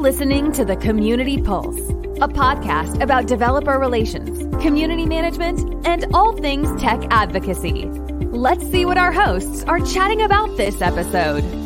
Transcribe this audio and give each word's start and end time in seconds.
listening 0.00 0.50
to 0.50 0.64
the 0.64 0.76
Community 0.76 1.42
Pulse, 1.42 1.78
a 2.22 2.28
podcast 2.28 3.02
about 3.02 3.26
developer 3.26 3.78
relations, 3.78 4.38
community 4.62 5.04
management, 5.04 5.86
and 5.86 6.06
all 6.14 6.34
things 6.38 6.80
tech 6.80 7.02
advocacy. 7.10 7.84
Let's 8.32 8.66
see 8.70 8.86
what 8.86 8.96
our 8.96 9.12
hosts 9.12 9.62
are 9.64 9.78
chatting 9.80 10.22
about 10.22 10.56
this 10.56 10.80
episode. 10.80 11.59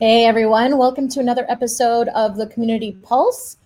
Hey 0.00 0.26
everyone, 0.26 0.78
welcome 0.78 1.08
to 1.08 1.18
another 1.18 1.44
episode 1.48 2.06
of 2.10 2.36
the 2.36 2.46
Community 2.46 2.96
Pulse. 3.02 3.56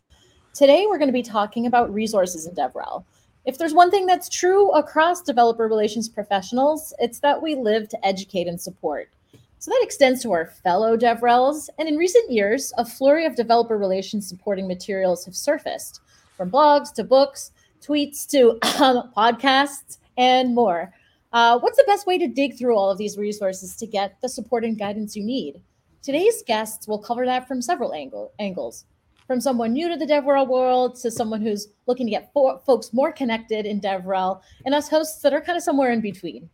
Today 0.55 0.87
we're 0.89 0.97
going 0.97 1.11
to 1.11 1.13
be 1.13 1.23
talking 1.23 1.67
about 1.67 1.93
resources 1.93 2.47
in 2.47 2.55
DevRel. 2.55 3.05
If 3.45 3.59
there's 3.59 3.75
one 3.75 3.91
thing 3.91 4.07
that's 4.07 4.31
true 4.31 4.71
across 4.71 5.21
developer 5.21 5.69
relations 5.69 6.09
professionals, 6.09 6.95
it's 6.99 7.19
that 7.19 7.43
we 7.43 7.55
live 7.55 7.87
to 7.91 8.03
educate 8.07 8.49
and 8.49 8.59
support. 8.59 9.11
So 9.59 9.71
that 9.73 9.83
extends 9.83 10.23
to 10.23 10.33
our 10.33 10.47
fellow 10.47 10.97
DevRels. 10.97 11.69
And 11.79 11.87
in 11.87 11.99
recent 11.99 12.33
years, 12.33 12.73
a 12.79 12.87
flurry 12.87 13.27
of 13.27 13.37
developer 13.37 13.77
relations 13.77 14.27
supporting 14.27 14.67
materials 14.67 15.27
have 15.27 15.37
surfaced, 15.37 16.01
from 16.39 16.51
blogs 16.51 16.95
to 16.95 17.05
books, 17.05 17.53
tweets 17.83 18.27
to 18.29 18.53
um, 18.83 19.13
podcasts, 19.15 19.99
and 20.17 20.55
more. 20.55 20.95
Uh, 21.35 21.59
what's 21.59 21.77
the 21.77 21.85
best 21.87 22.07
way 22.07 22.17
to 22.17 22.27
dig 22.27 22.57
through 22.57 22.75
all 22.75 22.89
of 22.89 22.97
these 22.97 23.19
resources 23.19 23.77
to 23.77 23.87
get 23.87 24.19
the 24.23 24.31
support 24.31 24.65
and 24.65 24.79
guidance 24.79 25.15
you 25.15 25.23
need? 25.23 25.61
Today's 26.03 26.43
guests 26.43 26.89
will 26.89 26.99
cover 26.99 27.25
that 27.27 27.47
from 27.47 27.63
several 27.63 27.95
angle, 27.95 28.33
angles. 28.41 28.87
From 29.29 29.41
someone 29.41 29.73
new 29.73 29.89
to 29.89 29.97
the 29.97 30.05
DevRel 30.05 30.49
world 30.49 30.97
to 30.97 31.13
someone 31.13 31.41
who's 31.41 31.69
looking 31.87 32.07
to 32.07 32.11
get 32.11 32.33
fo- 32.35 32.59
folks 32.59 32.93
more 32.93 33.13
connected 33.13 33.67
in 33.67 33.81
DevRel, 33.81 34.41
and 34.67 34.75
us 34.75 34.89
hosts 34.89 35.23
that 35.23 35.33
are 35.33 35.41
kind 35.41 35.57
of 35.57 35.63
somewhere 35.63 35.93
in 35.93 36.01
between. 36.01 36.51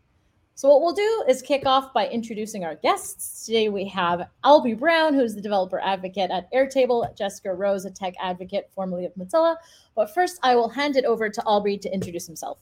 So, 0.55 0.69
what 0.69 0.83
we'll 0.83 0.93
do 0.93 1.25
is 1.27 1.41
kick 1.41 1.65
off 1.65 1.95
by 1.95 2.09
introducing 2.09 2.65
our 2.65 2.75
guests. 2.75 3.47
Today 3.47 3.71
we 3.71 3.89
have 3.89 4.29
Albrie 4.45 4.79
Brown, 4.79 5.15
who's 5.15 5.35
the 5.35 5.41
developer 5.41 5.81
advocate 5.81 6.31
at 6.31 6.53
Airtable, 6.53 7.17
Jessica 7.17 7.55
Rose, 7.55 7.87
a 7.87 7.91
tech 7.91 8.13
advocate 8.21 8.69
formerly 8.75 9.07
of 9.07 9.15
Mozilla. 9.15 9.57
But 9.97 10.13
first, 10.13 10.39
I 10.43 10.57
will 10.57 10.69
hand 10.69 10.97
it 10.97 11.07
over 11.07 11.31
to 11.31 11.41
Albrie 11.47 11.81
to 11.81 11.95
introduce 11.95 12.27
himself. 12.27 12.59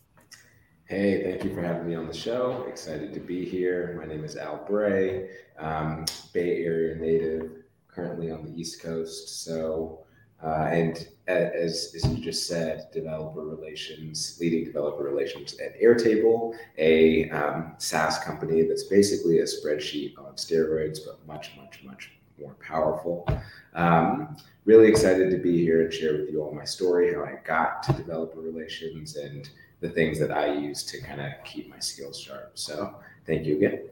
Hey, 0.84 1.24
thank 1.24 1.42
you 1.42 1.52
for 1.52 1.62
having 1.62 1.84
me 1.84 1.96
on 1.96 2.06
the 2.06 2.14
show. 2.16 2.64
Excited 2.68 3.12
to 3.14 3.18
be 3.18 3.44
here. 3.44 3.98
My 3.98 4.06
name 4.06 4.22
is 4.22 4.36
Al 4.36 4.64
Bray, 4.68 5.30
um, 5.58 6.04
Bay 6.32 6.64
Area 6.64 6.96
native, 6.96 7.50
currently 7.88 8.30
on 8.30 8.44
the 8.44 8.58
East 8.58 8.82
Coast. 8.82 9.44
So, 9.44 10.00
uh, 10.42 10.68
and 10.70 11.08
as, 11.26 11.92
as 11.94 12.04
you 12.06 12.22
just 12.22 12.46
said, 12.46 12.88
developer 12.92 13.40
relations, 13.40 14.36
leading 14.40 14.64
developer 14.64 15.02
relations 15.02 15.58
at 15.58 15.80
Airtable, 15.80 16.54
a 16.78 17.28
um, 17.30 17.74
SaaS 17.78 18.18
company 18.18 18.62
that's 18.62 18.84
basically 18.84 19.38
a 19.38 19.44
spreadsheet 19.44 20.18
on 20.18 20.34
steroids, 20.34 20.98
but 21.06 21.26
much, 21.26 21.52
much, 21.56 21.82
much 21.84 22.12
more 22.38 22.54
powerful. 22.54 23.26
Um, 23.74 24.36
really 24.66 24.88
excited 24.88 25.30
to 25.30 25.38
be 25.38 25.58
here 25.62 25.82
and 25.82 25.92
share 25.92 26.18
with 26.18 26.30
you 26.30 26.42
all 26.42 26.52
my 26.52 26.64
story, 26.64 27.14
how 27.14 27.24
I 27.24 27.38
got 27.44 27.82
to 27.84 27.92
developer 27.92 28.40
relations 28.40 29.16
and 29.16 29.48
the 29.80 29.88
things 29.88 30.18
that 30.18 30.30
I 30.30 30.52
use 30.52 30.82
to 30.84 31.00
kind 31.00 31.20
of 31.20 31.32
keep 31.44 31.70
my 31.70 31.78
skills 31.78 32.18
sharp. 32.18 32.52
So 32.54 32.96
thank 33.26 33.46
you 33.46 33.56
again. 33.56 33.88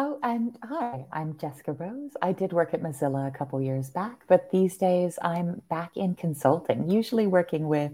Oh, 0.00 0.20
and 0.22 0.56
hi, 0.62 1.06
I'm 1.10 1.36
Jessica 1.38 1.72
Rose. 1.72 2.12
I 2.22 2.30
did 2.30 2.52
work 2.52 2.72
at 2.72 2.80
Mozilla 2.80 3.26
a 3.26 3.36
couple 3.36 3.60
years 3.60 3.90
back, 3.90 4.22
but 4.28 4.48
these 4.52 4.76
days 4.76 5.18
I'm 5.22 5.60
back 5.68 5.96
in 5.96 6.14
consulting, 6.14 6.88
usually 6.88 7.26
working 7.26 7.66
with 7.66 7.90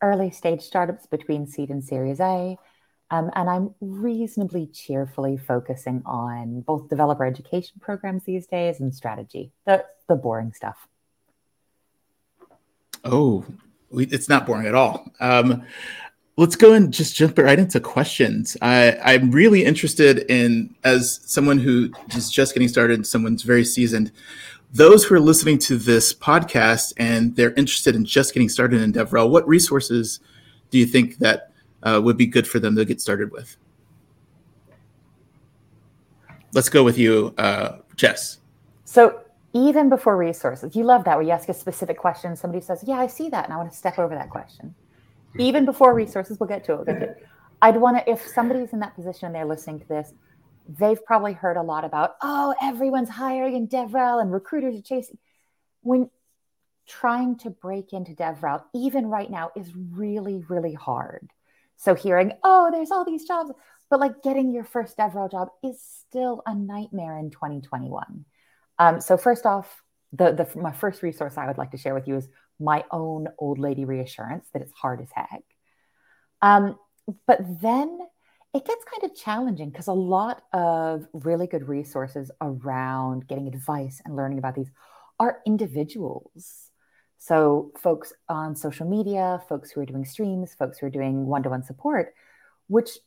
early 0.00 0.30
stage 0.30 0.62
startups 0.62 1.06
between 1.06 1.46
seed 1.46 1.68
and 1.68 1.84
Series 1.84 2.20
A. 2.20 2.56
Um, 3.10 3.30
and 3.34 3.50
I'm 3.50 3.74
reasonably 3.82 4.66
cheerfully 4.66 5.36
focusing 5.36 6.02
on 6.06 6.62
both 6.62 6.88
developer 6.88 7.26
education 7.26 7.80
programs 7.82 8.24
these 8.24 8.46
days 8.46 8.80
and 8.80 8.94
strategy, 8.94 9.52
the, 9.66 9.84
the 10.08 10.16
boring 10.16 10.54
stuff. 10.54 10.88
Oh, 13.04 13.44
it's 13.92 14.30
not 14.30 14.46
boring 14.46 14.66
at 14.66 14.74
all. 14.74 15.12
Um, 15.20 15.64
let's 16.36 16.56
go 16.56 16.72
and 16.74 16.92
just 16.92 17.16
jump 17.16 17.38
right 17.38 17.58
into 17.58 17.80
questions. 17.80 18.56
I, 18.60 19.14
am 19.14 19.30
really 19.30 19.64
interested 19.64 20.30
in, 20.30 20.74
as 20.84 21.20
someone 21.24 21.58
who 21.58 21.90
is 22.14 22.30
just 22.30 22.54
getting 22.54 22.68
started, 22.68 23.06
someone's 23.06 23.42
very 23.42 23.64
seasoned, 23.64 24.12
those 24.72 25.04
who 25.04 25.14
are 25.14 25.20
listening 25.20 25.58
to 25.58 25.76
this 25.76 26.12
podcast 26.12 26.92
and 26.98 27.34
they're 27.36 27.54
interested 27.54 27.94
in 27.94 28.04
just 28.04 28.34
getting 28.34 28.48
started 28.48 28.82
in 28.82 28.92
DevRel, 28.92 29.30
what 29.30 29.46
resources 29.48 30.20
do 30.70 30.78
you 30.78 30.86
think 30.86 31.18
that 31.18 31.52
uh, 31.82 32.00
would 32.02 32.16
be 32.16 32.26
good 32.26 32.46
for 32.46 32.58
them 32.58 32.76
to 32.76 32.84
get 32.84 33.00
started 33.00 33.30
with? 33.30 33.56
Let's 36.52 36.68
go 36.68 36.84
with 36.84 36.98
you, 36.98 37.34
uh, 37.38 37.78
Jess. 37.96 38.38
So 38.84 39.22
even 39.56 39.88
before 39.88 40.16
resources. 40.18 40.76
You 40.76 40.84
love 40.84 41.04
that 41.04 41.16
where 41.16 41.24
you 41.24 41.30
ask 41.30 41.48
a 41.48 41.54
specific 41.54 41.96
question, 41.96 42.36
somebody 42.36 42.62
says, 42.62 42.84
Yeah, 42.86 42.96
I 42.96 43.06
see 43.06 43.30
that, 43.30 43.44
and 43.44 43.54
I 43.54 43.56
want 43.56 43.70
to 43.70 43.76
step 43.76 43.98
over 43.98 44.14
that 44.14 44.28
question. 44.28 44.74
Even 45.38 45.64
before 45.64 45.94
resources, 45.94 46.38
we'll 46.38 46.48
get 46.48 46.64
to 46.64 46.72
it. 46.72 46.76
We'll 46.76 46.84
get 46.86 46.98
to 47.00 47.08
it. 47.10 47.26
I'd 47.62 47.76
want 47.76 47.98
to, 47.98 48.10
if 48.10 48.26
somebody's 48.26 48.72
in 48.72 48.80
that 48.80 48.94
position 48.94 49.26
and 49.26 49.34
they're 49.34 49.46
listening 49.46 49.80
to 49.80 49.88
this, 49.88 50.12
they've 50.68 51.02
probably 51.04 51.32
heard 51.32 51.56
a 51.56 51.62
lot 51.62 51.84
about, 51.84 52.16
oh, 52.22 52.54
everyone's 52.60 53.08
hiring 53.08 53.54
in 53.54 53.68
DevRel 53.68 54.20
and 54.20 54.32
recruiters 54.32 54.78
are 54.78 54.82
chasing. 54.82 55.18
When 55.82 56.10
trying 56.86 57.38
to 57.38 57.50
break 57.50 57.92
into 57.92 58.12
DevRel, 58.12 58.62
even 58.74 59.06
right 59.06 59.30
now, 59.30 59.50
is 59.56 59.72
really, 59.74 60.44
really 60.48 60.74
hard. 60.74 61.30
So 61.76 61.94
hearing, 61.94 62.32
oh, 62.42 62.70
there's 62.72 62.90
all 62.90 63.04
these 63.04 63.26
jobs, 63.26 63.50
but 63.90 64.00
like 64.00 64.22
getting 64.22 64.52
your 64.52 64.64
first 64.64 64.96
DevRel 64.96 65.30
job 65.30 65.48
is 65.62 65.80
still 65.80 66.42
a 66.46 66.54
nightmare 66.54 67.18
in 67.18 67.30
2021. 67.30 68.24
Um, 68.78 69.00
so 69.00 69.16
first 69.16 69.46
off, 69.46 69.82
the, 70.12 70.32
the 70.32 70.58
my 70.58 70.72
first 70.72 71.02
resource 71.02 71.36
I 71.36 71.46
would 71.46 71.58
like 71.58 71.72
to 71.72 71.78
share 71.78 71.94
with 71.94 72.08
you 72.08 72.16
is 72.16 72.28
my 72.58 72.84
own 72.90 73.28
old 73.38 73.58
lady 73.58 73.84
reassurance 73.84 74.48
that 74.52 74.62
it's 74.62 74.72
hard 74.72 75.00
as 75.00 75.08
heck. 75.14 75.42
Um, 76.42 76.78
but 77.26 77.40
then 77.60 77.98
it 78.54 78.64
gets 78.64 78.84
kind 78.84 79.10
of 79.10 79.16
challenging 79.16 79.70
because 79.70 79.86
a 79.86 79.92
lot 79.92 80.42
of 80.52 81.06
really 81.12 81.46
good 81.46 81.68
resources 81.68 82.30
around 82.40 83.28
getting 83.28 83.46
advice 83.46 84.00
and 84.04 84.16
learning 84.16 84.38
about 84.38 84.54
these 84.54 84.70
are 85.20 85.40
individuals. 85.46 86.70
So, 87.18 87.72
folks 87.78 88.12
on 88.28 88.54
social 88.54 88.88
media, 88.88 89.42
folks 89.48 89.70
who 89.70 89.80
are 89.80 89.86
doing 89.86 90.04
streams, 90.04 90.54
folks 90.54 90.78
who 90.78 90.86
are 90.86 90.90
doing 90.90 91.26
one 91.26 91.42
to 91.42 91.50
one 91.50 91.62
support, 91.62 92.14
which 92.68 92.98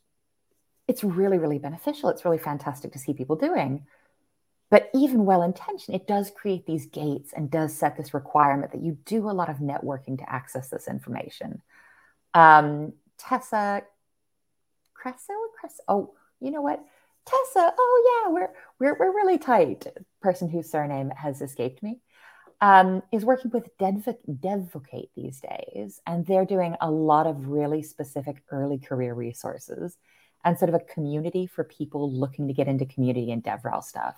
it's 0.88 1.04
really, 1.04 1.38
really 1.38 1.59
beneficial. 1.59 2.09
It's 2.09 2.26
really 2.26 2.40
fantastic 2.40 2.92
to 2.94 3.00
see 3.00 3.14
people 3.14 3.36
doing. 3.36 3.86
But 4.72 4.90
even 4.94 5.25
well 5.25 5.41
intentioned, 5.41 5.96
it 5.96 6.07
does 6.07 6.30
create 6.30 6.66
these 6.66 6.85
gates 6.85 7.34
and 7.34 7.50
does 7.50 7.75
set 7.75 7.97
this 7.97 8.13
requirement 8.13 8.72
that 8.72 8.84
you 8.84 8.97
do 9.06 9.30
a 9.30 9.31
lot 9.31 9.50
of 9.50 9.57
networking 9.57 10.18
to 10.19 10.31
access 10.31 10.69
this 10.69 10.88
information. 10.88 11.62
Um, 12.35 12.94
Tessa 13.18 13.81
Kriesel, 14.96 15.35
Cress, 15.59 15.79
oh, 15.88 16.13
you 16.40 16.52
know 16.52 16.62
what? 16.62 16.84
Tessa, 17.25 17.74
oh 17.78 18.24
yeah, 18.25 18.31
we're 18.31 18.50
we're 18.79 18.97
we're 18.97 19.16
really 19.16 19.38
tight. 19.38 19.88
Person 20.22 20.50
whose 20.50 20.70
surname 20.70 21.11
has 21.11 21.41
escaped 21.41 21.82
me. 21.84 21.99
Um, 22.61 23.03
is 23.14 23.23
working 23.23 23.52
with 23.52 23.70
Devocate 23.78 25.09
these 25.16 25.40
days, 25.40 26.02
and 26.05 26.26
they're 26.26 26.46
doing 26.46 26.76
a 26.82 26.91
lot 26.91 27.26
of 27.26 27.47
really 27.47 27.82
specific 27.82 28.44
early 28.52 28.78
career 28.78 29.14
resources 29.14 29.97
and 30.44 30.58
sort 30.58 30.70
of 30.70 30.76
a 30.76 30.94
community 30.94 31.47
for 31.47 31.64
people 31.64 32.11
looking 32.11 32.47
to 32.47 32.53
get 32.53 32.67
into 32.67 32.85
community 32.85 33.32
and 33.32 33.44
DevRel 33.44 33.82
stuff. 33.82 34.17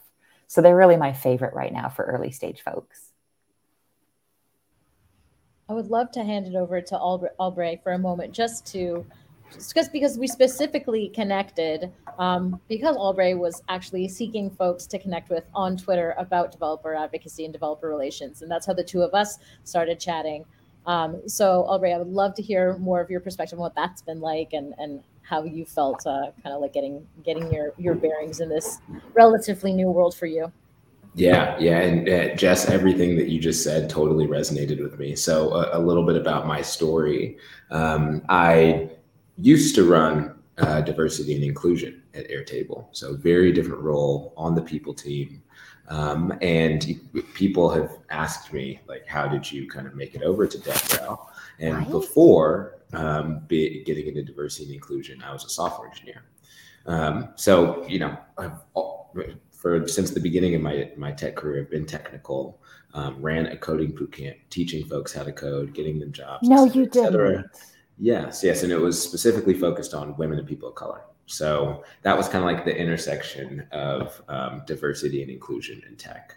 So 0.51 0.61
they're 0.61 0.75
really 0.75 0.97
my 0.97 1.13
favorite 1.13 1.53
right 1.53 1.71
now 1.71 1.87
for 1.87 2.03
early 2.03 2.29
stage 2.29 2.61
folks. 2.61 3.13
I 5.69 5.73
would 5.73 5.87
love 5.87 6.11
to 6.11 6.25
hand 6.25 6.45
it 6.45 6.55
over 6.55 6.81
to 6.81 6.97
Albray 7.39 7.81
for 7.81 7.93
a 7.93 7.97
moment, 7.97 8.33
just 8.33 8.65
to 8.73 9.05
just 9.53 9.93
because 9.93 10.17
we 10.17 10.27
specifically 10.27 11.07
connected 11.15 11.93
um, 12.19 12.59
because 12.67 12.97
Albray 12.97 13.33
was 13.33 13.63
actually 13.69 14.09
seeking 14.09 14.49
folks 14.49 14.85
to 14.87 14.99
connect 14.99 15.29
with 15.29 15.45
on 15.55 15.77
Twitter 15.77 16.15
about 16.17 16.51
developer 16.51 16.95
advocacy 16.95 17.45
and 17.45 17.53
developer 17.53 17.87
relations, 17.87 18.41
and 18.41 18.51
that's 18.51 18.65
how 18.65 18.73
the 18.73 18.83
two 18.83 19.03
of 19.03 19.13
us 19.13 19.37
started 19.63 20.01
chatting. 20.01 20.43
Um, 20.85 21.21
so 21.29 21.65
Albray, 21.69 21.95
I 21.95 21.97
would 21.97 22.11
love 22.11 22.35
to 22.35 22.41
hear 22.41 22.75
more 22.77 22.99
of 22.99 23.09
your 23.09 23.21
perspective 23.21 23.57
on 23.57 23.63
what 23.63 23.75
that's 23.75 24.01
been 24.01 24.19
like 24.19 24.51
and 24.51 24.73
and 24.79 25.01
how 25.31 25.43
you 25.43 25.65
felt 25.65 26.05
uh, 26.05 26.31
kind 26.43 26.53
of 26.53 26.61
like 26.61 26.73
getting 26.73 27.07
getting 27.23 27.51
your 27.51 27.73
your 27.77 27.95
bearings 27.95 28.41
in 28.41 28.49
this 28.49 28.79
relatively 29.13 29.71
new 29.73 29.89
world 29.89 30.13
for 30.13 30.25
you. 30.27 30.51
Yeah, 31.15 31.57
yeah, 31.57 31.79
and 31.79 32.07
uh, 32.07 32.35
Jess, 32.35 32.69
everything 32.69 33.15
that 33.17 33.29
you 33.29 33.39
just 33.39 33.63
said 33.63 33.89
totally 33.89 34.27
resonated 34.27 34.81
with 34.81 34.99
me. 34.99 35.15
So 35.15 35.53
a, 35.53 35.77
a 35.77 35.79
little 35.79 36.05
bit 36.05 36.15
about 36.15 36.47
my 36.47 36.61
story. 36.61 37.37
Um, 37.69 38.21
I 38.29 38.89
used 39.37 39.73
to 39.75 39.89
run 39.89 40.35
uh, 40.57 40.81
diversity 40.81 41.33
and 41.35 41.43
inclusion 41.43 42.01
at 42.13 42.29
Airtable. 42.29 42.87
So 42.91 43.15
very 43.15 43.51
different 43.51 43.81
role 43.81 44.33
on 44.37 44.53
the 44.53 44.61
people 44.61 44.93
team. 44.93 45.41
Um, 45.87 46.33
and 46.41 46.99
people 47.33 47.69
have 47.69 47.97
asked 48.09 48.53
me 48.53 48.79
like, 48.87 49.05
how 49.05 49.27
did 49.27 49.51
you 49.51 49.67
kind 49.67 49.87
of 49.87 49.95
make 49.95 50.15
it 50.15 50.23
over 50.23 50.47
to 50.47 50.57
DevRel? 50.57 51.27
And 51.59 51.77
right. 51.77 51.91
before 51.91 52.80
um, 52.93 53.41
be, 53.47 53.83
getting 53.83 54.07
into 54.07 54.23
diversity 54.23 54.65
and 54.65 54.75
inclusion, 54.75 55.21
I 55.23 55.31
was 55.33 55.45
a 55.45 55.49
software 55.49 55.89
engineer. 55.89 56.23
Um, 56.85 57.29
so 57.35 57.85
you 57.87 57.99
know, 57.99 58.17
I've, 58.37 58.57
for 59.51 59.87
since 59.87 60.11
the 60.11 60.19
beginning 60.19 60.55
of 60.55 60.61
my 60.61 60.91
my 60.97 61.11
tech 61.11 61.35
career, 61.35 61.61
I've 61.61 61.71
been 61.71 61.85
technical. 61.85 62.59
Um, 62.93 63.21
ran 63.21 63.45
a 63.45 63.55
coding 63.55 63.91
boot 63.91 64.11
camp, 64.11 64.35
teaching 64.49 64.85
folks 64.85 65.13
how 65.13 65.23
to 65.23 65.31
code, 65.31 65.73
getting 65.73 65.97
them 65.97 66.11
jobs. 66.11 66.49
No, 66.49 66.67
cetera, 66.67 66.77
you 66.77 66.87
didn't. 66.87 67.45
Yes, 67.97 68.43
yes, 68.43 68.63
and 68.63 68.71
it 68.71 68.77
was 68.77 69.01
specifically 69.01 69.53
focused 69.53 69.93
on 69.93 70.17
women 70.17 70.39
and 70.39 70.47
people 70.47 70.67
of 70.67 70.75
color. 70.75 71.01
So 71.27 71.83
that 72.01 72.17
was 72.17 72.27
kind 72.27 72.43
of 72.43 72.51
like 72.51 72.65
the 72.65 72.75
intersection 72.75 73.65
of 73.71 74.21
um, 74.27 74.63
diversity 74.65 75.21
and 75.21 75.31
inclusion 75.31 75.81
in 75.87 75.95
tech. 75.95 76.35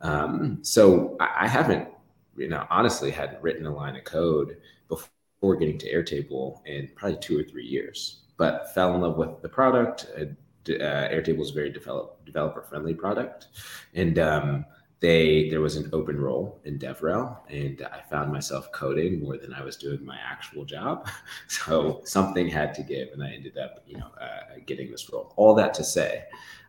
Um, 0.00 0.58
so 0.62 1.16
I, 1.18 1.44
I, 1.44 1.48
haven't, 1.48 1.88
you 2.36 2.48
know, 2.48 2.64
honestly 2.70 3.10
hadn't 3.10 3.42
written 3.42 3.66
a 3.66 3.74
line 3.74 3.96
of 3.96 4.04
code 4.04 4.58
before 4.88 5.08
getting 5.42 5.78
to 5.78 5.92
Airtable 5.92 6.60
in 6.66 6.88
probably 6.94 7.18
two 7.18 7.38
or 7.38 7.42
three 7.42 7.66
years, 7.66 8.20
but 8.36 8.72
fell 8.74 8.94
in 8.94 9.00
love 9.00 9.16
with 9.16 9.40
the 9.42 9.48
product. 9.48 10.06
Uh, 10.16 10.24
uh, 10.72 11.08
Airtable 11.08 11.40
is 11.40 11.50
a 11.50 11.54
very 11.54 11.70
develop, 11.70 12.24
developer 12.26 12.62
friendly 12.62 12.94
product. 12.94 13.48
And 13.94 14.18
um, 14.18 14.64
they 15.00 15.48
there 15.48 15.60
was 15.60 15.76
an 15.76 15.88
open 15.92 16.20
role 16.20 16.60
in 16.64 16.78
DevRel, 16.78 17.38
and 17.48 17.86
I 17.92 18.00
found 18.10 18.32
myself 18.32 18.72
coding 18.72 19.20
more 19.20 19.36
than 19.36 19.54
I 19.54 19.62
was 19.62 19.76
doing 19.76 20.04
my 20.04 20.18
actual 20.18 20.64
job. 20.64 21.08
So 21.48 22.02
something 22.04 22.48
had 22.48 22.74
to 22.74 22.82
give, 22.82 23.08
and 23.12 23.22
I 23.22 23.30
ended 23.30 23.58
up, 23.58 23.82
you 23.86 23.96
know, 23.98 24.10
uh, 24.20 24.58
getting 24.66 24.90
this 24.90 25.10
role. 25.12 25.32
All 25.36 25.54
that 25.54 25.74
to 25.74 25.84
say, 25.84 26.24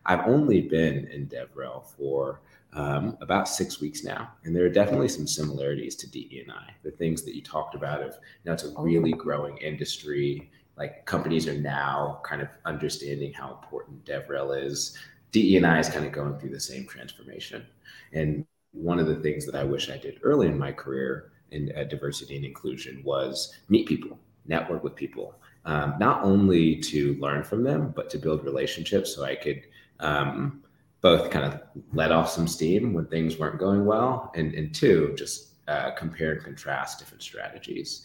I've 0.06 0.26
only 0.26 0.62
been 0.62 1.06
in 1.08 1.26
DevRel 1.26 1.86
for 1.86 2.40
um, 2.72 3.16
about 3.20 3.48
six 3.48 3.80
weeks 3.80 4.04
now, 4.04 4.30
and 4.44 4.54
there 4.54 4.64
are 4.64 4.70
definitely 4.70 5.08
some 5.08 5.26
similarities 5.26 5.96
to 5.96 6.10
DE&I. 6.10 6.74
The 6.82 6.90
things 6.90 7.22
that 7.22 7.34
you 7.34 7.42
talked 7.42 7.74
about 7.74 8.02
of, 8.02 8.16
know, 8.44 8.52
it's 8.52 8.64
a 8.64 8.72
really 8.78 9.12
growing 9.12 9.56
industry. 9.58 10.50
Like 10.76 11.04
companies 11.04 11.48
are 11.48 11.58
now 11.58 12.20
kind 12.24 12.40
of 12.42 12.48
understanding 12.64 13.32
how 13.32 13.50
important 13.50 14.04
DevRel 14.04 14.64
is. 14.64 14.96
DE&I 15.32 15.78
is 15.78 15.88
kind 15.88 16.06
of 16.06 16.12
going 16.12 16.38
through 16.38 16.50
the 16.50 16.60
same 16.60 16.86
transformation. 16.86 17.66
And 18.12 18.46
one 18.72 18.98
of 18.98 19.06
the 19.06 19.16
things 19.16 19.46
that 19.46 19.54
I 19.54 19.64
wish 19.64 19.90
I 19.90 19.96
did 19.96 20.20
early 20.22 20.46
in 20.46 20.58
my 20.58 20.72
career 20.72 21.32
in 21.50 21.72
uh, 21.76 21.84
diversity 21.84 22.36
and 22.36 22.44
inclusion 22.44 23.02
was 23.04 23.54
meet 23.68 23.86
people, 23.86 24.18
network 24.46 24.84
with 24.84 24.94
people, 24.94 25.34
um, 25.64 25.94
not 25.98 26.22
only 26.22 26.76
to 26.76 27.14
learn 27.14 27.42
from 27.42 27.64
them, 27.64 27.92
but 27.94 28.08
to 28.10 28.18
build 28.18 28.44
relationships 28.44 29.14
so 29.14 29.24
I 29.24 29.34
could 29.34 29.62
um, 29.98 30.62
both 31.00 31.30
kind 31.30 31.46
of 31.46 31.60
let 31.92 32.12
off 32.12 32.30
some 32.30 32.46
steam 32.46 32.92
when 32.92 33.06
things 33.06 33.38
weren't 33.38 33.58
going 33.58 33.84
well, 33.86 34.30
and, 34.34 34.54
and 34.54 34.74
two, 34.74 35.14
just 35.16 35.54
uh, 35.68 35.92
compare 35.92 36.32
and 36.32 36.44
contrast 36.44 36.98
different 36.98 37.22
strategies. 37.22 38.04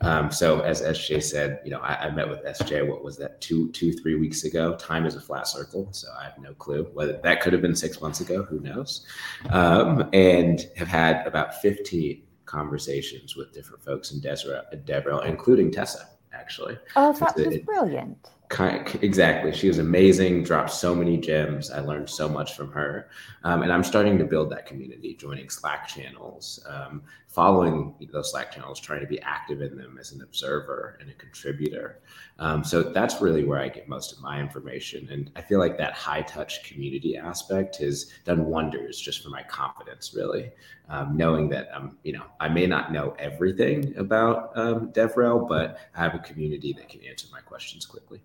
Um, 0.00 0.30
so 0.30 0.60
as 0.60 0.80
SJ 0.80 1.22
said, 1.22 1.60
you 1.64 1.72
know, 1.72 1.80
I, 1.80 2.06
I, 2.06 2.10
met 2.10 2.28
with 2.28 2.44
SJ. 2.44 2.86
What 2.86 3.02
was 3.02 3.16
that? 3.16 3.40
Two, 3.40 3.68
two, 3.72 3.92
three 3.92 4.14
weeks 4.14 4.44
ago. 4.44 4.76
Time 4.76 5.06
is 5.06 5.16
a 5.16 5.20
flat 5.20 5.48
circle, 5.48 5.88
so 5.92 6.06
I 6.16 6.22
have 6.22 6.38
no 6.38 6.54
clue 6.54 6.84
whether 6.92 7.18
that 7.24 7.40
could 7.40 7.52
have 7.52 7.62
been 7.62 7.74
six 7.74 8.00
months 8.00 8.20
ago. 8.20 8.44
Who 8.44 8.60
knows? 8.60 9.06
Um, 9.50 10.08
and 10.12 10.68
have 10.76 10.86
had 10.86 11.26
about 11.26 11.60
fifteen 11.60 12.22
conversations 12.44 13.36
with 13.36 13.52
different 13.52 13.82
folks 13.84 14.12
in 14.12 14.20
DevRel 14.20 15.26
including 15.26 15.70
Tessa, 15.72 16.08
actually. 16.32 16.78
Oh, 16.94 17.12
that 17.14 17.36
was 17.36 17.58
brilliant. 17.58 18.30
Exactly. 19.02 19.52
She 19.52 19.68
was 19.68 19.78
amazing, 19.78 20.42
dropped 20.42 20.70
so 20.70 20.94
many 20.94 21.18
gems. 21.18 21.70
I 21.70 21.80
learned 21.80 22.08
so 22.08 22.28
much 22.28 22.56
from 22.56 22.72
her. 22.72 23.10
Um, 23.44 23.62
and 23.62 23.70
I'm 23.70 23.84
starting 23.84 24.16
to 24.18 24.24
build 24.24 24.50
that 24.50 24.66
community, 24.66 25.14
joining 25.14 25.50
Slack 25.50 25.86
channels, 25.86 26.64
um, 26.66 27.02
following 27.26 27.94
those 28.10 28.30
Slack 28.30 28.50
channels, 28.50 28.80
trying 28.80 29.00
to 29.00 29.06
be 29.06 29.20
active 29.20 29.60
in 29.60 29.76
them 29.76 29.98
as 30.00 30.12
an 30.12 30.22
observer 30.22 30.96
and 31.00 31.10
a 31.10 31.14
contributor. 31.14 32.00
Um, 32.38 32.64
so 32.64 32.82
that's 32.82 33.20
really 33.20 33.44
where 33.44 33.60
I 33.60 33.68
get 33.68 33.86
most 33.86 34.12
of 34.12 34.20
my 34.22 34.40
information. 34.40 35.08
And 35.10 35.30
I 35.36 35.42
feel 35.42 35.58
like 35.58 35.76
that 35.76 35.92
high 35.92 36.22
touch 36.22 36.64
community 36.64 37.16
aspect 37.16 37.76
has 37.76 38.12
done 38.24 38.46
wonders 38.46 38.98
just 38.98 39.22
for 39.22 39.28
my 39.28 39.42
confidence, 39.42 40.14
really. 40.16 40.50
Um, 40.88 41.18
knowing 41.18 41.50
that, 41.50 41.68
um, 41.74 41.98
you 42.02 42.14
know, 42.14 42.24
I 42.40 42.48
may 42.48 42.66
not 42.66 42.92
know 42.92 43.14
everything 43.18 43.94
about 43.98 44.56
um, 44.56 44.90
DevRel, 44.92 45.46
but 45.46 45.78
I 45.94 46.02
have 46.02 46.14
a 46.14 46.18
community 46.20 46.72
that 46.72 46.88
can 46.88 47.04
answer 47.04 47.26
my 47.30 47.40
questions 47.40 47.84
quickly. 47.84 48.22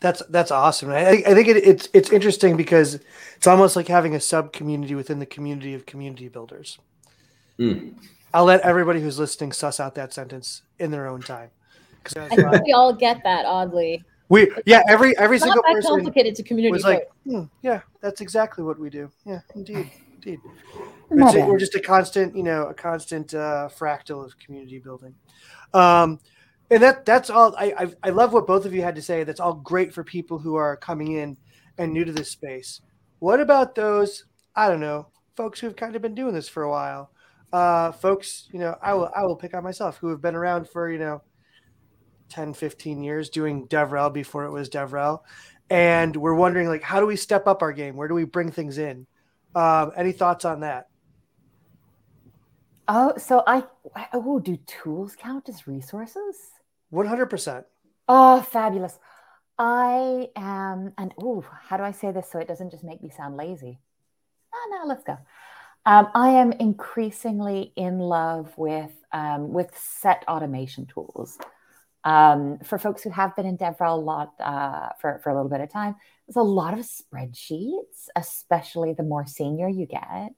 That's 0.00 0.22
that's 0.28 0.50
awesome. 0.50 0.90
I, 0.90 1.22
I 1.26 1.34
think 1.34 1.48
it, 1.48 1.56
it's 1.56 1.88
it's 1.94 2.10
interesting 2.10 2.56
because 2.56 3.00
it's 3.36 3.46
almost 3.46 3.76
like 3.76 3.88
having 3.88 4.14
a 4.14 4.20
sub 4.20 4.52
community 4.52 4.94
within 4.94 5.18
the 5.18 5.26
community 5.26 5.74
of 5.74 5.86
community 5.86 6.28
builders. 6.28 6.78
Mm. 7.58 7.94
I'll 8.34 8.44
let 8.44 8.60
everybody 8.60 9.00
who's 9.00 9.18
listening 9.18 9.52
suss 9.52 9.80
out 9.80 9.94
that 9.94 10.12
sentence 10.12 10.62
in 10.78 10.90
their 10.90 11.06
own 11.06 11.22
time. 11.22 11.50
I 12.16 12.28
think 12.28 12.64
we 12.64 12.72
all 12.72 12.92
get 12.92 13.22
that 13.24 13.46
oddly. 13.46 14.04
We 14.28 14.50
yeah 14.66 14.82
every 14.88 15.16
every 15.16 15.38
single 15.38 15.62
that 15.62 15.72
person 15.72 15.90
complicated 15.90 16.34
to 16.36 16.42
community 16.42 16.72
was 16.72 16.84
like 16.84 17.08
hmm, 17.24 17.44
yeah 17.62 17.80
that's 18.00 18.20
exactly 18.20 18.64
what 18.64 18.76
we 18.76 18.90
do 18.90 19.08
yeah 19.24 19.40
indeed 19.54 19.88
indeed 20.14 20.40
we're, 21.08 21.46
we're 21.46 21.58
just 21.58 21.74
a 21.74 21.80
constant 21.80 22.36
you 22.36 22.42
know 22.42 22.64
a 22.64 22.74
constant 22.74 23.34
uh, 23.34 23.68
fractal 23.76 24.24
of 24.24 24.38
community 24.38 24.78
building. 24.78 25.14
Um, 25.74 26.20
and 26.70 26.82
that 26.82 27.04
that's 27.04 27.30
all 27.30 27.54
I, 27.56 27.72
I, 27.78 27.94
I 28.04 28.10
love 28.10 28.32
what 28.32 28.46
both 28.46 28.64
of 28.64 28.74
you 28.74 28.82
had 28.82 28.96
to 28.96 29.02
say. 29.02 29.24
That's 29.24 29.40
all 29.40 29.54
great 29.54 29.94
for 29.94 30.02
people 30.02 30.38
who 30.38 30.56
are 30.56 30.76
coming 30.76 31.12
in 31.12 31.36
and 31.78 31.92
new 31.92 32.04
to 32.04 32.12
this 32.12 32.30
space. 32.30 32.80
What 33.18 33.40
about 33.40 33.74
those 33.74 34.24
i 34.54 34.68
don't 34.68 34.80
know 34.80 35.08
folks 35.36 35.60
who've 35.60 35.76
kind 35.76 35.94
of 35.94 36.02
been 36.02 36.14
doing 36.14 36.34
this 36.34 36.48
for 36.48 36.64
a 36.64 36.70
while? 36.70 37.10
Uh 37.52 37.92
folks 37.92 38.48
you 38.52 38.58
know 38.58 38.76
i 38.82 38.92
will 38.94 39.10
i 39.14 39.22
will 39.22 39.36
pick 39.36 39.54
on 39.54 39.62
myself 39.62 39.98
who 39.98 40.08
have 40.08 40.20
been 40.20 40.34
around 40.34 40.68
for 40.68 40.90
you 40.90 40.98
know 40.98 41.22
10 42.30 42.54
15 42.54 43.02
years 43.02 43.30
doing 43.30 43.68
devrel 43.68 44.12
before 44.12 44.44
it 44.44 44.50
was 44.50 44.68
devrel. 44.68 45.20
And 45.70 46.14
we're 46.16 46.34
wondering 46.34 46.68
like 46.68 46.82
how 46.82 46.98
do 46.98 47.06
we 47.06 47.16
step 47.16 47.46
up 47.46 47.62
our 47.62 47.72
game? 47.72 47.96
Where 47.96 48.08
do 48.08 48.14
we 48.14 48.24
bring 48.24 48.50
things 48.50 48.78
in? 48.78 49.06
Um, 49.54 49.92
any 49.96 50.12
thoughts 50.12 50.44
on 50.44 50.60
that? 50.60 50.88
Oh 52.88 53.16
so 53.18 53.44
i 53.46 53.62
oh 54.12 54.40
do 54.40 54.56
tools 54.66 55.16
count 55.16 55.48
as 55.48 55.68
resources 55.68 56.55
100%. 56.96 57.64
Oh, 58.08 58.42
fabulous. 58.42 58.98
I 59.58 60.28
am, 60.36 60.92
and 60.98 61.12
oh, 61.20 61.44
how 61.62 61.76
do 61.76 61.82
I 61.82 61.92
say 61.92 62.12
this 62.12 62.30
so 62.30 62.38
it 62.38 62.48
doesn't 62.48 62.70
just 62.70 62.84
make 62.84 63.02
me 63.02 63.10
sound 63.10 63.36
lazy? 63.36 63.78
No, 64.70 64.86
let's 64.86 65.04
go. 65.04 65.16
Um, 65.84 66.08
I 66.14 66.30
am 66.30 66.52
increasingly 66.52 67.72
in 67.76 67.98
love 67.98 68.52
with 68.56 68.90
um, 69.12 69.52
with 69.52 69.70
set 69.78 70.24
automation 70.26 70.86
tools. 70.86 71.38
Um, 72.02 72.58
for 72.64 72.78
folks 72.78 73.02
who 73.02 73.10
have 73.10 73.34
been 73.36 73.46
in 73.46 73.56
DevRel 73.58 73.94
a 73.94 74.00
lot 74.00 74.34
uh, 74.40 74.90
for, 75.00 75.20
for 75.22 75.30
a 75.30 75.34
little 75.34 75.48
bit 75.50 75.60
of 75.60 75.70
time, 75.70 75.96
there's 76.26 76.36
a 76.36 76.42
lot 76.42 76.78
of 76.78 76.86
spreadsheets, 76.86 78.08
especially 78.14 78.92
the 78.92 79.02
more 79.02 79.26
senior 79.26 79.68
you 79.68 79.86
get. 79.86 80.32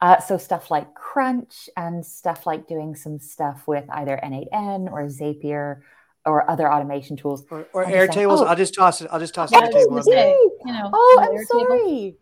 Uh, 0.00 0.20
so 0.20 0.36
stuff 0.36 0.70
like 0.70 0.94
Crunch 0.94 1.70
and 1.76 2.04
stuff 2.04 2.46
like 2.46 2.68
doing 2.68 2.94
some 2.94 3.18
stuff 3.18 3.62
with 3.66 3.84
either 3.90 4.20
N8N 4.22 4.92
or 4.92 5.06
Zapier 5.06 5.80
or 6.26 6.50
other 6.50 6.70
automation 6.70 7.16
tools. 7.16 7.44
Or, 7.50 7.66
or 7.72 7.86
Airtables. 7.86 8.40
Oh, 8.40 8.44
I'll 8.44 8.56
just 8.56 8.74
toss 8.74 9.00
it. 9.00 9.08
I'll 9.10 9.20
just 9.20 9.34
toss 9.34 9.50
Airtable. 9.52 10.02
You 10.06 10.56
know, 10.66 10.90
oh, 10.92 11.18
I'm 11.22 11.44
sorry. 11.46 12.16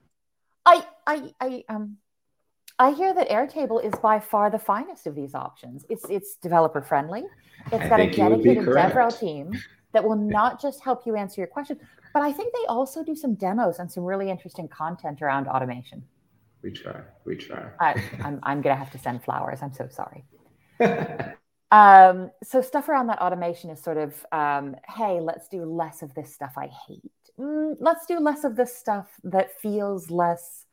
I, 0.67 0.87
I, 1.07 1.35
I, 1.41 1.65
um, 1.69 1.97
I 2.79 2.93
hear 2.93 3.15
that 3.15 3.29
Airtable 3.29 3.85
is 3.85 3.93
by 4.03 4.21
far 4.21 4.51
the 4.51 4.59
finest 4.59 5.07
of 5.07 5.15
these 5.15 5.35
options. 5.35 5.85
It's 5.89 6.05
it's 6.09 6.37
developer 6.37 6.83
friendly. 6.83 7.25
It's 7.73 7.89
got 7.89 8.01
a 8.01 8.11
dedicated 8.11 8.67
DevRel 8.67 9.19
team 9.19 9.53
that 9.93 10.03
will 10.03 10.17
not 10.17 10.61
just 10.61 10.83
help 10.83 11.07
you 11.07 11.15
answer 11.15 11.41
your 11.41 11.47
questions, 11.47 11.81
but 12.13 12.23
I 12.23 12.33
think 12.33 12.53
they 12.53 12.67
also 12.67 13.05
do 13.05 13.15
some 13.15 13.35
demos 13.35 13.79
and 13.79 13.91
some 13.91 14.05
really 14.05 14.29
interesting 14.29 14.67
content 14.67 15.23
around 15.23 15.47
automation. 15.47 16.03
We 16.65 16.71
try. 16.71 17.03
We 17.27 17.37
try. 17.37 17.69
I, 17.79 18.03
I'm, 18.25 18.41
I'm 18.43 18.63
going 18.63 18.75
to 18.75 18.83
have 18.83 18.91
to 18.93 18.99
send 18.99 19.23
flowers. 19.23 19.61
I'm 19.61 19.75
so 19.75 19.87
sorry. 19.87 20.25
um, 21.71 22.31
so 22.43 22.63
stuff 22.63 22.89
around 22.89 23.09
that 23.09 23.21
automation 23.21 23.69
is 23.69 23.83
sort 23.83 23.99
of, 23.99 24.15
um, 24.33 24.75
hey, 24.89 25.21
let's 25.21 25.47
do 25.49 25.67
less 25.67 26.01
of 26.01 26.15
this 26.15 26.33
stuff 26.33 26.55
I 26.57 26.71
hate. 26.89 27.13
Mm, 27.39 27.77
let's 27.81 28.07
do 28.07 28.19
less 28.19 28.45
of 28.45 28.57
this 28.57 28.75
stuff 28.75 29.09
that 29.25 29.61
feels 29.61 30.11
less 30.11 30.65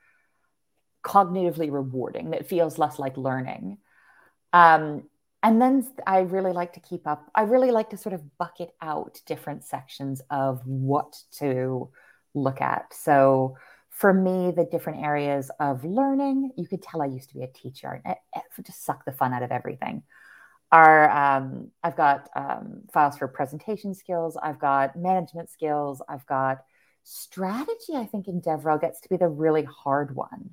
cognitively 1.03 1.69
rewarding, 1.69 2.29
that 2.29 2.47
feels 2.47 2.77
less 2.77 2.97
like 2.97 3.17
learning. 3.17 3.77
Um, 4.53 5.03
and 5.43 5.61
then 5.61 5.91
I 6.07 6.19
really 6.19 6.53
like 6.53 6.71
to 6.73 6.79
keep 6.79 7.05
up. 7.05 7.29
I 7.35 7.41
really 7.41 7.71
like 7.71 7.89
to 7.89 7.97
sort 7.97 8.13
of 8.13 8.37
bucket 8.37 8.69
out 8.81 9.19
different 9.25 9.65
sections 9.65 10.21
of 10.29 10.65
what 10.65 11.17
to 11.39 11.89
look 12.33 12.61
at. 12.61 12.93
So 12.93 13.57
for 13.91 14.13
me, 14.13 14.51
the 14.51 14.65
different 14.65 15.03
areas 15.03 15.51
of 15.59 15.83
learning, 15.85 16.51
you 16.57 16.67
could 16.67 16.81
tell 16.81 17.01
I 17.01 17.05
used 17.05 17.29
to 17.29 17.35
be 17.35 17.43
a 17.43 17.47
teacher 17.47 18.01
and 18.03 18.13
it, 18.13 18.43
it 18.57 18.65
just 18.65 18.83
suck 18.83 19.05
the 19.05 19.11
fun 19.11 19.33
out 19.33 19.43
of 19.43 19.51
everything. 19.51 20.03
our 20.71 21.09
um, 21.09 21.71
I've 21.83 21.97
got 21.97 22.29
um, 22.35 22.81
files 22.93 23.17
for 23.17 23.27
presentation 23.27 23.93
skills. 23.93 24.37
I've 24.41 24.59
got 24.59 24.95
management 24.95 25.49
skills. 25.49 26.01
I've 26.07 26.25
got 26.25 26.59
strategy. 27.03 27.95
I 27.95 28.05
think 28.05 28.27
in 28.27 28.41
DevRel 28.41 28.79
gets 28.79 29.01
to 29.01 29.09
be 29.09 29.17
the 29.17 29.27
really 29.27 29.63
hard 29.63 30.15
one. 30.15 30.51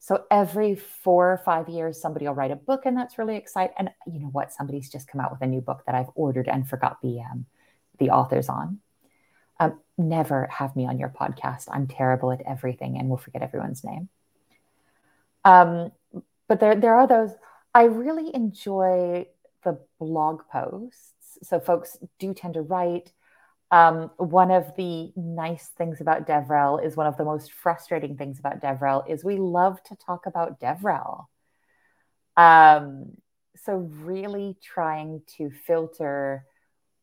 So 0.00 0.24
every 0.30 0.76
four 0.76 1.32
or 1.32 1.38
five 1.38 1.68
years, 1.68 2.00
somebody 2.00 2.26
will 2.26 2.34
write 2.34 2.52
a 2.52 2.56
book, 2.56 2.86
and 2.86 2.96
that's 2.96 3.18
really 3.18 3.36
exciting. 3.36 3.74
And 3.78 3.90
you 4.06 4.20
know 4.20 4.28
what? 4.28 4.52
Somebody's 4.52 4.90
just 4.90 5.08
come 5.08 5.20
out 5.20 5.32
with 5.32 5.42
a 5.42 5.46
new 5.46 5.60
book 5.60 5.82
that 5.86 5.94
I've 5.94 6.10
ordered 6.14 6.48
and 6.48 6.68
forgot 6.68 6.98
the 7.02 7.20
um, 7.20 7.46
the 7.98 8.10
authors 8.10 8.48
on. 8.48 8.80
Um, 9.60 9.80
never 9.96 10.46
have 10.46 10.76
me 10.76 10.86
on 10.86 10.98
your 10.98 11.08
podcast. 11.08 11.64
I'm 11.70 11.86
terrible 11.86 12.30
at 12.32 12.42
everything, 12.42 12.96
and 12.98 13.08
will 13.08 13.16
forget 13.16 13.42
everyone's 13.42 13.84
name. 13.84 14.08
Um, 15.44 15.92
but 16.46 16.60
there 16.60 16.76
there 16.76 16.94
are 16.94 17.06
those. 17.06 17.30
I 17.74 17.84
really 17.84 18.34
enjoy 18.34 19.26
the 19.64 19.78
blog 19.98 20.42
posts. 20.50 21.38
So 21.42 21.60
folks 21.60 21.96
do 22.18 22.34
tend 22.34 22.54
to 22.54 22.62
write. 22.62 23.12
Um, 23.70 24.10
one 24.16 24.50
of 24.50 24.74
the 24.76 25.12
nice 25.14 25.66
things 25.76 26.00
about 26.00 26.26
DevRel 26.26 26.82
is 26.84 26.96
one 26.96 27.06
of 27.06 27.18
the 27.18 27.24
most 27.24 27.52
frustrating 27.52 28.16
things 28.16 28.38
about 28.38 28.62
DevRel 28.62 29.08
is 29.10 29.22
we 29.22 29.36
love 29.36 29.82
to 29.84 29.96
talk 29.96 30.24
about 30.24 30.58
DevRel. 30.58 31.26
Um, 32.36 33.18
so 33.56 33.74
really 33.76 34.56
trying 34.62 35.22
to 35.36 35.50
filter 35.50 36.46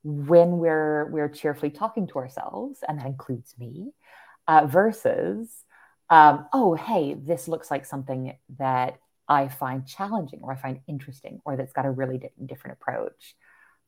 when 0.06 0.60
we're 0.60 1.10
we're 1.10 1.30
cheerfully 1.30 1.72
talking 1.72 2.06
to 2.08 2.20
ourselves, 2.20 2.80
and 2.88 3.00
that 3.00 3.08
includes 3.08 3.56
me, 3.58 3.92
uh, 4.48 4.68
versus 4.68 5.52
um, 6.10 6.46
oh 6.54 6.76
hey, 6.76 7.16
this 7.16 7.48
looks 7.48 7.72
like 7.72 7.86
something 7.86 8.38
that 8.60 9.00
I 9.28 9.48
find 9.48 9.88
challenging 9.88 10.42
or 10.44 10.54
I 10.54 10.56
find 10.56 10.80
interesting 10.88 11.42
or 11.46 11.58
that's 11.58 11.74
got 11.74 11.86
a 11.86 11.92
really 11.92 12.20
di- 12.20 12.30
different 12.46 12.78
approach. 12.80 13.36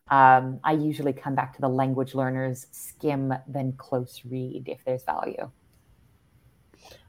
Um, 0.10 0.60
I 0.64 0.72
usually 0.72 1.14
come 1.14 1.36
back 1.36 1.54
to 1.56 1.62
the 1.62 1.70
language 1.70 2.16
learners 2.16 2.66
skim, 2.72 3.34
then 3.48 3.74
close 3.74 4.22
read 4.26 4.64
if 4.68 4.84
there's 4.86 5.04
value. 5.04 5.52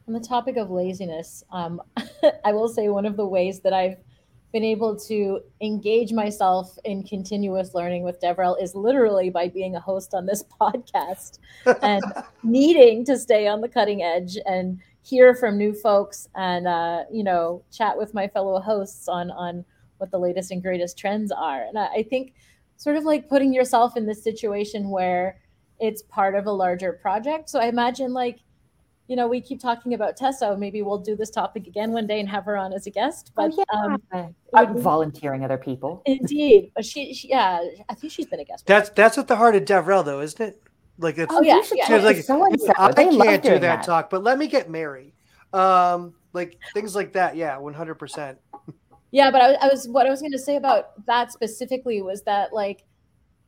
On 0.06 0.12
the 0.14 0.20
topic 0.20 0.56
of 0.56 0.70
laziness, 0.70 1.42
um, 1.50 1.80
I 2.44 2.52
will 2.52 2.68
say 2.68 2.88
one 2.88 3.06
of 3.06 3.16
the 3.16 3.26
ways 3.26 3.60
that 3.60 3.72
I've 3.72 3.96
been 4.52 4.64
able 4.64 4.96
to 4.96 5.40
engage 5.60 6.12
myself 6.12 6.78
in 6.84 7.02
continuous 7.02 7.74
learning 7.74 8.02
with 8.02 8.20
DevRel 8.20 8.60
is 8.62 8.74
literally 8.74 9.28
by 9.28 9.48
being 9.48 9.76
a 9.76 9.80
host 9.80 10.14
on 10.14 10.26
this 10.26 10.42
podcast 10.60 11.38
and 11.82 12.02
needing 12.42 13.04
to 13.04 13.18
stay 13.18 13.46
on 13.46 13.60
the 13.60 13.68
cutting 13.68 14.02
edge 14.02 14.38
and 14.46 14.78
hear 15.02 15.34
from 15.34 15.56
new 15.56 15.72
folks 15.72 16.28
and 16.34 16.66
uh, 16.66 17.04
you 17.10 17.24
know 17.24 17.62
chat 17.72 17.96
with 17.96 18.14
my 18.14 18.28
fellow 18.28 18.60
hosts 18.60 19.08
on 19.08 19.30
on 19.30 19.64
what 19.98 20.10
the 20.10 20.18
latest 20.18 20.50
and 20.50 20.62
greatest 20.62 20.96
trends 20.96 21.30
are. 21.30 21.64
And 21.64 21.78
I, 21.78 21.86
I 21.86 22.02
think 22.04 22.32
sort 22.76 22.96
of 22.96 23.04
like 23.04 23.28
putting 23.28 23.52
yourself 23.52 23.96
in 23.96 24.06
this 24.06 24.22
situation 24.22 24.90
where 24.90 25.40
it's 25.80 26.02
part 26.02 26.34
of 26.34 26.46
a 26.46 26.52
larger 26.52 26.92
project. 26.92 27.50
So 27.50 27.60
i 27.60 27.66
imagine 27.66 28.12
like 28.12 28.38
you 29.08 29.16
know 29.16 29.26
we 29.26 29.40
keep 29.40 29.60
talking 29.60 29.94
about 29.94 30.16
tessa 30.16 30.56
maybe 30.56 30.82
we'll 30.82 30.98
do 30.98 31.16
this 31.16 31.30
topic 31.30 31.66
again 31.66 31.92
one 31.92 32.06
day 32.06 32.20
and 32.20 32.28
have 32.28 32.44
her 32.44 32.56
on 32.56 32.72
as 32.72 32.86
a 32.86 32.90
guest 32.90 33.32
oh, 33.36 33.48
but 33.48 33.64
oh, 33.72 33.96
yeah. 34.12 34.20
um, 34.20 34.34
I'm 34.54 34.80
volunteering 34.80 35.44
other 35.44 35.58
people 35.58 36.02
indeed 36.06 36.70
but 36.74 36.84
she, 36.84 37.12
she, 37.14 37.28
yeah 37.28 37.60
i 37.88 37.94
think 37.94 38.12
she's 38.12 38.26
been 38.26 38.40
a 38.40 38.44
guest 38.44 38.66
that's 38.66 38.90
that's 38.90 39.18
at 39.18 39.26
the 39.26 39.36
heart 39.36 39.56
of 39.56 39.64
devrel 39.64 40.04
though 40.04 40.20
isn't 40.20 40.40
it 40.40 40.62
like 40.98 41.16
it's, 41.16 41.32
oh 41.32 41.42
yeah, 41.42 41.62
yeah. 41.72 41.96
like 41.98 42.16
so 42.18 42.44
I 42.44 42.92
can't 42.92 43.42
do 43.42 43.50
that, 43.50 43.60
that, 43.60 43.82
talk, 43.84 44.10
but 44.10 44.24
let 44.24 44.36
me 44.36 44.48
get 44.48 44.68
Mary. 44.68 45.14
Um, 45.52 46.14
like 46.32 46.58
things 46.74 46.96
like 46.96 47.12
that. 47.12 47.36
Yeah, 47.36 47.56
one 47.58 47.72
hundred 47.72 47.94
percent. 47.94 48.38
Yeah, 49.10 49.30
but 49.30 49.40
I, 49.40 49.52
I 49.54 49.68
was 49.68 49.88
what 49.88 50.06
I 50.06 50.10
was 50.10 50.20
going 50.20 50.32
to 50.32 50.38
say 50.38 50.56
about 50.56 51.06
that 51.06 51.32
specifically 51.32 52.02
was 52.02 52.22
that 52.22 52.52
like 52.52 52.84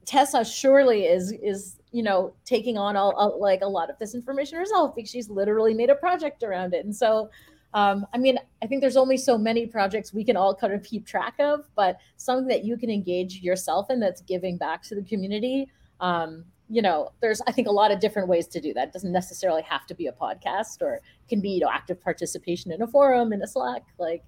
Tessa 0.04 0.44
surely 0.44 1.04
is 1.04 1.32
is 1.32 1.76
you 1.92 2.02
know 2.02 2.32
taking 2.44 2.78
on 2.78 2.96
all, 2.96 3.12
all, 3.12 3.40
like 3.40 3.60
a 3.62 3.68
lot 3.68 3.90
of 3.90 3.98
this 3.98 4.14
information 4.14 4.58
herself 4.58 4.94
because 4.94 5.10
she's 5.10 5.28
literally 5.28 5.74
made 5.74 5.90
a 5.90 5.94
project 5.94 6.42
around 6.42 6.74
it, 6.74 6.84
and 6.84 6.94
so. 6.94 7.30
Um, 7.72 8.04
I 8.12 8.18
mean, 8.18 8.36
I 8.60 8.66
think 8.66 8.80
there's 8.80 8.96
only 8.96 9.16
so 9.16 9.38
many 9.38 9.64
projects 9.64 10.12
we 10.12 10.24
can 10.24 10.36
all 10.36 10.56
kind 10.56 10.72
of 10.72 10.82
keep 10.82 11.06
track 11.06 11.34
of, 11.38 11.68
but 11.76 11.98
something 12.16 12.48
that 12.48 12.64
you 12.64 12.76
can 12.76 12.90
engage 12.90 13.42
yourself 13.42 13.90
in 13.90 14.00
that's 14.00 14.22
giving 14.22 14.56
back 14.56 14.82
to 14.88 14.96
the 14.96 15.04
community 15.04 15.70
um, 16.00 16.44
you 16.68 16.82
know, 16.82 17.10
there's 17.20 17.40
I 17.46 17.52
think 17.52 17.66
a 17.66 17.72
lot 17.72 17.90
of 17.90 18.00
different 18.00 18.28
ways 18.28 18.46
to 18.48 18.60
do 18.60 18.72
that. 18.74 18.88
It 18.88 18.92
doesn't 18.92 19.12
necessarily 19.12 19.62
have 19.62 19.86
to 19.86 19.94
be 19.94 20.06
a 20.06 20.12
podcast 20.12 20.80
or 20.80 21.00
can 21.28 21.40
be, 21.40 21.50
you 21.50 21.60
know, 21.60 21.70
active 21.70 22.00
participation 22.00 22.70
in 22.70 22.80
a 22.80 22.86
forum, 22.86 23.32
in 23.32 23.42
a 23.42 23.46
Slack, 23.46 23.82
like 23.98 24.22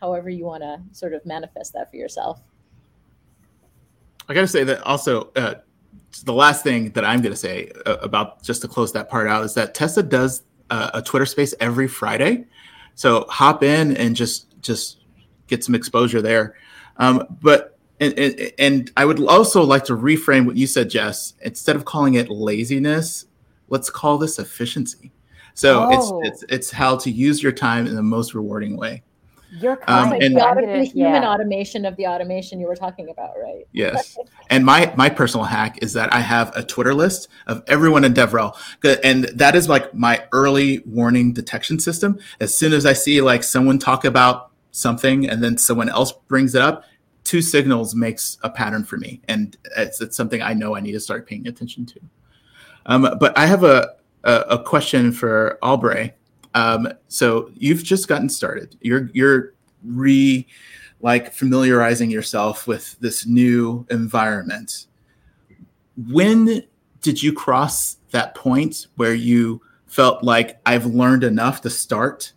however 0.00 0.28
you 0.28 0.44
want 0.44 0.62
to 0.62 0.80
sort 0.92 1.14
of 1.14 1.24
manifest 1.24 1.72
that 1.72 1.90
for 1.90 1.96
yourself. 1.96 2.40
I 4.28 4.34
got 4.34 4.42
to 4.42 4.48
say 4.48 4.64
that 4.64 4.82
also 4.82 5.30
uh, 5.36 5.54
the 6.24 6.32
last 6.32 6.62
thing 6.62 6.90
that 6.90 7.04
I'm 7.04 7.22
going 7.22 7.32
to 7.32 7.38
say 7.38 7.70
uh, 7.86 7.96
about 7.96 8.42
just 8.42 8.62
to 8.62 8.68
close 8.68 8.92
that 8.92 9.08
part 9.08 9.26
out 9.26 9.44
is 9.44 9.54
that 9.54 9.74
Tessa 9.74 10.02
does 10.02 10.42
uh, 10.70 10.90
a 10.94 11.02
Twitter 11.02 11.26
space 11.26 11.54
every 11.60 11.88
Friday. 11.88 12.44
So 12.94 13.26
hop 13.28 13.62
in 13.62 13.96
and 13.96 14.14
just 14.14 14.60
just 14.60 14.98
get 15.46 15.64
some 15.64 15.74
exposure 15.74 16.20
there. 16.20 16.56
Um, 16.98 17.24
but 17.40 17.78
and, 18.00 18.16
and, 18.18 18.52
and 18.58 18.92
I 18.96 19.04
would 19.04 19.20
also 19.26 19.62
like 19.62 19.84
to 19.84 19.96
reframe 19.96 20.46
what 20.46 20.56
you 20.56 20.66
said, 20.66 20.90
Jess. 20.90 21.34
Instead 21.42 21.76
of 21.76 21.84
calling 21.84 22.14
it 22.14 22.28
laziness, 22.28 23.26
let's 23.68 23.90
call 23.90 24.18
this 24.18 24.38
efficiency. 24.38 25.10
So 25.54 25.88
oh. 25.90 26.20
it's, 26.22 26.42
it's 26.42 26.52
it's 26.52 26.70
how 26.70 26.96
to 26.98 27.10
use 27.10 27.42
your 27.42 27.52
time 27.52 27.86
in 27.86 27.94
the 27.94 28.02
most 28.02 28.34
rewarding 28.34 28.76
way. 28.76 29.02
You're 29.50 29.80
um, 29.86 30.12
and, 30.12 30.36
the, 30.36 30.46
auto- 30.46 30.66
the 30.66 30.84
human 30.84 31.22
yeah. 31.22 31.30
automation 31.30 31.86
of 31.86 31.96
the 31.96 32.06
automation 32.06 32.60
you 32.60 32.66
were 32.66 32.76
talking 32.76 33.08
about, 33.08 33.32
right? 33.40 33.66
Yes. 33.72 34.18
and 34.50 34.64
my 34.64 34.92
my 34.96 35.08
personal 35.08 35.44
hack 35.44 35.82
is 35.82 35.94
that 35.94 36.12
I 36.12 36.20
have 36.20 36.54
a 36.54 36.62
Twitter 36.62 36.92
list 36.92 37.28
of 37.46 37.62
everyone 37.66 38.04
in 38.04 38.12
DevRel, 38.12 38.56
and 39.02 39.24
that 39.24 39.54
is 39.54 39.68
like 39.68 39.94
my 39.94 40.24
early 40.32 40.80
warning 40.80 41.32
detection 41.32 41.80
system. 41.80 42.18
As 42.40 42.54
soon 42.54 42.72
as 42.72 42.84
I 42.84 42.92
see 42.92 43.22
like 43.22 43.42
someone 43.42 43.78
talk 43.78 44.04
about 44.04 44.50
something 44.70 45.28
and 45.28 45.42
then 45.42 45.56
someone 45.56 45.88
else 45.88 46.12
brings 46.12 46.54
it 46.54 46.60
up, 46.60 46.84
two 47.24 47.40
signals 47.40 47.94
makes 47.94 48.36
a 48.42 48.50
pattern 48.50 48.84
for 48.84 48.98
me, 48.98 49.22
and 49.28 49.56
it's, 49.76 50.00
it's 50.00 50.16
something 50.16 50.42
I 50.42 50.52
know 50.52 50.76
I 50.76 50.80
need 50.80 50.92
to 50.92 51.00
start 51.00 51.26
paying 51.26 51.46
attention 51.46 51.86
to. 51.86 52.00
Um, 52.86 53.16
but 53.18 53.36
I 53.36 53.46
have 53.46 53.64
a, 53.64 53.94
a, 54.24 54.32
a 54.50 54.62
question 54.62 55.12
for 55.12 55.58
Albre. 55.62 56.12
Um, 56.58 56.88
so 57.06 57.52
you've 57.54 57.84
just 57.84 58.08
gotten 58.08 58.28
started. 58.28 58.76
You're 58.80 59.10
you're 59.12 59.54
re 59.84 60.44
like 61.00 61.32
familiarizing 61.32 62.10
yourself 62.10 62.66
with 62.66 62.98
this 62.98 63.26
new 63.26 63.86
environment. 63.90 64.86
When 66.08 66.64
did 67.00 67.22
you 67.22 67.32
cross 67.32 67.98
that 68.10 68.34
point 68.34 68.88
where 68.96 69.14
you 69.14 69.62
felt 69.86 70.24
like 70.24 70.60
I've 70.66 70.86
learned 70.86 71.22
enough 71.22 71.60
to 71.60 71.70
start 71.70 72.32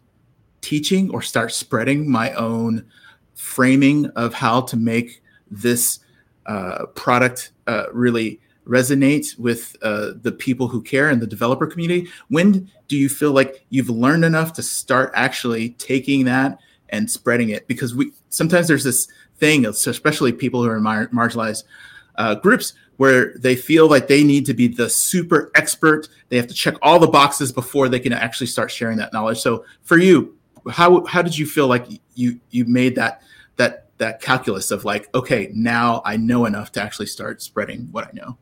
teaching 0.62 1.10
or 1.10 1.24
start 1.24 1.52
spreading 1.52 2.10
my 2.10 2.32
own 2.34 2.86
framing 3.34 4.06
of 4.12 4.36
how 4.36 4.62
to 4.62 4.78
make 4.78 5.24
this 5.50 6.00
uh, 6.46 6.86
product 6.94 7.54
uh, 7.66 7.86
really 7.92 8.40
resonate 8.66 9.38
with 9.38 9.76
uh, 9.82 10.12
the 10.22 10.32
people 10.32 10.68
who 10.68 10.82
care 10.82 11.10
and 11.10 11.22
the 11.22 11.28
developer 11.28 11.68
community? 11.68 12.10
When 12.30 12.70
do 12.88 12.98
you 12.98 13.10
feel 13.10 13.32
like 13.32 13.66
you've 13.70 13.90
learned 13.90 14.26
enough 14.26 14.54
to 14.54 14.64
start 14.64 15.12
actually 15.16 15.70
taking 15.72 16.26
that 16.26 16.60
and 16.90 17.10
spreading 17.10 17.50
it? 17.50 17.68
Because 17.68 17.96
we 17.96 18.12
sometimes 18.30 18.68
there's 18.68 18.84
this 18.84 19.08
thing, 19.38 19.66
especially 19.66 20.32
people 20.32 20.64
who 20.64 20.70
are 20.70 20.80
mar- 20.80 21.08
marginalized 21.08 21.64
uh, 22.16 22.36
groups, 22.36 22.74
where 22.98 23.34
they 23.38 23.56
feel 23.56 23.90
like 23.90 24.08
they 24.08 24.24
need 24.24 24.46
to 24.46 24.54
be 24.54 24.68
the 24.68 24.90
super 24.90 25.52
expert. 25.56 26.08
They 26.30 26.38
have 26.38 26.48
to 26.48 26.54
check 26.54 26.76
all 26.82 27.00
the 27.00 27.08
boxes 27.08 27.52
before 27.52 27.90
they 27.90 28.00
can 28.00 28.14
actually 28.14 28.48
start 28.48 28.70
sharing 28.70 28.98
that 28.98 29.14
knowledge. 29.14 29.40
So 29.40 29.66
for 29.82 29.98
you, 29.98 30.38
how 30.70 31.06
how 31.06 31.22
did 31.22 31.38
you 31.38 31.46
feel 31.46 31.68
like 31.68 31.88
you 32.14 32.40
you 32.52 32.66
made 32.66 32.96
that 32.96 33.22
that 33.56 33.88
that 33.98 34.22
calculus 34.22 34.72
of 34.72 34.86
like 34.86 35.10
okay 35.16 35.50
now 35.54 36.02
i 36.06 36.16
know 36.18 36.46
enough 36.46 36.72
to 36.72 36.82
actually 36.82 37.06
start 37.06 37.42
spreading 37.42 37.88
what 37.92 38.08
i 38.08 38.12
know 38.14 38.38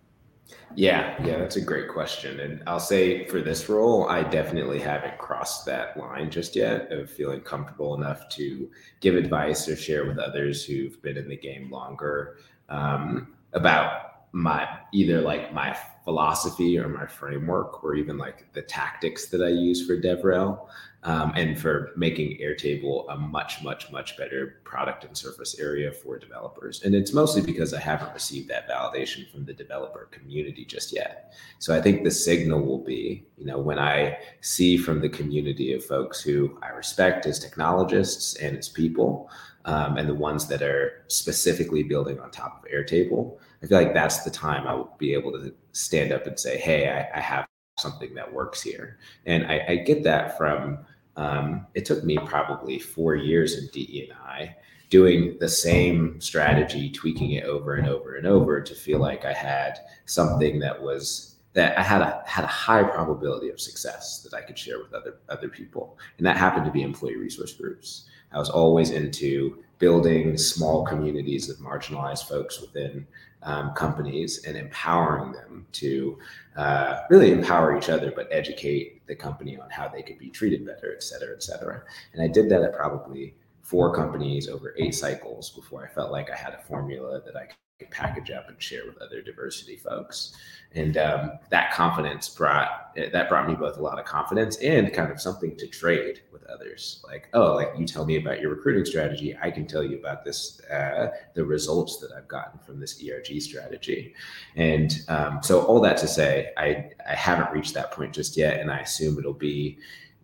yeah 0.76 1.16
yeah 1.26 1.38
that's 1.38 1.56
a 1.56 1.62
great 1.62 1.88
question 1.88 2.40
and 2.40 2.62
i'll 2.68 2.80
say 2.80 3.26
for 3.28 3.42
this 3.42 3.70
role 3.70 4.08
i 4.08 4.22
definitely 4.24 4.80
haven't 4.80 5.18
crossed 5.18 5.66
that 5.66 5.98
line 5.98 6.30
just 6.30 6.56
yet 6.56 6.92
of 6.92 7.10
feeling 7.10 7.42
comfortable 7.42 7.96
enough 7.96 8.30
to 8.30 8.70
give 9.00 9.16
advice 9.16 9.68
or 9.68 9.76
share 9.76 10.06
with 10.06 10.20
others 10.20 10.64
who've 10.64 11.02
been 11.02 11.18
in 11.18 11.28
the 11.28 11.38
game 11.38 11.72
longer 11.72 12.38
um, 12.70 13.36
about 13.54 14.10
my 14.32 14.68
either 14.94 15.22
like 15.22 15.54
my 15.54 15.76
philosophy 16.04 16.78
or 16.78 16.88
my 16.88 17.06
framework 17.06 17.84
or 17.84 17.96
even 17.96 18.18
like 18.18 18.52
the 18.54 18.62
tactics 18.62 19.28
that 19.28 19.42
I 19.42 19.50
use 19.50 19.86
for 19.86 20.00
DevRel 20.00 20.68
um, 21.04 21.32
and 21.36 21.58
for 21.58 21.92
making 21.96 22.38
Airtable 22.40 23.06
a 23.10 23.16
much, 23.16 23.64
much, 23.64 23.92
much 23.92 24.18
better 24.18 24.60
product 24.66 25.06
and 25.06 25.18
surface 25.18 25.58
area 25.60 25.92
for 25.92 26.20
developers. 26.20 26.84
And 26.84 26.94
it's 26.94 27.14
mostly 27.14 27.42
because 27.42 27.74
I 27.74 27.80
haven't 27.80 28.14
received 28.14 28.50
that 28.50 28.70
validation 28.70 29.32
from 29.32 29.46
the 29.46 29.54
developer 29.54 30.10
community 30.12 30.66
just 30.66 30.94
yet. 30.94 31.34
So 31.60 31.76
I 31.76 31.82
think 31.82 32.04
the 32.04 32.12
signal 32.12 32.62
will 32.62 32.84
be, 32.84 33.26
you 33.38 33.46
know, 33.46 33.60
when 33.60 33.80
I 33.80 34.18
see 34.42 34.78
from 34.78 35.00
the 35.00 35.10
community 35.10 35.74
of 35.74 35.86
folks 35.86 36.22
who 36.22 36.58
I 36.62 36.70
respect 36.70 37.26
as 37.26 37.40
technologists 37.40 38.36
and 38.36 38.58
as 38.58 38.68
people, 38.68 39.30
um, 39.66 39.98
and 39.98 40.08
the 40.08 40.16
ones 40.16 40.48
that 40.48 40.62
are 40.62 41.04
specifically 41.08 41.84
building 41.84 42.20
on 42.20 42.32
top 42.32 42.64
of 42.64 42.72
Airtable, 42.72 43.38
I 43.62 43.68
feel 43.68 43.78
like 43.78 43.94
that's 43.94 44.24
the 44.24 44.32
time 44.32 44.66
I 44.66 44.74
will 44.74 44.96
be 44.98 45.14
able 45.14 45.32
to 45.34 45.54
stand 45.74 46.12
up 46.12 46.26
and 46.26 46.40
say, 46.40 46.58
hey, 46.58 46.90
I, 46.90 47.18
I 47.18 47.22
have 47.22 47.46
something 47.78 48.14
that 48.16 48.32
works 48.32 48.62
here. 48.62 48.98
And 49.26 49.46
I, 49.46 49.66
I 49.68 49.76
get 49.78 50.04
that 50.04 50.38
from 50.38 50.80
um, 51.20 51.68
it 51.74 51.84
took 51.84 52.06
me 52.06 52.18
probably 52.26 52.80
four 52.80 53.14
years 53.14 53.58
in 53.58 53.68
DE&I 53.74 54.56
doing 54.90 55.38
the 55.40 55.50
same 55.50 56.20
strategy, 56.22 56.90
tweaking 56.90 57.32
it 57.32 57.44
over 57.44 57.76
and 57.76 57.90
over 57.90 58.16
and 58.16 58.26
over 58.26 58.62
to 58.62 58.74
feel 58.74 59.00
like 59.00 59.26
I 59.26 59.34
had 59.34 59.80
something 60.06 60.60
that 60.60 60.82
was 60.82 61.36
that 61.54 61.78
I 61.78 61.84
had 61.84 62.02
a 62.02 62.24
had 62.26 62.46
a 62.46 62.48
high 62.48 62.84
probability 62.84 63.50
of 63.50 63.60
success 63.60 64.22
that 64.24 64.34
I 64.34 64.42
could 64.42 64.58
share 64.58 64.80
with 64.80 64.94
other 64.94 65.18
other 65.28 65.50
people. 65.50 65.98
And 66.18 66.26
that 66.26 66.38
happened 66.38 66.66
to 66.66 66.72
be 66.72 66.84
employee 66.84 67.18
resource 67.18 67.54
groups. 67.54 68.06
I 68.32 68.38
was 68.38 68.50
always 68.50 68.92
into 68.92 69.62
building 69.78 70.38
small 70.38 70.86
communities 70.86 71.50
of 71.50 71.58
marginalized 71.58 72.30
folks 72.30 72.62
within 72.62 73.06
um, 73.44 73.74
companies 73.74 74.44
and 74.46 74.58
empowering 74.58 75.32
them 75.32 75.66
to 75.72 76.18
uh, 76.58 77.02
really 77.10 77.32
empower 77.32 77.78
each 77.78 77.90
other, 77.90 78.12
but 78.16 78.28
educate 78.32 79.06
the 79.08 79.16
company 79.16 79.58
on 79.58 79.70
how 79.70 79.88
they 79.88 80.02
could 80.02 80.20
be 80.20 80.30
treated 80.30 80.66
better, 80.66 80.94
et 80.94 81.04
cetera, 81.04 81.34
et 81.34 81.44
cetera. 81.44 81.82
And 82.14 82.22
I 82.22 82.28
did 82.28 82.50
that 82.50 82.62
at 82.64 82.74
probably 82.74 83.34
four 83.70 83.96
companies 83.96 84.50
over 84.50 84.74
eight 84.80 84.96
cycles 84.96 85.52
before 85.52 85.86
I 85.86 85.88
felt 85.94 86.12
like 86.12 86.32
I 86.32 86.36
had 86.36 86.54
a 86.54 86.64
formula 86.68 87.22
that 87.24 87.36
I 87.36 87.50
could 87.78 87.92
package 87.92 88.32
up 88.32 88.50
and 88.50 88.62
share 88.62 88.86
with 88.88 88.98
other 88.98 89.22
diversity 89.22 89.76
folks. 89.76 90.36
And 90.74 90.98
um, 90.98 91.34
that 91.50 91.72
confidence 91.72 92.30
brought 92.30 92.96
that 92.96 93.30
brought 93.30 93.48
me 93.48 93.54
both 93.54 93.78
a 93.78 93.82
lot 93.82 94.00
of 94.00 94.06
confidence 94.06 94.58
and 94.58 94.92
kind 94.92 95.12
of 95.12 95.22
something 95.22 95.56
to 95.58 95.68
trade 95.68 96.22
with 96.34 96.44
others. 96.46 97.04
Like 97.06 97.30
oh 97.34 97.54
like 97.54 97.70
you 97.78 97.86
tell 97.86 98.06
me 98.06 98.18
about 98.18 98.42
your 98.42 98.50
recruiting 98.50 98.86
strategy 98.86 99.36
i 99.42 99.52
can 99.52 99.66
tell 99.68 99.84
you 99.84 100.00
about 100.00 100.26
this 100.26 100.60
uh, 100.66 101.12
the 101.36 101.46
results 101.46 101.98
that 102.00 102.12
i've 102.12 102.28
gotten 102.28 102.60
from 102.60 102.80
this 102.80 103.02
erg 103.08 103.42
strategy. 103.42 104.16
And 104.56 105.04
um, 105.08 105.40
so 105.44 105.62
all 105.62 105.80
that 105.82 105.98
to 105.98 106.08
say 106.08 106.52
i 106.58 106.90
i 107.08 107.16
haven't 107.16 107.52
reached 107.52 107.76
that 107.76 107.92
point 107.92 108.14
just 108.14 108.36
yet 108.36 108.60
and 108.60 108.72
i 108.72 108.80
assume 108.80 109.18
it'll 109.18 109.34
be 109.34 109.78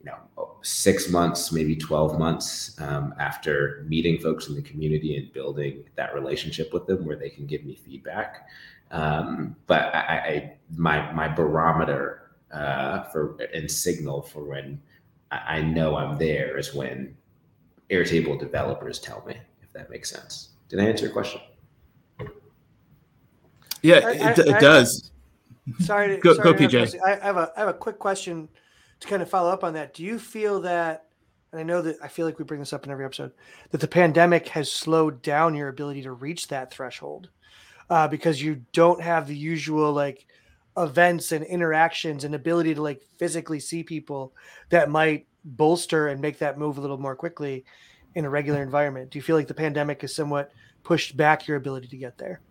you 0.05 0.11
know 0.11 0.51
six 0.61 1.09
months 1.09 1.51
maybe 1.51 1.75
12 1.75 2.19
months 2.19 2.79
um, 2.79 3.13
after 3.19 3.85
meeting 3.87 4.19
folks 4.19 4.47
in 4.47 4.55
the 4.55 4.61
community 4.61 5.17
and 5.17 5.31
building 5.33 5.83
that 5.95 6.13
relationship 6.13 6.73
with 6.73 6.85
them 6.87 7.05
where 7.05 7.15
they 7.15 7.29
can 7.29 7.45
give 7.45 7.63
me 7.65 7.75
feedback 7.75 8.47
um, 8.91 9.55
but 9.67 9.93
I, 9.95 9.99
I, 9.99 10.53
my 10.75 11.11
my 11.11 11.27
barometer 11.27 12.31
uh, 12.51 13.03
for 13.03 13.37
and 13.53 13.69
signal 13.69 14.21
for 14.21 14.43
when 14.43 14.81
I 15.31 15.61
know 15.61 15.95
I'm 15.95 16.17
there 16.17 16.57
is 16.57 16.73
when 16.73 17.15
Airtable 17.89 18.39
developers 18.39 18.99
tell 18.99 19.23
me, 19.27 19.35
if 19.61 19.73
that 19.73 19.89
makes 19.89 20.09
sense. 20.09 20.49
Did 20.69 20.79
I 20.79 20.85
answer 20.85 21.05
your 21.05 21.13
question? 21.13 21.41
Yeah, 23.81 24.01
I, 24.03 24.31
it, 24.31 24.39
it 24.39 24.59
does. 24.59 25.11
Sorry, 25.79 26.15
to, 26.15 26.17
go, 26.17 26.33
sorry 26.35 26.53
go 26.53 26.67
PJ. 26.67 26.99
I 27.01 27.23
have 27.23 27.37
a 27.37 27.51
I 27.55 27.59
have 27.59 27.69
a 27.69 27.73
quick 27.73 27.99
question 27.99 28.47
to 28.99 29.07
kind 29.07 29.21
of 29.21 29.29
follow 29.29 29.49
up 29.49 29.63
on 29.63 29.73
that. 29.73 29.93
Do 29.93 30.03
you 30.03 30.19
feel 30.19 30.61
that, 30.61 31.05
and 31.51 31.59
I 31.59 31.63
know 31.63 31.81
that 31.81 31.97
I 32.01 32.07
feel 32.07 32.25
like 32.25 32.39
we 32.39 32.45
bring 32.45 32.59
this 32.59 32.73
up 32.73 32.85
in 32.85 32.91
every 32.91 33.05
episode, 33.05 33.31
that 33.71 33.81
the 33.81 33.87
pandemic 33.87 34.47
has 34.49 34.71
slowed 34.71 35.21
down 35.21 35.55
your 35.55 35.69
ability 35.69 36.03
to 36.03 36.11
reach 36.11 36.47
that 36.47 36.71
threshold? 36.71 37.29
uh, 37.89 38.07
because 38.07 38.41
you 38.41 38.61
don't 38.73 39.01
have 39.01 39.27
the 39.27 39.35
usual 39.35 39.93
like 39.93 40.25
events 40.77 41.31
and 41.31 41.45
interactions 41.45 42.23
and 42.23 42.35
ability 42.35 42.75
to 42.75 42.81
like 42.81 43.01
physically 43.17 43.59
see 43.59 43.83
people 43.83 44.33
that 44.69 44.89
might 44.89 45.27
bolster 45.43 46.07
and 46.07 46.19
make 46.19 46.39
that 46.39 46.57
move 46.57 46.77
a 46.77 46.81
little 46.81 46.97
more 46.97 47.15
quickly 47.15 47.63
in 48.15 48.25
a 48.25 48.29
regular 48.29 48.61
environment. 48.61 49.11
Do 49.11 49.19
you 49.19 49.23
feel 49.23 49.35
like 49.35 49.47
the 49.47 49.53
pandemic 49.53 50.01
has 50.01 50.13
somewhat 50.13 50.51
pushed 50.83 51.15
back 51.15 51.47
your 51.47 51.57
ability 51.57 51.87
to 51.87 51.97
get 51.97 52.17
there? 52.17 52.41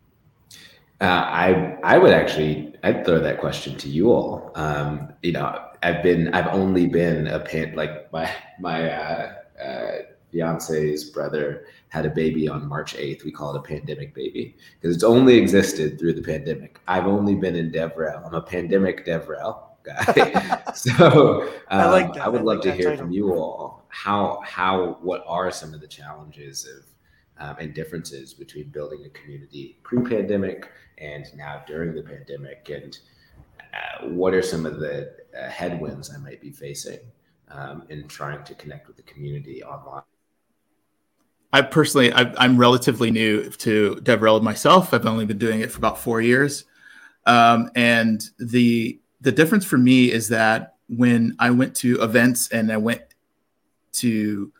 Uh, 1.00 1.04
I 1.04 1.78
I 1.82 1.98
would 1.98 2.12
actually 2.12 2.74
I'd 2.84 3.04
throw 3.04 3.18
that 3.18 3.40
question 3.40 3.76
to 3.78 3.88
you 3.88 4.12
all. 4.12 4.52
Um, 4.54 5.12
you 5.22 5.32
know, 5.32 5.60
I've 5.84 6.02
been 6.02 6.34
I've 6.34 6.46
only 6.46 6.86
been 6.86 7.26
a 7.26 7.38
pan 7.38 7.74
like 7.76 8.10
my 8.12 8.30
my 8.58 8.90
uh, 8.90 9.34
uh, 9.62 9.92
fiance's 10.32 11.04
brother 11.04 11.66
had 11.90 12.06
a 12.06 12.10
baby 12.10 12.48
on 12.48 12.66
March 12.66 12.96
8th. 12.96 13.24
We 13.24 13.30
call 13.30 13.54
it 13.54 13.58
a 13.58 13.62
pandemic 13.62 14.14
baby 14.14 14.56
because 14.80 14.94
it's 14.94 15.04
only 15.04 15.36
existed 15.36 15.98
through 15.98 16.14
the 16.14 16.22
pandemic. 16.22 16.80
I've 16.88 17.06
only 17.06 17.34
been 17.34 17.54
in 17.54 17.70
DevRel. 17.70 18.26
I'm 18.26 18.34
a 18.34 18.40
pandemic 18.40 19.06
DevRel 19.06 19.62
guy. 19.84 20.62
so 20.74 21.42
um, 21.68 21.80
I, 21.80 21.90
like 21.90 22.16
I 22.16 22.28
would 22.28 22.40
I 22.40 22.44
love 22.44 22.62
to 22.62 22.72
hear 22.72 22.90
title. 22.90 23.04
from 23.04 23.12
you 23.12 23.34
all 23.34 23.84
how 23.88 24.40
how 24.44 24.98
what 25.02 25.22
are 25.26 25.50
some 25.50 25.74
of 25.74 25.80
the 25.80 25.86
challenges 25.86 26.66
of 26.66 26.84
um, 27.38 27.56
and 27.58 27.74
differences 27.74 28.32
between 28.32 28.68
building 28.68 29.04
a 29.06 29.10
community 29.10 29.78
pre-pandemic 29.82 30.70
and 30.98 31.26
now 31.36 31.62
during 31.66 31.94
the 31.94 32.02
pandemic, 32.02 32.70
and 32.72 32.98
uh, 33.74 34.06
what 34.06 34.34
are 34.34 34.42
some 34.42 34.66
of 34.66 34.78
the 34.78 35.14
uh, 35.38 35.48
headwinds 35.48 36.14
I 36.14 36.18
might 36.18 36.40
be 36.40 36.50
facing 36.50 37.00
um, 37.48 37.84
in 37.88 38.06
trying 38.08 38.44
to 38.44 38.54
connect 38.54 38.86
with 38.86 38.96
the 38.96 39.02
community 39.02 39.62
online? 39.62 40.02
I 41.52 41.62
personally, 41.62 42.12
I, 42.12 42.44
am 42.44 42.58
relatively 42.58 43.12
new 43.12 43.48
to 43.48 43.96
DevRel 44.02 44.42
myself. 44.42 44.92
I've 44.92 45.06
only 45.06 45.24
been 45.24 45.38
doing 45.38 45.60
it 45.60 45.70
for 45.70 45.78
about 45.78 45.98
four 45.98 46.20
years, 46.20 46.64
um, 47.26 47.70
and 47.76 48.28
the 48.38 49.00
the 49.20 49.30
difference 49.30 49.64
for 49.64 49.78
me 49.78 50.10
is 50.10 50.28
that 50.28 50.74
when 50.88 51.36
I 51.38 51.50
went 51.50 51.76
to 51.76 52.02
events 52.02 52.48
and 52.48 52.72
I 52.72 52.76
went 52.76 53.02
to 53.94 54.52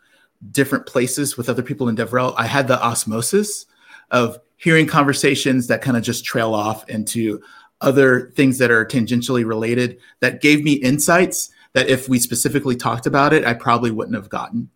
different 0.51 0.85
places 0.85 1.37
with 1.37 1.49
other 1.49 1.61
people 1.61 1.89
in 1.89 1.95
DevRel, 1.95 2.33
I 2.37 2.47
had 2.47 2.67
the 2.67 2.81
osmosis 2.81 3.65
of 4.11 4.39
hearing 4.57 4.87
conversations 4.87 5.67
that 5.67 5.81
kind 5.81 5.97
of 5.97 6.03
just 6.03 6.23
trail 6.25 6.53
off 6.53 6.87
into 6.89 7.41
other 7.81 8.31
things 8.35 8.57
that 8.57 8.71
are 8.71 8.85
tangentially 8.85 9.45
related 9.45 9.97
that 10.19 10.41
gave 10.41 10.63
me 10.63 10.73
insights 10.73 11.51
that 11.73 11.89
if 11.89 12.07
we 12.07 12.19
specifically 12.19 12.75
talked 12.75 13.05
about 13.05 13.33
it, 13.33 13.45
I 13.45 13.53
probably 13.53 13.91
wouldn't 13.91 14.15
have 14.15 14.29
gotten. 14.29 14.69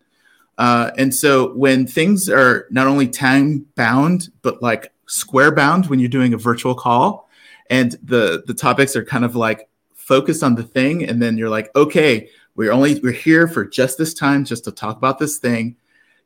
Uh, 0.58 0.90
and 0.98 1.14
so 1.14 1.54
when 1.54 1.86
things 1.86 2.28
are 2.28 2.66
not 2.70 2.86
only 2.86 3.08
time 3.08 3.64
bound, 3.74 4.28
but 4.42 4.62
like 4.62 4.92
square 5.06 5.54
bound 5.54 5.86
when 5.86 5.98
you're 5.98 6.08
doing 6.08 6.34
a 6.34 6.38
virtual 6.38 6.74
call 6.74 7.30
and 7.70 7.92
the, 8.02 8.42
the 8.46 8.52
topics 8.52 8.94
are 8.94 9.04
kind 9.04 9.24
of 9.24 9.34
like 9.34 9.68
focused 9.94 10.42
on 10.42 10.56
the 10.56 10.62
thing. 10.62 11.08
And 11.08 11.22
then 11.22 11.38
you're 11.38 11.48
like, 11.48 11.74
okay, 11.74 12.28
we're 12.56 12.72
only, 12.72 13.00
we're 13.00 13.12
here 13.12 13.48
for 13.48 13.64
just 13.64 13.96
this 13.96 14.12
time, 14.12 14.44
just 14.44 14.64
to 14.64 14.72
talk 14.72 14.98
about 14.98 15.18
this 15.18 15.38
thing. 15.38 15.76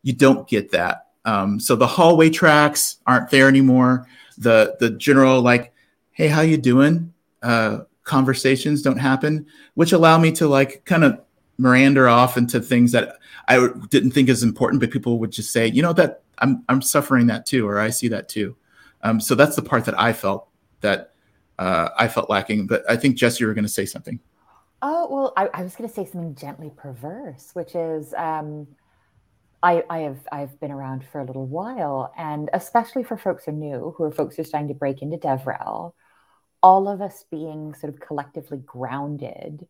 You 0.03 0.15
don't 0.15 0.49
get 0.49 0.73
that. 0.73 1.09
Um, 1.25 1.61
so 1.61 1.77
the 1.77 1.87
hallway 1.87 2.31
tracks 2.31 2.97
aren't 3.07 3.31
there 3.31 3.47
anymore. 3.47 4.09
The, 4.39 4.77
the 4.81 4.91
general 4.91 5.41
like, 5.41 5.73
Hey, 6.15 6.29
how 6.29 6.43
you 6.43 6.57
doing? 6.57 7.13
Uh, 7.43 7.81
conversations 8.05 8.83
don't 8.83 8.99
happen, 8.99 9.47
which 9.75 9.91
allow 9.91 10.17
me 10.17 10.31
to 10.33 10.47
like 10.47 10.85
kind 10.85 11.03
of 11.03 11.21
meander 11.59 12.09
off 12.09 12.37
into 12.37 12.61
things 12.61 12.93
that 12.93 13.17
I 13.49 13.69
didn't 13.91 14.13
think 14.13 14.29
is 14.29 14.45
important, 14.45 14.81
but 14.81 14.93
people 14.93 15.19
would 15.19 15.33
just 15.33 15.53
say, 15.53 15.67
you 15.67 15.83
know, 15.83 15.93
that 15.95 16.23
I'm 16.39 16.63
I'm 16.69 16.83
suffering 16.83 17.27
that 17.27 17.47
too, 17.47 17.67
or 17.69 17.81
I 17.81 17.91
see 17.91 18.07
that 18.09 18.29
too. 18.29 18.57
Um, 19.03 19.21
so 19.21 19.35
that's 19.35 19.57
the 19.57 19.63
part 19.63 19.85
that 19.87 19.99
I 19.99 20.13
felt 20.13 20.47
that 20.83 21.15
uh, 21.59 21.89
I 21.99 22.07
felt 22.07 22.31
lacking. 22.31 22.69
But 22.69 22.89
I 22.89 22.97
think 22.97 23.17
Jess, 23.17 23.41
you 23.41 23.49
were 23.49 23.55
going 23.55 23.65
to 23.65 23.69
say 23.69 23.85
something. 23.85 24.21
Oh 24.83 25.09
well, 25.11 25.33
I, 25.37 25.49
I 25.53 25.63
was 25.65 25.75
going 25.75 25.89
to 25.89 25.95
say 25.95 26.05
something 26.05 26.37
gently 26.37 26.71
perverse, 26.77 27.51
which 27.55 27.75
is 27.75 28.15
um, 28.15 28.69
I, 29.65 29.83
I 29.91 29.99
have 30.01 30.19
I've 30.31 30.61
been 30.61 30.71
around 30.71 31.05
for 31.11 31.21
a 31.21 31.25
little 31.25 31.47
while, 31.47 32.13
and 32.17 32.51
especially 32.53 33.03
for 33.03 33.17
folks 33.17 33.47
who 33.47 33.51
are 33.51 33.55
new, 33.55 33.95
who 33.97 34.05
are 34.05 34.13
folks 34.13 34.37
who 34.37 34.43
are 34.43 34.45
starting 34.45 34.69
to 34.69 34.75
break 34.75 35.03
into 35.03 35.17
DevRel, 35.17 35.93
all 36.65 36.89
of 36.89 37.01
us 37.01 37.25
being 37.31 37.75
sort 37.75 37.93
of 37.93 38.01
collectively 38.01 38.59
grounded 38.59 39.67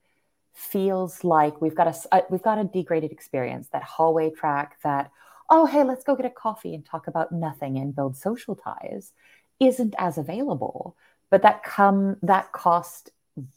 feels 0.54 1.24
like 1.24 1.60
we've 1.60 1.74
got 1.74 1.88
a, 1.88 2.16
a, 2.16 2.22
we've 2.30 2.42
got 2.42 2.58
a 2.58 2.64
degraded 2.64 3.10
experience 3.10 3.68
that 3.72 3.82
hallway 3.82 4.30
track 4.30 4.76
that 4.84 5.10
oh 5.50 5.66
hey 5.66 5.82
let's 5.82 6.04
go 6.04 6.14
get 6.14 6.24
a 6.24 6.30
coffee 6.30 6.74
and 6.74 6.86
talk 6.86 7.08
about 7.08 7.32
nothing 7.32 7.76
and 7.76 7.96
build 7.96 8.16
social 8.16 8.54
ties 8.54 9.12
isn't 9.60 9.94
as 9.98 10.18
available. 10.18 10.96
But 11.30 11.42
that 11.42 11.62
come 11.62 12.16
that 12.22 12.52
cost 12.52 13.10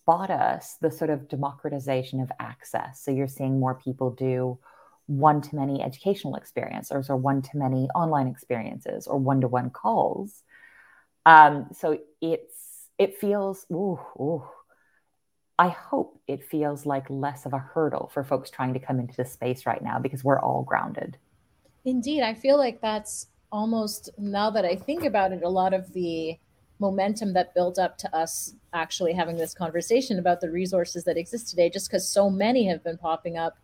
bought 0.06 0.32
us 0.32 0.76
the 0.82 0.90
sort 0.90 1.12
of 1.12 1.30
democratization 1.30 2.20
of 2.20 2.32
access. 2.40 3.00
So 3.02 3.12
you're 3.12 3.28
seeing 3.28 3.60
more 3.60 3.76
people 3.76 4.12
do 4.12 4.58
one 5.06 5.42
to 5.42 5.56
many 5.56 5.82
educational 5.82 6.36
experiences 6.36 7.10
or 7.10 7.16
one 7.16 7.42
to 7.44 7.58
many 7.58 7.88
online 7.96 8.28
experiences 8.28 9.08
or 9.08 9.18
one 9.18 9.42
to 9.42 9.48
one 9.48 9.70
calls. 9.70 10.44
Um, 11.26 11.68
so 11.74 12.00
it's 12.22 12.57
it 12.98 13.18
feels 13.18 13.66
ooh, 13.72 14.00
ooh, 14.20 14.44
I 15.60 15.70
hope 15.70 16.20
it 16.28 16.44
feels 16.44 16.86
like 16.86 17.10
less 17.10 17.46
of 17.46 17.54
a 17.54 17.58
hurdle 17.58 18.12
for 18.14 18.24
folks 18.24 18.50
trying 18.50 18.74
to 18.74 18.80
come 18.80 19.00
into 19.00 19.16
the 19.16 19.26
space 19.26 19.66
right 19.66 19.84
now 19.84 20.00
because 20.00 20.24
we're 20.24 20.40
all 20.40 20.64
grounded. 20.64 21.18
Indeed, 21.86 22.22
I 22.22 22.34
feel 22.34 22.58
like 22.58 22.82
that's 22.82 23.28
almost 23.52 24.10
now 24.18 24.50
that 24.52 24.66
I 24.66 24.76
think 24.76 25.04
about 25.04 25.32
it, 25.32 25.42
a 25.44 25.50
lot 25.50 25.74
of 25.74 25.94
the 25.94 26.38
momentum 26.80 27.34
that 27.34 27.56
built 27.56 27.80
up 27.80 27.98
to 27.98 28.16
us 28.16 28.54
actually 28.74 29.14
having 29.14 29.36
this 29.36 29.54
conversation 29.54 30.20
about 30.20 30.42
the 30.42 30.52
resources 30.52 31.04
that 31.06 31.18
exist 31.18 31.50
today, 31.50 31.70
just 31.70 31.90
because 31.90 32.08
so 32.08 32.30
many 32.30 32.68
have 32.68 32.84
been 32.84 32.98
popping 32.98 33.38
up, 33.38 33.58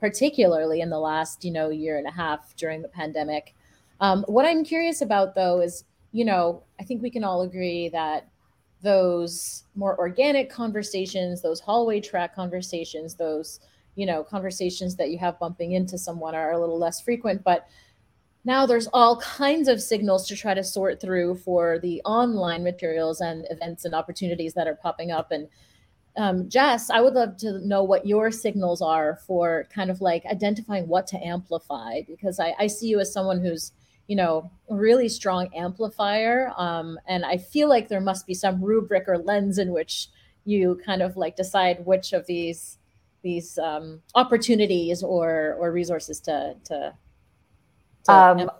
particularly 0.00 0.80
in 0.82 0.90
the 0.90 0.98
last, 0.98 1.44
you 1.44 1.50
know, 1.50 1.70
year 1.70 1.96
and 1.96 2.06
a 2.06 2.10
half 2.10 2.54
during 2.56 2.82
the 2.82 2.88
pandemic. 2.88 3.54
Um, 4.00 4.24
what 4.28 4.44
I'm 4.44 4.64
curious 4.64 5.00
about 5.00 5.34
though 5.34 5.60
is, 5.60 5.84
you 6.12 6.24
know, 6.24 6.62
I 6.78 6.84
think 6.84 7.02
we 7.02 7.10
can 7.10 7.24
all 7.24 7.42
agree 7.42 7.88
that 7.88 8.28
those 8.82 9.64
more 9.74 9.98
organic 9.98 10.50
conversations, 10.50 11.42
those 11.42 11.60
hallway 11.60 12.00
track 12.00 12.34
conversations, 12.34 13.14
those, 13.14 13.60
you 13.96 14.06
know, 14.06 14.22
conversations 14.22 14.96
that 14.96 15.10
you 15.10 15.18
have 15.18 15.38
bumping 15.38 15.72
into 15.72 15.98
someone 15.98 16.34
are 16.34 16.52
a 16.52 16.60
little 16.60 16.78
less 16.78 17.00
frequent, 17.00 17.42
but 17.42 17.66
now 18.44 18.64
there's 18.66 18.88
all 18.92 19.20
kinds 19.20 19.68
of 19.68 19.82
signals 19.82 20.26
to 20.28 20.36
try 20.36 20.54
to 20.54 20.64
sort 20.64 21.00
through 21.00 21.36
for 21.36 21.78
the 21.80 22.00
online 22.04 22.62
materials 22.62 23.20
and 23.20 23.46
events 23.50 23.84
and 23.84 23.94
opportunities 23.94 24.54
that 24.54 24.68
are 24.68 24.76
popping 24.76 25.10
up. 25.10 25.32
And 25.32 25.48
um, 26.16 26.48
jess 26.48 26.90
i 26.90 27.00
would 27.00 27.14
love 27.14 27.36
to 27.36 27.64
know 27.66 27.84
what 27.84 28.06
your 28.06 28.30
signals 28.30 28.82
are 28.82 29.20
for 29.26 29.66
kind 29.72 29.90
of 29.90 30.00
like 30.00 30.26
identifying 30.26 30.88
what 30.88 31.06
to 31.06 31.24
amplify 31.24 32.00
because 32.06 32.40
i, 32.40 32.54
I 32.58 32.66
see 32.66 32.88
you 32.88 32.98
as 32.98 33.12
someone 33.12 33.40
who's 33.40 33.72
you 34.08 34.16
know 34.16 34.50
really 34.68 35.08
strong 35.08 35.48
amplifier 35.54 36.52
um, 36.56 36.98
and 37.06 37.24
i 37.24 37.36
feel 37.36 37.68
like 37.68 37.88
there 37.88 38.00
must 38.00 38.26
be 38.26 38.34
some 38.34 38.60
rubric 38.60 39.04
or 39.06 39.18
lens 39.18 39.58
in 39.58 39.70
which 39.72 40.08
you 40.44 40.80
kind 40.84 41.02
of 41.02 41.16
like 41.16 41.36
decide 41.36 41.84
which 41.84 42.12
of 42.12 42.26
these 42.26 42.78
these 43.22 43.58
um, 43.58 44.00
opportunities 44.14 45.02
or 45.02 45.56
or 45.60 45.70
resources 45.70 46.20
to 46.20 46.56
to 46.64 46.94
um, 48.08 48.50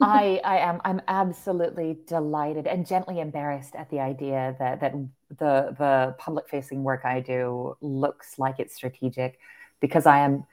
I, 0.00 0.40
I 0.44 0.58
am 0.58 0.80
I'm 0.84 1.02
absolutely 1.08 1.98
delighted 2.06 2.66
and 2.66 2.86
gently 2.86 3.18
embarrassed 3.20 3.74
at 3.74 3.90
the 3.90 3.98
idea 4.00 4.54
that 4.60 4.80
that 4.80 4.92
the 5.30 5.74
the 5.76 6.14
public 6.18 6.48
facing 6.48 6.84
work 6.84 7.04
I 7.04 7.20
do 7.20 7.76
looks 7.80 8.38
like 8.38 8.60
it's 8.60 8.74
strategic 8.76 9.38
because 9.80 10.06
I 10.06 10.20
am 10.20 10.44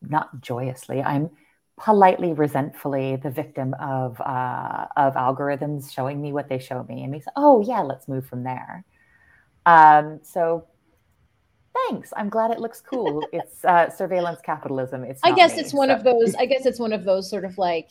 not 0.00 0.40
joyously 0.40 1.02
I'm 1.02 1.30
politely 1.80 2.34
resentfully 2.34 3.16
the 3.16 3.30
victim 3.30 3.74
of 3.80 4.20
uh, 4.20 4.86
of 4.96 5.14
algorithms 5.14 5.90
showing 5.90 6.20
me 6.20 6.32
what 6.32 6.48
they 6.48 6.58
show 6.58 6.84
me 6.88 7.02
and 7.02 7.10
me 7.10 7.20
say 7.20 7.30
oh 7.36 7.60
yeah 7.66 7.80
let's 7.80 8.06
move 8.06 8.26
from 8.26 8.44
there. 8.44 8.84
Um, 9.66 10.20
so 10.22 10.66
thanks. 11.88 12.12
I'm 12.16 12.28
glad 12.28 12.50
it 12.50 12.60
looks 12.60 12.80
cool. 12.80 13.24
It's 13.32 13.64
uh, 13.64 13.88
surveillance 13.90 14.40
capitalism. 14.44 15.04
It's 15.04 15.20
i 15.24 15.32
guess 15.32 15.54
me, 15.54 15.62
it's 15.62 15.72
one 15.72 15.90
of 15.90 16.04
those 16.04 16.34
i 16.38 16.44
guess 16.44 16.66
it's 16.66 16.78
one 16.78 16.92
of 16.92 17.04
those 17.04 17.30
sort 17.30 17.44
of 17.44 17.56
like 17.58 17.90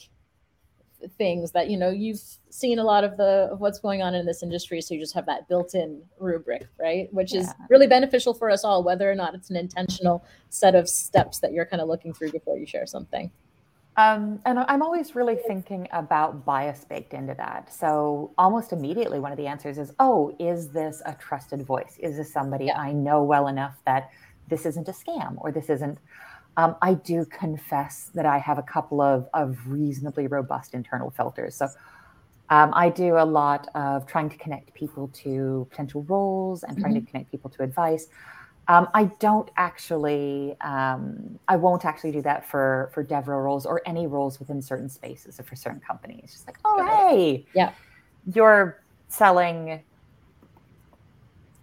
things 1.17 1.51
that 1.53 1.69
you 1.69 1.77
know 1.77 1.89
you've 1.89 2.21
seen 2.49 2.77
a 2.77 2.83
lot 2.83 3.05
of 3.05 3.15
the 3.15 3.47
of 3.51 3.61
what's 3.61 3.79
going 3.79 4.01
on 4.01 4.13
in 4.13 4.25
this 4.25 4.43
industry 4.43 4.81
so 4.81 4.93
you 4.93 4.99
just 4.99 5.13
have 5.13 5.25
that 5.25 5.47
built-in 5.47 6.01
rubric 6.19 6.67
right? 6.79 7.11
Which 7.11 7.33
yeah. 7.33 7.41
is 7.41 7.53
really 7.69 7.87
beneficial 7.87 8.33
for 8.33 8.51
us 8.51 8.63
all 8.63 8.83
whether 8.83 9.09
or 9.09 9.15
not 9.15 9.33
it's 9.33 9.49
an 9.49 9.55
intentional 9.55 10.25
set 10.49 10.75
of 10.75 10.87
steps 10.89 11.39
that 11.39 11.53
you're 11.53 11.65
kind 11.65 11.81
of 11.81 11.87
looking 11.87 12.13
through 12.13 12.31
before 12.31 12.57
you 12.57 12.67
share 12.67 12.85
something 12.85 13.31
um, 13.99 14.39
and 14.45 14.59
I'm 14.59 14.81
always 14.81 15.13
really 15.13 15.35
thinking 15.35 15.85
about 15.91 16.45
bias 16.45 16.85
baked 16.85 17.13
into 17.13 17.33
that. 17.35 17.73
So 17.73 18.31
almost 18.37 18.71
immediately, 18.71 19.19
one 19.19 19.33
of 19.33 19.37
the 19.37 19.47
answers 19.47 19.77
is, 19.77 19.91
"Oh, 19.99 20.33
is 20.39 20.69
this 20.69 21.01
a 21.05 21.13
trusted 21.15 21.63
voice? 21.65 21.97
Is 21.99 22.15
this 22.15 22.31
somebody 22.31 22.65
yeah. 22.65 22.79
I 22.79 22.93
know 22.93 23.23
well 23.23 23.47
enough 23.47 23.75
that 23.85 24.09
this 24.47 24.65
isn't 24.65 24.87
a 24.87 24.93
scam 24.93 25.35
or 25.37 25.51
this 25.51 25.69
isn't?" 25.69 25.97
Um, 26.55 26.77
I 26.81 26.93
do 26.93 27.25
confess 27.25 28.09
that 28.15 28.25
I 28.25 28.37
have 28.37 28.57
a 28.57 28.63
couple 28.63 29.01
of 29.01 29.27
of 29.33 29.57
reasonably 29.67 30.27
robust 30.27 30.73
internal 30.73 31.09
filters. 31.11 31.55
So 31.55 31.67
um, 32.49 32.71
I 32.73 32.89
do 32.89 33.17
a 33.17 33.25
lot 33.25 33.67
of 33.75 34.07
trying 34.07 34.29
to 34.29 34.37
connect 34.37 34.73
people 34.73 35.09
to 35.23 35.67
potential 35.69 36.03
roles 36.03 36.63
and 36.63 36.79
trying 36.79 36.93
mm-hmm. 36.93 37.05
to 37.05 37.11
connect 37.11 37.31
people 37.31 37.49
to 37.51 37.63
advice. 37.63 38.07
Um, 38.69 38.87
I 38.93 39.05
don't 39.19 39.49
actually, 39.57 40.55
um, 40.61 41.39
I 41.47 41.55
won't 41.55 41.85
actually 41.85 42.11
do 42.11 42.21
that 42.21 42.47
for 42.47 42.91
for 42.93 43.03
DevRel 43.03 43.43
roles 43.43 43.65
or 43.65 43.81
any 43.87 44.05
roles 44.05 44.39
within 44.39 44.61
certain 44.61 44.87
spaces 44.87 45.39
or 45.39 45.43
for 45.43 45.55
certain 45.55 45.79
companies. 45.79 46.31
Just 46.31 46.45
like, 46.45 46.59
oh 46.63 46.85
hey, 46.85 47.47
yeah, 47.55 47.73
you're 48.33 48.83
selling. 49.07 49.81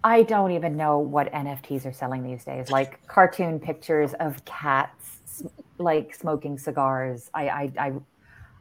I 0.02 0.24
don't 0.24 0.50
even 0.50 0.76
know 0.76 0.98
what 0.98 1.32
NFTs 1.32 1.86
are 1.86 1.92
selling 1.92 2.24
these 2.24 2.44
days. 2.44 2.70
Like 2.70 3.04
cartoon 3.06 3.60
pictures 3.60 4.12
of 4.14 4.44
cats, 4.44 5.44
like 5.78 6.12
smoking 6.12 6.58
cigars. 6.58 7.30
I, 7.34 7.48
I, 7.48 7.72
I 7.78 7.92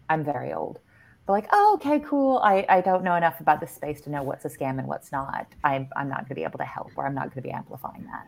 I'm 0.10 0.24
very 0.24 0.54
old. 0.54 0.80
But 1.26 1.34
like, 1.34 1.48
oh, 1.52 1.74
okay, 1.76 2.00
cool. 2.00 2.38
I, 2.44 2.66
I 2.70 2.82
don't 2.82 3.04
know 3.04 3.16
enough 3.16 3.40
about 3.40 3.60
the 3.60 3.68
space 3.68 4.02
to 4.02 4.12
know 4.12 4.22
what's 4.22 4.46
a 4.46 4.50
scam 4.50 4.78
and 4.78 4.88
what's 4.88 5.12
not. 5.12 5.48
I'm, 5.64 5.90
I'm 5.96 6.08
not 6.08 6.20
going 6.20 6.30
to 6.30 6.36
be 6.36 6.44
able 6.44 6.60
to 6.60 6.66
help 6.66 6.92
or 6.96 7.08
I'm 7.08 7.16
not 7.16 7.24
going 7.34 7.38
to 7.38 7.42
be 7.42 7.52
amplifying 7.52 8.06
that. 8.06 8.28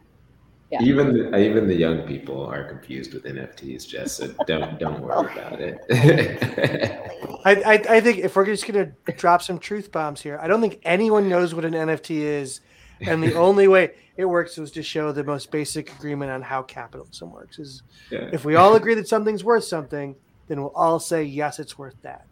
Yeah. 0.69 0.83
Even 0.83 1.13
the, 1.13 1.37
even 1.37 1.67
the 1.67 1.75
young 1.75 2.01
people 2.01 2.45
are 2.45 2.65
confused 2.65 3.13
with 3.13 3.23
NFTs, 3.23 3.87
Jess. 3.87 4.17
So 4.17 4.33
don't 4.45 4.77
don't 4.77 4.99
worry 4.99 5.13
oh. 5.15 5.25
about 5.25 5.61
it. 5.61 5.79
I, 7.45 7.55
I, 7.55 7.73
I 7.97 8.01
think 8.01 8.17
if 8.17 8.35
we're 8.35 8.45
just 8.45 8.67
gonna 8.67 8.91
drop 9.15 9.41
some 9.41 9.59
truth 9.59 9.93
bombs 9.93 10.21
here, 10.21 10.37
I 10.41 10.47
don't 10.47 10.59
think 10.59 10.81
anyone 10.83 11.29
knows 11.29 11.55
what 11.55 11.63
an 11.63 11.71
NFT 11.71 12.17
is, 12.19 12.59
and 12.99 13.23
the 13.23 13.33
only 13.37 13.69
way 13.69 13.93
it 14.17 14.25
works 14.25 14.57
is 14.57 14.71
to 14.71 14.83
show 14.83 15.13
the 15.13 15.23
most 15.23 15.51
basic 15.51 15.89
agreement 15.93 16.31
on 16.31 16.41
how 16.41 16.63
capitalism 16.63 17.31
works. 17.31 17.59
Is 17.59 17.83
yeah. 18.11 18.29
if 18.33 18.43
we 18.43 18.55
all 18.55 18.75
agree 18.75 18.95
that 18.95 19.07
something's 19.07 19.45
worth 19.45 19.63
something, 19.63 20.17
then 20.49 20.61
we'll 20.61 20.75
all 20.75 20.99
say 20.99 21.23
yes, 21.23 21.59
it's 21.59 21.77
worth 21.77 21.95
that. 22.01 22.25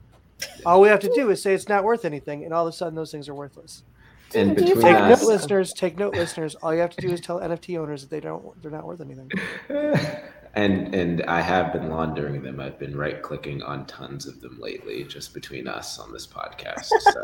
All 0.65 0.81
we 0.81 0.89
have 0.89 0.99
to 0.99 1.13
do 1.15 1.29
is 1.29 1.41
say 1.41 1.53
it's 1.53 1.69
not 1.69 1.85
worth 1.85 2.03
anything, 2.03 2.43
and 2.43 2.53
all 2.53 2.67
of 2.67 2.73
a 2.73 2.75
sudden 2.75 2.95
those 2.95 3.11
things 3.11 3.29
are 3.29 3.33
worthless. 3.33 3.83
And 4.33 4.55
between 4.55 4.81
take 4.81 4.95
us, 4.95 5.21
note, 5.21 5.27
listeners. 5.27 5.73
Take 5.73 5.97
note, 5.97 6.15
listeners. 6.15 6.55
All 6.55 6.73
you 6.73 6.81
have 6.81 6.95
to 6.95 7.01
do 7.01 7.09
is 7.09 7.21
tell 7.21 7.39
NFT 7.39 7.79
owners 7.79 8.01
that 8.01 8.09
they 8.09 8.19
don't, 8.19 8.61
they're 8.61 8.71
not 8.71 8.85
worth 8.85 9.01
anything. 9.01 9.31
And 10.55 10.95
and 10.95 11.21
I 11.23 11.41
have 11.41 11.73
been 11.73 11.89
laundering 11.89 12.41
them. 12.41 12.61
I've 12.61 12.79
been 12.79 12.95
right 12.95 13.21
clicking 13.21 13.61
on 13.61 13.85
tons 13.87 14.25
of 14.25 14.39
them 14.39 14.57
lately, 14.59 15.03
just 15.03 15.33
between 15.33 15.67
us 15.67 15.99
on 15.99 16.13
this 16.13 16.25
podcast. 16.25 16.85
So 16.85 17.21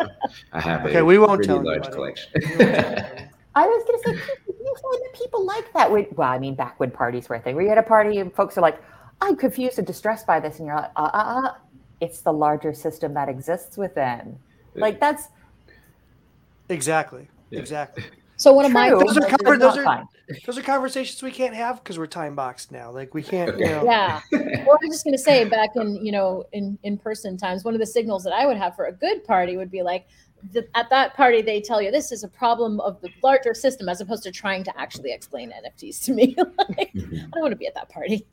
I 0.51 0.59
have 0.59 0.85
okay, 0.85 0.97
a 0.97 1.05
we 1.05 1.17
won't 1.17 1.45
pretty 1.45 1.53
large 1.53 1.89
collection. 1.91 2.29
I 3.55 3.67
was 3.67 3.83
going 3.85 4.01
to 4.01 4.19
say, 4.19 4.33
you 4.47 4.75
find 4.81 5.01
that 5.03 5.13
people 5.13 5.45
like 5.45 5.71
that. 5.73 5.89
When, 5.91 6.07
well, 6.15 6.29
I 6.29 6.39
mean, 6.39 6.55
back 6.55 6.79
when 6.79 6.91
parties 6.91 7.29
were 7.29 7.37
a 7.37 7.39
thing, 7.39 7.55
where 7.55 7.63
you 7.63 7.69
had 7.69 7.77
a 7.77 7.83
party 7.83 8.17
and 8.17 8.33
folks 8.33 8.57
are 8.57 8.61
like, 8.61 8.81
"I'm 9.21 9.37
confused 9.37 9.77
and 9.77 9.87
distressed 9.87 10.27
by 10.27 10.41
this," 10.41 10.57
and 10.57 10.67
you're 10.67 10.75
like, 10.75 10.91
"Uh, 10.97 11.09
uh, 11.13 11.41
uh." 11.45 11.53
It's 12.01 12.21
the 12.21 12.33
larger 12.33 12.73
system 12.73 13.13
that 13.13 13.29
exists 13.29 13.77
within. 13.77 14.37
Like 14.75 14.99
that's 14.99 15.29
Exactly. 16.71 17.27
Yeah. 17.49 17.59
Exactly. 17.59 18.03
So 18.37 18.53
one 18.53 18.65
of 18.65 18.71
my 18.71 18.89
those 18.89 19.17
are 19.17 19.27
covered, 19.27 19.59
those 19.59 19.77
are 19.77 20.03
those 20.47 20.57
are 20.57 20.63
conversations 20.63 21.21
we 21.21 21.31
can't 21.31 21.53
have 21.53 21.83
because 21.83 21.99
we're 21.99 22.07
time 22.07 22.33
boxed 22.33 22.71
now. 22.71 22.89
Like 22.89 23.13
we 23.13 23.21
can't. 23.21 23.55
You 23.59 23.67
know. 23.67 23.83
Yeah. 23.83 24.19
Well, 24.31 24.79
I 24.81 24.85
was 24.85 24.89
just 24.89 25.05
gonna 25.05 25.17
say 25.19 25.45
back 25.45 25.75
in 25.75 26.03
you 26.03 26.11
know 26.11 26.45
in 26.51 26.79
in 26.81 26.97
person 26.97 27.37
times, 27.37 27.63
one 27.63 27.75
of 27.75 27.79
the 27.79 27.85
signals 27.85 28.23
that 28.23 28.33
I 28.33 28.47
would 28.47 28.57
have 28.57 28.75
for 28.75 28.85
a 28.85 28.93
good 28.93 29.23
party 29.23 29.57
would 29.57 29.71
be 29.71 29.83
like. 29.83 30.07
The, 30.53 30.67
at 30.73 30.89
that 30.89 31.13
party, 31.13 31.43
they 31.43 31.61
tell 31.61 31.83
you 31.83 31.91
this 31.91 32.11
is 32.11 32.23
a 32.23 32.27
problem 32.27 32.79
of 32.79 32.99
the 33.01 33.11
larger 33.21 33.53
system, 33.53 33.87
as 33.87 34.01
opposed 34.01 34.23
to 34.23 34.31
trying 34.31 34.63
to 34.63 34.75
actually 34.75 35.11
explain 35.13 35.51
NFTs 35.51 36.03
to 36.05 36.13
me. 36.13 36.33
like, 36.37 36.91
mm-hmm. 36.95 37.15
I 37.15 37.29
don't 37.31 37.41
want 37.41 37.51
to 37.51 37.57
be 37.57 37.67
at 37.67 37.75
that 37.75 37.89
party. 37.89 38.25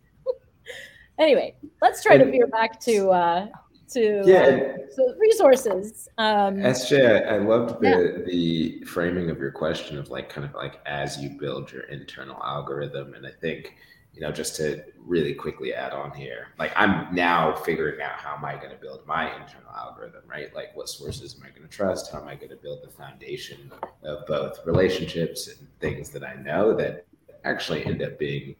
anyway, 1.18 1.54
let's 1.82 2.02
try 2.02 2.16
to 2.16 2.24
veer 2.24 2.46
back 2.46 2.80
to 2.80 3.10
uh, 3.10 3.48
to 3.90 4.22
yeah. 4.24 4.40
Uh, 4.40 4.90
so 4.94 5.14
resources. 5.18 6.08
Um, 6.18 6.56
SJ, 6.56 7.30
I 7.30 7.38
loved 7.38 7.80
the 7.80 7.88
yeah. 7.88 8.24
the 8.24 8.84
framing 8.84 9.30
of 9.30 9.38
your 9.38 9.50
question 9.50 9.98
of 9.98 10.10
like 10.10 10.28
kind 10.28 10.46
of 10.46 10.54
like 10.54 10.80
as 10.86 11.18
you 11.18 11.30
build 11.30 11.72
your 11.72 11.82
internal 11.84 12.42
algorithm, 12.42 13.14
and 13.14 13.26
I 13.26 13.30
think 13.30 13.76
you 14.14 14.20
know 14.20 14.32
just 14.32 14.56
to 14.56 14.84
really 14.98 15.34
quickly 15.34 15.74
add 15.74 15.92
on 15.92 16.12
here, 16.12 16.48
like 16.58 16.72
I'm 16.76 17.14
now 17.14 17.54
figuring 17.56 18.00
out 18.00 18.18
how 18.18 18.36
am 18.36 18.44
I 18.44 18.56
going 18.56 18.70
to 18.70 18.76
build 18.76 19.06
my 19.06 19.26
internal 19.40 19.72
algorithm, 19.76 20.22
right? 20.28 20.54
Like 20.54 20.76
what 20.76 20.88
sources 20.88 21.36
am 21.36 21.46
I 21.46 21.50
going 21.50 21.68
to 21.68 21.68
trust? 21.68 22.12
How 22.12 22.20
am 22.20 22.28
I 22.28 22.34
going 22.34 22.50
to 22.50 22.56
build 22.56 22.82
the 22.82 22.90
foundation 22.90 23.72
of 24.02 24.26
both 24.26 24.64
relationships 24.66 25.48
and 25.48 25.68
things 25.80 26.10
that 26.10 26.24
I 26.24 26.34
know 26.34 26.74
that 26.76 27.06
actually 27.44 27.84
end 27.86 28.02
up 28.02 28.18
being 28.18 28.56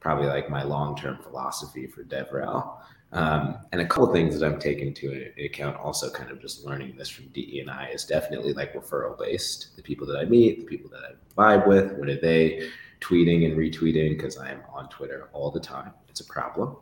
probably 0.00 0.26
like 0.26 0.48
my 0.48 0.62
long 0.62 0.96
term 0.96 1.18
philosophy 1.22 1.86
for 1.86 2.04
DevRel. 2.04 2.78
Um, 3.12 3.58
and 3.72 3.80
a 3.80 3.86
couple 3.86 4.12
things 4.12 4.38
that 4.38 4.46
I'm 4.46 4.58
taking 4.58 4.92
to 4.94 5.30
account, 5.44 5.76
also 5.76 6.10
kind 6.10 6.30
of 6.30 6.40
just 6.40 6.64
learning 6.64 6.96
this 6.96 7.08
from 7.08 7.26
DE 7.28 7.60
and 7.60 7.70
I, 7.70 7.88
is 7.88 8.04
definitely 8.04 8.52
like 8.52 8.74
referral 8.74 9.18
based. 9.18 9.76
The 9.76 9.82
people 9.82 10.06
that 10.08 10.18
I 10.18 10.24
meet, 10.24 10.58
the 10.58 10.64
people 10.64 10.90
that 10.90 11.02
I 11.04 11.12
vibe 11.40 11.66
with, 11.66 11.92
what 11.92 12.08
are 12.08 12.20
they 12.20 12.68
tweeting 13.00 13.46
and 13.46 13.56
retweeting? 13.56 14.16
Because 14.16 14.36
I 14.36 14.50
am 14.50 14.60
on 14.72 14.88
Twitter 14.88 15.28
all 15.32 15.50
the 15.50 15.60
time. 15.60 15.92
It's 16.08 16.20
a 16.20 16.24
problem. 16.24 16.76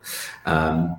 Um, 0.47 0.99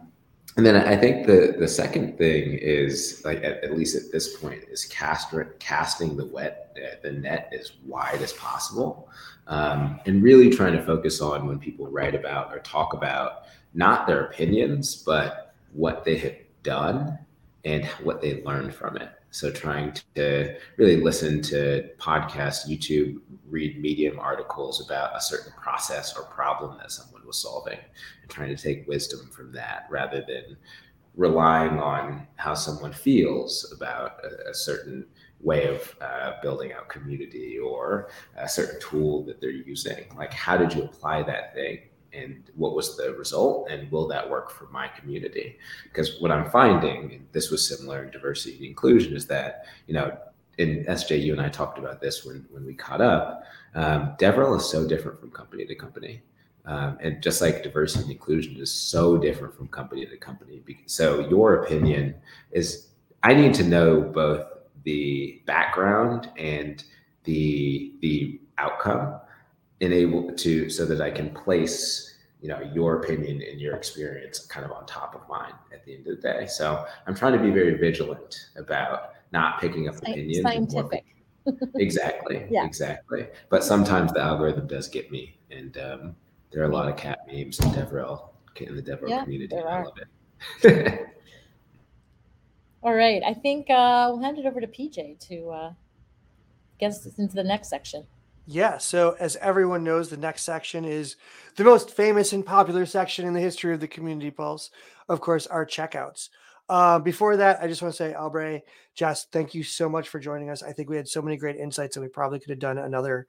and 0.58 0.66
then 0.66 0.76
I 0.76 0.96
think 0.96 1.28
the 1.28 1.56
the 1.60 1.68
second 1.68 2.18
thing 2.18 2.58
is 2.58 3.22
like 3.26 3.44
at, 3.44 3.62
at 3.64 3.78
least 3.78 3.96
at 3.96 4.12
this 4.12 4.38
point 4.38 4.64
is 4.70 4.86
cast, 4.86 5.34
casting 5.60 6.16
the 6.16 6.26
wet 6.26 6.78
uh, 6.78 6.96
the 7.04 7.12
net 7.12 7.52
as 7.58 7.74
wide 7.86 8.22
as 8.22 8.32
possible, 8.34 9.10
um, 9.48 10.00
and 10.06 10.24
really 10.24 10.50
trying 10.50 10.72
to 10.74 10.84
focus 10.84 11.20
on 11.20 11.46
when 11.46 11.60
people 11.60 11.88
write 11.88 12.16
about 12.16 12.54
or 12.54 12.60
talk 12.60 12.94
about 12.94 13.44
not 13.76 14.08
their 14.08 14.26
opinions 14.26 14.96
but 14.96 15.54
what 15.74 16.04
they 16.04 16.18
have 16.18 16.36
done 16.64 17.20
and 17.66 17.86
what 18.04 18.22
they 18.22 18.42
learned 18.44 18.74
from 18.74 18.98
it. 18.98 19.10
So 19.32 19.52
trying 19.52 19.94
to 20.16 20.56
really 20.78 20.96
listen 20.96 21.42
to 21.44 21.90
podcasts, 22.00 22.70
YouTube, 22.70 23.20
read 23.50 23.82
Medium 23.82 24.18
articles 24.18 24.86
about 24.86 25.16
a 25.16 25.20
certain 25.20 25.52
process 25.62 26.16
or 26.16 26.24
problem 26.24 26.78
that 26.78 26.92
someone 26.92 27.26
was 27.28 27.42
solving, 27.42 27.78
and 28.22 28.32
trying 28.32 28.56
to 28.56 28.62
take 28.62 28.88
wisdom 28.88 29.30
from 29.32 29.52
that 29.52 29.88
rather 29.90 30.24
than 30.26 30.56
relying 31.16 31.80
on 31.80 32.26
how 32.38 32.54
someone 32.54 32.94
feels 32.94 33.74
about 33.76 34.20
a, 34.24 34.52
a 34.52 34.54
certain 34.54 35.06
way 35.42 35.68
of 35.68 35.96
uh, 36.00 36.34
building 36.42 36.72
out 36.72 36.88
community 36.88 37.58
or 37.60 38.10
a 38.38 38.48
certain 38.48 38.80
tool 38.80 39.26
that 39.26 39.42
they're 39.42 39.50
using. 39.50 40.06
Like, 40.16 40.34
how 40.34 40.56
did 40.56 40.74
you 40.74 40.84
apply 40.84 41.24
that 41.24 41.54
thing? 41.54 41.80
And 42.16 42.50
what 42.56 42.76
was 42.76 42.98
the 42.98 43.14
result 43.14 43.70
and 43.70 43.92
will 43.92 44.08
that 44.08 44.30
work 44.30 44.50
for 44.50 44.66
my 44.68 44.88
community? 44.88 45.58
Because 45.84 46.20
what 46.20 46.32
i'm 46.32 46.50
finding 46.50 47.14
and 47.14 47.28
this 47.32 47.52
was 47.52 47.68
similar 47.68 48.04
in 48.04 48.12
diversity 48.12 48.56
and 48.56 48.66
inclusion 48.66 49.16
is 49.16 49.28
that 49.28 49.66
you 49.88 49.94
know 49.94 50.18
in 50.58 50.86
sj 50.86 51.22
you 51.22 51.34
and 51.34 51.42
i 51.42 51.50
talked 51.50 51.78
about 51.78 52.00
this 52.00 52.26
when 52.26 52.46
when 52.52 52.66
we 52.66 52.74
caught 52.74 53.02
up. 53.02 53.44
Um, 53.76 54.16
devrel 54.18 54.58
is 54.58 54.70
so 54.70 54.88
different 54.88 55.20
from 55.20 55.32
company 55.32 55.66
to 55.66 55.76
company. 55.76 56.22
Um, 56.68 56.98
and 57.00 57.22
just 57.22 57.42
like 57.42 57.62
diversity 57.62 58.04
and 58.06 58.12
inclusion 58.12 58.58
is 58.58 58.74
so 58.74 59.18
different 59.18 59.56
from 59.56 59.68
company 59.68 60.04
to 60.04 60.18
company 60.18 60.64
so 60.88 61.20
your 61.30 61.64
opinion 61.64 62.16
is 62.50 62.88
i 63.22 63.36
need 63.36 63.54
to 63.54 63.64
know 63.64 64.02
both 64.02 64.48
the 64.84 65.42
background 65.46 66.30
and 66.38 66.84
the 67.26 67.94
the 68.02 68.40
outcome 68.58 69.20
enable 69.80 70.32
to 70.32 70.70
so 70.70 70.86
that 70.86 71.02
I 71.02 71.12
can 71.12 71.30
place 71.32 72.16
you 72.42 72.50
know 72.50 72.62
your 72.74 73.02
opinion 73.02 73.42
and 73.42 73.60
your 73.60 73.76
experience 73.76 74.40
kind 74.40 74.66
of 74.66 74.72
on 74.72 74.86
top 74.86 75.16
of 75.16 75.28
mine 75.28 75.54
at 75.74 75.86
the 75.86 75.96
end 75.96 76.08
of 76.08 76.18
the 76.18 76.22
day. 76.22 76.46
So 76.48 76.86
I'm 77.08 77.16
trying 77.16 77.34
to 77.34 77.40
be 77.40 77.50
very 77.50 77.78
vigilant 77.78 78.50
about 78.56 79.14
not 79.32 79.60
picking 79.60 79.88
up 79.90 79.98
opinions. 79.98 80.42
Scientific. 80.42 81.06
exactly. 81.76 82.46
yeah. 82.50 82.66
Exactly. 82.66 83.28
But 83.50 83.64
sometimes 83.64 84.14
the 84.14 84.22
algorithm 84.22 84.68
does 84.68 84.88
get 84.88 85.12
me, 85.12 85.38
and 85.52 85.78
um, 85.78 86.16
there 86.52 86.64
are 86.64 86.70
a 86.70 86.74
lot 86.74 86.88
of 86.88 86.98
cat 86.98 87.20
memes 87.28 87.60
in 87.60 87.70
DevRel 87.70 88.30
in 88.62 88.76
the 88.76 88.82
DevRel 88.82 89.10
yeah, 89.10 89.24
community. 89.24 89.56
I 89.58 89.84
love 89.84 89.94
it. 90.64 91.08
All 92.84 92.94
right. 92.94 93.22
I 93.26 93.34
think 93.34 93.70
uh, 93.70 94.08
we'll 94.10 94.22
hand 94.22 94.38
it 94.38 94.46
over 94.46 94.62
to 94.62 94.68
PJ 94.68 95.20
to 95.28 95.50
uh, 95.50 95.74
get 96.80 96.92
us 96.92 97.06
into 97.18 97.36
the 97.36 97.44
next 97.44 97.70
section. 97.70 98.06
Yeah. 98.46 98.78
So, 98.78 99.16
as 99.20 99.36
everyone 99.38 99.84
knows, 99.84 100.10
the 100.10 100.18
next 100.18 100.44
section 100.44 100.86
is 100.86 101.16
the 101.56 101.64
most 101.64 101.92
famous 101.92 102.32
and 102.32 102.46
popular 102.46 102.86
section 102.86 103.26
in 103.26 103.34
the 103.34 103.40
history 103.40 103.74
of 103.74 103.80
the 103.80 103.88
Community 103.88 104.30
Pulse. 104.30 104.70
Of 105.10 105.20
course, 105.20 105.48
our 105.48 105.66
checkouts. 105.66 106.30
Uh, 106.68 107.00
before 107.00 107.38
that, 107.38 107.62
I 107.62 107.68
just 107.68 107.82
want 107.82 107.94
to 107.94 107.98
say, 107.98 108.14
Albray, 108.14 108.64
Jess, 108.96 109.26
thank 109.32 109.54
you 109.54 109.64
so 109.64 109.88
much 109.88 110.10
for 110.10 110.20
joining 110.20 110.50
us. 110.50 110.64
I 110.64 110.74
think 110.74 110.90
we 110.90 110.96
had 110.96 111.08
so 111.08 111.22
many 111.22 111.38
great 111.38 111.58
insights, 111.58 111.96
and 111.96 112.04
we 112.04 112.10
probably 112.10 112.40
could 112.40 112.50
have 112.50 112.60
done 112.60 112.78
another 112.78 113.28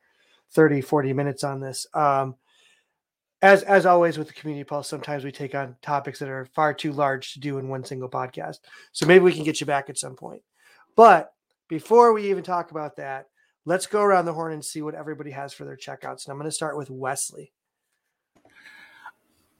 30, 0.52 0.80
40 0.80 1.12
minutes 1.12 1.44
on 1.44 1.60
this. 1.60 1.86
Um, 1.94 2.36
as 3.42 3.62
as 3.62 3.84
always 3.84 4.16
with 4.18 4.28
the 4.28 4.34
community 4.34 4.64
pulse, 4.64 4.88
sometimes 4.88 5.24
we 5.24 5.32
take 5.32 5.54
on 5.54 5.76
topics 5.82 6.18
that 6.18 6.28
are 6.28 6.48
far 6.54 6.72
too 6.72 6.92
large 6.92 7.34
to 7.34 7.40
do 7.40 7.58
in 7.58 7.68
one 7.68 7.84
single 7.84 8.08
podcast. 8.08 8.58
So 8.92 9.06
maybe 9.06 9.24
we 9.24 9.32
can 9.32 9.44
get 9.44 9.60
you 9.60 9.66
back 9.66 9.90
at 9.90 9.98
some 9.98 10.16
point. 10.16 10.42
But 10.94 11.32
before 11.68 12.12
we 12.12 12.30
even 12.30 12.42
talk 12.42 12.70
about 12.70 12.96
that, 12.96 13.26
let's 13.66 13.86
go 13.86 14.00
around 14.00 14.24
the 14.24 14.32
horn 14.32 14.52
and 14.52 14.64
see 14.64 14.80
what 14.80 14.94
everybody 14.94 15.32
has 15.32 15.52
for 15.52 15.66
their 15.66 15.76
checkouts. 15.76 16.24
And 16.24 16.32
I'm 16.32 16.38
going 16.38 16.48
to 16.48 16.52
start 16.52 16.78
with 16.78 16.88
Wesley. 16.88 17.52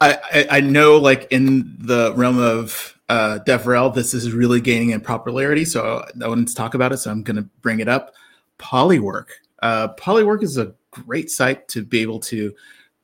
I, 0.01 0.47
I 0.51 0.61
know, 0.61 0.97
like 0.97 1.27
in 1.31 1.77
the 1.79 2.15
realm 2.17 2.39
of 2.39 2.99
uh, 3.09 3.41
DevRel, 3.47 3.95
this 3.95 4.15
is 4.15 4.33
really 4.33 4.61
gaining 4.61 4.91
in 4.91 5.01
popularity. 5.01 5.65
So 5.65 6.05
I 6.23 6.29
wanted 6.29 6.49
to 6.49 6.55
talk 6.55 6.75
about 6.75 6.93
it. 6.93 6.99
So 6.99 7.11
I'm 7.11 7.23
going 7.23 7.37
to 7.37 7.49
bring 7.63 7.81
it 7.81 7.89
up. 7.89 8.15
Polywork. 8.59 9.27
Uh, 9.63 9.89
Polywork 9.95 10.43
is 10.43 10.59
a 10.59 10.75
great 10.91 11.31
site 11.31 11.67
to 11.69 11.83
be 11.83 12.01
able 12.01 12.21
to 12.21 12.55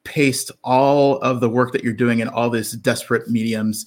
paste 0.05 0.51
all 0.63 1.19
of 1.19 1.41
the 1.41 1.49
work 1.49 1.73
that 1.73 1.83
you're 1.83 1.93
doing 1.93 2.21
in 2.21 2.29
all 2.29 2.51
these 2.51 2.73
desperate 2.73 3.29
mediums, 3.29 3.87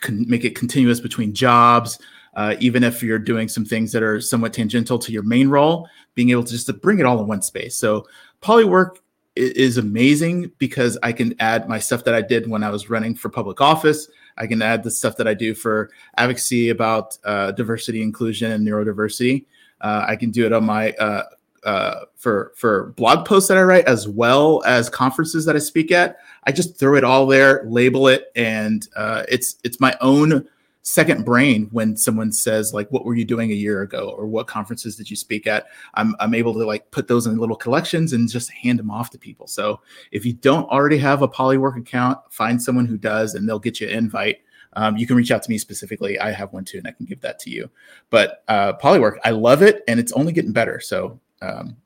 can 0.00 0.28
make 0.28 0.44
it 0.44 0.56
continuous 0.56 1.00
between 1.00 1.34
jobs, 1.34 1.98
uh, 2.34 2.56
even 2.60 2.84
if 2.84 3.02
you're 3.02 3.18
doing 3.18 3.48
some 3.48 3.64
things 3.64 3.92
that 3.92 4.02
are 4.02 4.20
somewhat 4.20 4.52
tangential 4.52 4.98
to 4.98 5.12
your 5.12 5.22
main 5.22 5.48
role, 5.48 5.88
being 6.14 6.30
able 6.30 6.44
to 6.44 6.52
just 6.52 6.66
to 6.66 6.72
bring 6.72 6.98
it 6.98 7.06
all 7.06 7.20
in 7.20 7.26
one 7.26 7.42
space. 7.42 7.76
So 7.76 8.06
Polywork 8.42 8.96
is 9.36 9.78
amazing 9.78 10.50
because 10.58 10.98
I 11.02 11.12
can 11.12 11.34
add 11.38 11.68
my 11.68 11.78
stuff 11.78 12.04
that 12.04 12.14
I 12.14 12.22
did 12.22 12.48
when 12.48 12.64
I 12.64 12.70
was 12.70 12.90
running 12.90 13.14
for 13.14 13.28
public 13.28 13.60
office. 13.60 14.08
I 14.36 14.46
can 14.46 14.62
add 14.62 14.82
the 14.82 14.90
stuff 14.90 15.16
that 15.16 15.28
I 15.28 15.34
do 15.34 15.54
for 15.54 15.90
advocacy 16.16 16.70
about 16.70 17.18
uh, 17.24 17.52
diversity, 17.52 18.02
inclusion, 18.02 18.52
and 18.52 18.66
neurodiversity. 18.66 19.46
Uh, 19.80 20.04
I 20.06 20.16
can 20.16 20.30
do 20.30 20.46
it 20.46 20.52
on 20.52 20.64
my 20.64 20.92
uh, 20.92 21.24
uh, 21.64 22.04
for 22.16 22.52
for 22.56 22.94
blog 22.96 23.26
posts 23.26 23.48
that 23.48 23.56
I 23.56 23.62
write 23.62 23.86
as 23.86 24.08
well 24.08 24.62
as 24.64 24.88
conferences 24.88 25.44
that 25.44 25.56
I 25.56 25.60
speak 25.60 25.92
at. 25.92 26.18
I 26.44 26.52
just 26.52 26.78
throw 26.78 26.96
it 26.96 27.04
all 27.04 27.26
there, 27.26 27.64
label 27.66 28.08
it, 28.08 28.32
and 28.34 28.86
uh, 28.96 29.24
it's 29.28 29.56
it's 29.64 29.80
my 29.80 29.96
own 30.00 30.48
second 30.88 31.22
brain 31.24 31.68
when 31.70 31.96
someone 31.96 32.32
says 32.32 32.72
like 32.72 32.90
what 32.90 33.04
were 33.04 33.14
you 33.14 33.24
doing 33.24 33.50
a 33.50 33.54
year 33.54 33.82
ago? 33.82 34.14
Or 34.16 34.26
what 34.26 34.46
conferences 34.46 34.96
did 34.96 35.10
you 35.10 35.16
speak 35.16 35.46
at? 35.46 35.66
I'm, 35.94 36.14
I'm 36.18 36.34
able 36.34 36.54
to 36.54 36.64
like 36.64 36.90
put 36.90 37.08
those 37.08 37.26
in 37.26 37.36
little 37.36 37.56
collections 37.56 38.14
and 38.14 38.28
just 38.28 38.50
hand 38.50 38.78
them 38.78 38.90
off 38.90 39.10
to 39.10 39.18
people. 39.18 39.46
So 39.46 39.80
if 40.12 40.24
you 40.24 40.32
don't 40.32 40.68
already 40.70 40.98
have 40.98 41.20
a 41.20 41.28
polywork 41.28 41.78
account 41.78 42.18
find 42.30 42.60
someone 42.60 42.86
who 42.86 42.96
does 42.96 43.34
and 43.34 43.46
they'll 43.46 43.58
get 43.58 43.80
you 43.80 43.88
an 43.88 43.94
invite. 43.94 44.38
Um, 44.74 44.96
you 44.96 45.06
can 45.06 45.16
reach 45.16 45.30
out 45.30 45.42
to 45.42 45.50
me 45.50 45.58
specifically. 45.58 46.18
I 46.20 46.30
have 46.30 46.52
one 46.52 46.64
too 46.64 46.78
and 46.78 46.86
i 46.86 46.92
can 46.92 47.06
give 47.06 47.20
that 47.20 47.38
to 47.40 47.50
you. 47.50 47.68
But 48.10 48.44
uh, 48.48 48.74
polywork 48.74 49.16
i 49.24 49.30
love 49.30 49.62
it 49.62 49.82
and 49.88 50.00
it's 50.00 50.12
only 50.12 50.32
getting 50.32 50.52
better. 50.52 50.80
So 50.80 51.20
um, 51.42 51.76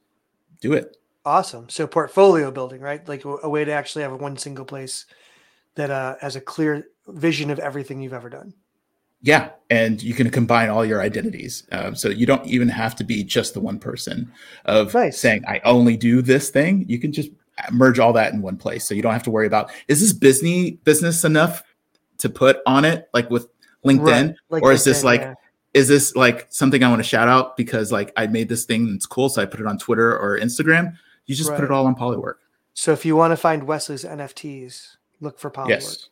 do 0.61 0.75
it. 0.75 0.97
Awesome. 1.25 1.69
So 1.69 1.87
portfolio 1.87 2.51
building 2.53 2.81
right? 2.81 3.07
Like 3.09 3.25
a 3.25 3.49
way 3.49 3.65
to 3.65 3.73
actually 3.73 4.03
have 4.03 4.21
one 4.21 4.37
single 4.37 4.65
place 4.65 5.07
that 5.75 5.91
uh, 5.91 6.17
has 6.21 6.37
a 6.37 6.41
clear 6.41 6.87
vision 7.09 7.51
of 7.51 7.59
everything 7.59 8.01
you've 8.01 8.13
ever 8.13 8.29
done 8.29 8.55
yeah, 9.23 9.51
and 9.71 10.03
you 10.03 10.15
can 10.15 10.31
combine 10.31 10.69
all 10.69 10.85
your 10.85 11.01
identities. 11.01 11.67
Um, 11.73 11.95
so 11.95 12.09
you 12.09 12.27
don't 12.27 12.45
even 12.47 12.69
have 12.69 12.97
to 12.97 13.05
be 13.05 13.23
just 13.23 13.55
the 13.55 13.61
one 13.61 13.79
person 13.79 14.31
of 14.65 14.93
nice. 14.93 15.19
saying, 15.19 15.45
I 15.47 15.61
only 15.65 15.97
do 15.97 16.23
this 16.23 16.51
thing. 16.51 16.85
You 16.89 16.99
can 16.99 17.13
just 17.13 17.31
merge 17.71 17.99
all 17.99 18.13
that 18.15 18.33
in 18.33 18.43
one 18.43 18.57
place. 18.57 18.85
So 18.85 18.95
you 18.95 19.03
don't 19.03 19.13
have 19.13 19.23
to 19.23 19.31
worry 19.31 19.47
about, 19.47 19.71
is 19.87 20.01
this 20.01 20.13
business 20.13 20.73
business 20.83 21.25
enough 21.25 21.63
to 22.19 22.29
put 22.29 22.59
on 22.67 22.85
it, 22.85 23.09
like 23.15 23.31
with 23.31 23.49
LinkedIn? 23.85 24.29
Right. 24.29 24.37
Like 24.51 24.63
or 24.65 24.73
is 24.73 24.85
this 24.85 25.05
like, 25.05 25.21
yeah. 25.21 25.35
is 25.73 25.87
this 25.87 26.17
like 26.17 26.47
something 26.51 26.83
I 26.83 26.89
want 26.89 27.01
to 27.01 27.09
shout 27.09 27.29
out 27.29 27.57
because 27.57 27.93
like 27.93 28.13
I 28.17 28.27
made 28.27 28.49
this 28.49 28.65
thing 28.65 28.91
that's 28.91 29.07
cool. 29.07 29.29
So 29.29 29.41
I 29.41 29.47
put 29.47 29.61
it 29.61 29.67
on 29.67 29.79
Twitter 29.79 30.19
or 30.19 30.39
Instagram. 30.39 30.97
You 31.27 31.37
just 31.37 31.49
right. 31.49 31.57
put 31.57 31.65
it 31.65 31.71
all 31.71 31.87
on 31.87 31.95
Polywork. 31.95 32.35
So 32.75 32.93
if 32.93 33.05
you 33.05 33.15
want 33.15 33.31
to 33.31 33.37
find 33.37 33.65
Wesley's 33.65 34.05
NFTs, 34.05 34.97
look 35.21 35.39
for 35.39 35.51
Polywork. 35.51 35.69
Yes. 35.69 36.09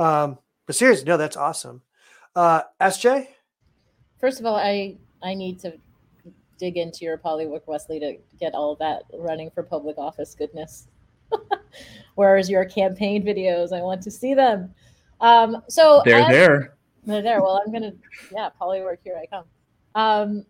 Um, 0.00 0.38
but 0.66 0.74
seriously, 0.74 1.04
no, 1.04 1.16
that's 1.16 1.36
awesome. 1.36 1.82
Uh, 2.36 2.62
SJ? 2.80 3.26
First 4.20 4.40
of 4.40 4.46
all, 4.46 4.56
I 4.56 4.96
I 5.22 5.34
need 5.34 5.60
to 5.60 5.74
dig 6.58 6.76
into 6.76 7.04
your 7.04 7.18
Polywork 7.18 7.66
Wesley 7.66 7.98
to 8.00 8.16
get 8.38 8.54
all 8.54 8.76
that 8.76 9.02
running 9.14 9.50
for 9.50 9.62
public 9.62 9.98
office 9.98 10.34
goodness. 10.34 10.88
Where's 12.14 12.50
your 12.50 12.64
campaign 12.64 13.24
videos? 13.24 13.72
I 13.72 13.80
want 13.80 14.02
to 14.02 14.10
see 14.10 14.34
them. 14.34 14.74
Um, 15.20 15.62
so 15.68 16.02
they're 16.04 16.20
as, 16.20 16.28
there. 16.28 16.76
They're 17.04 17.22
there. 17.22 17.42
Well, 17.42 17.62
I'm 17.64 17.72
gonna 17.72 17.92
yeah, 18.32 18.50
Polywork, 18.60 18.98
here 19.02 19.20
I 19.20 19.26
come. 19.26 19.44
Um, 19.94 20.46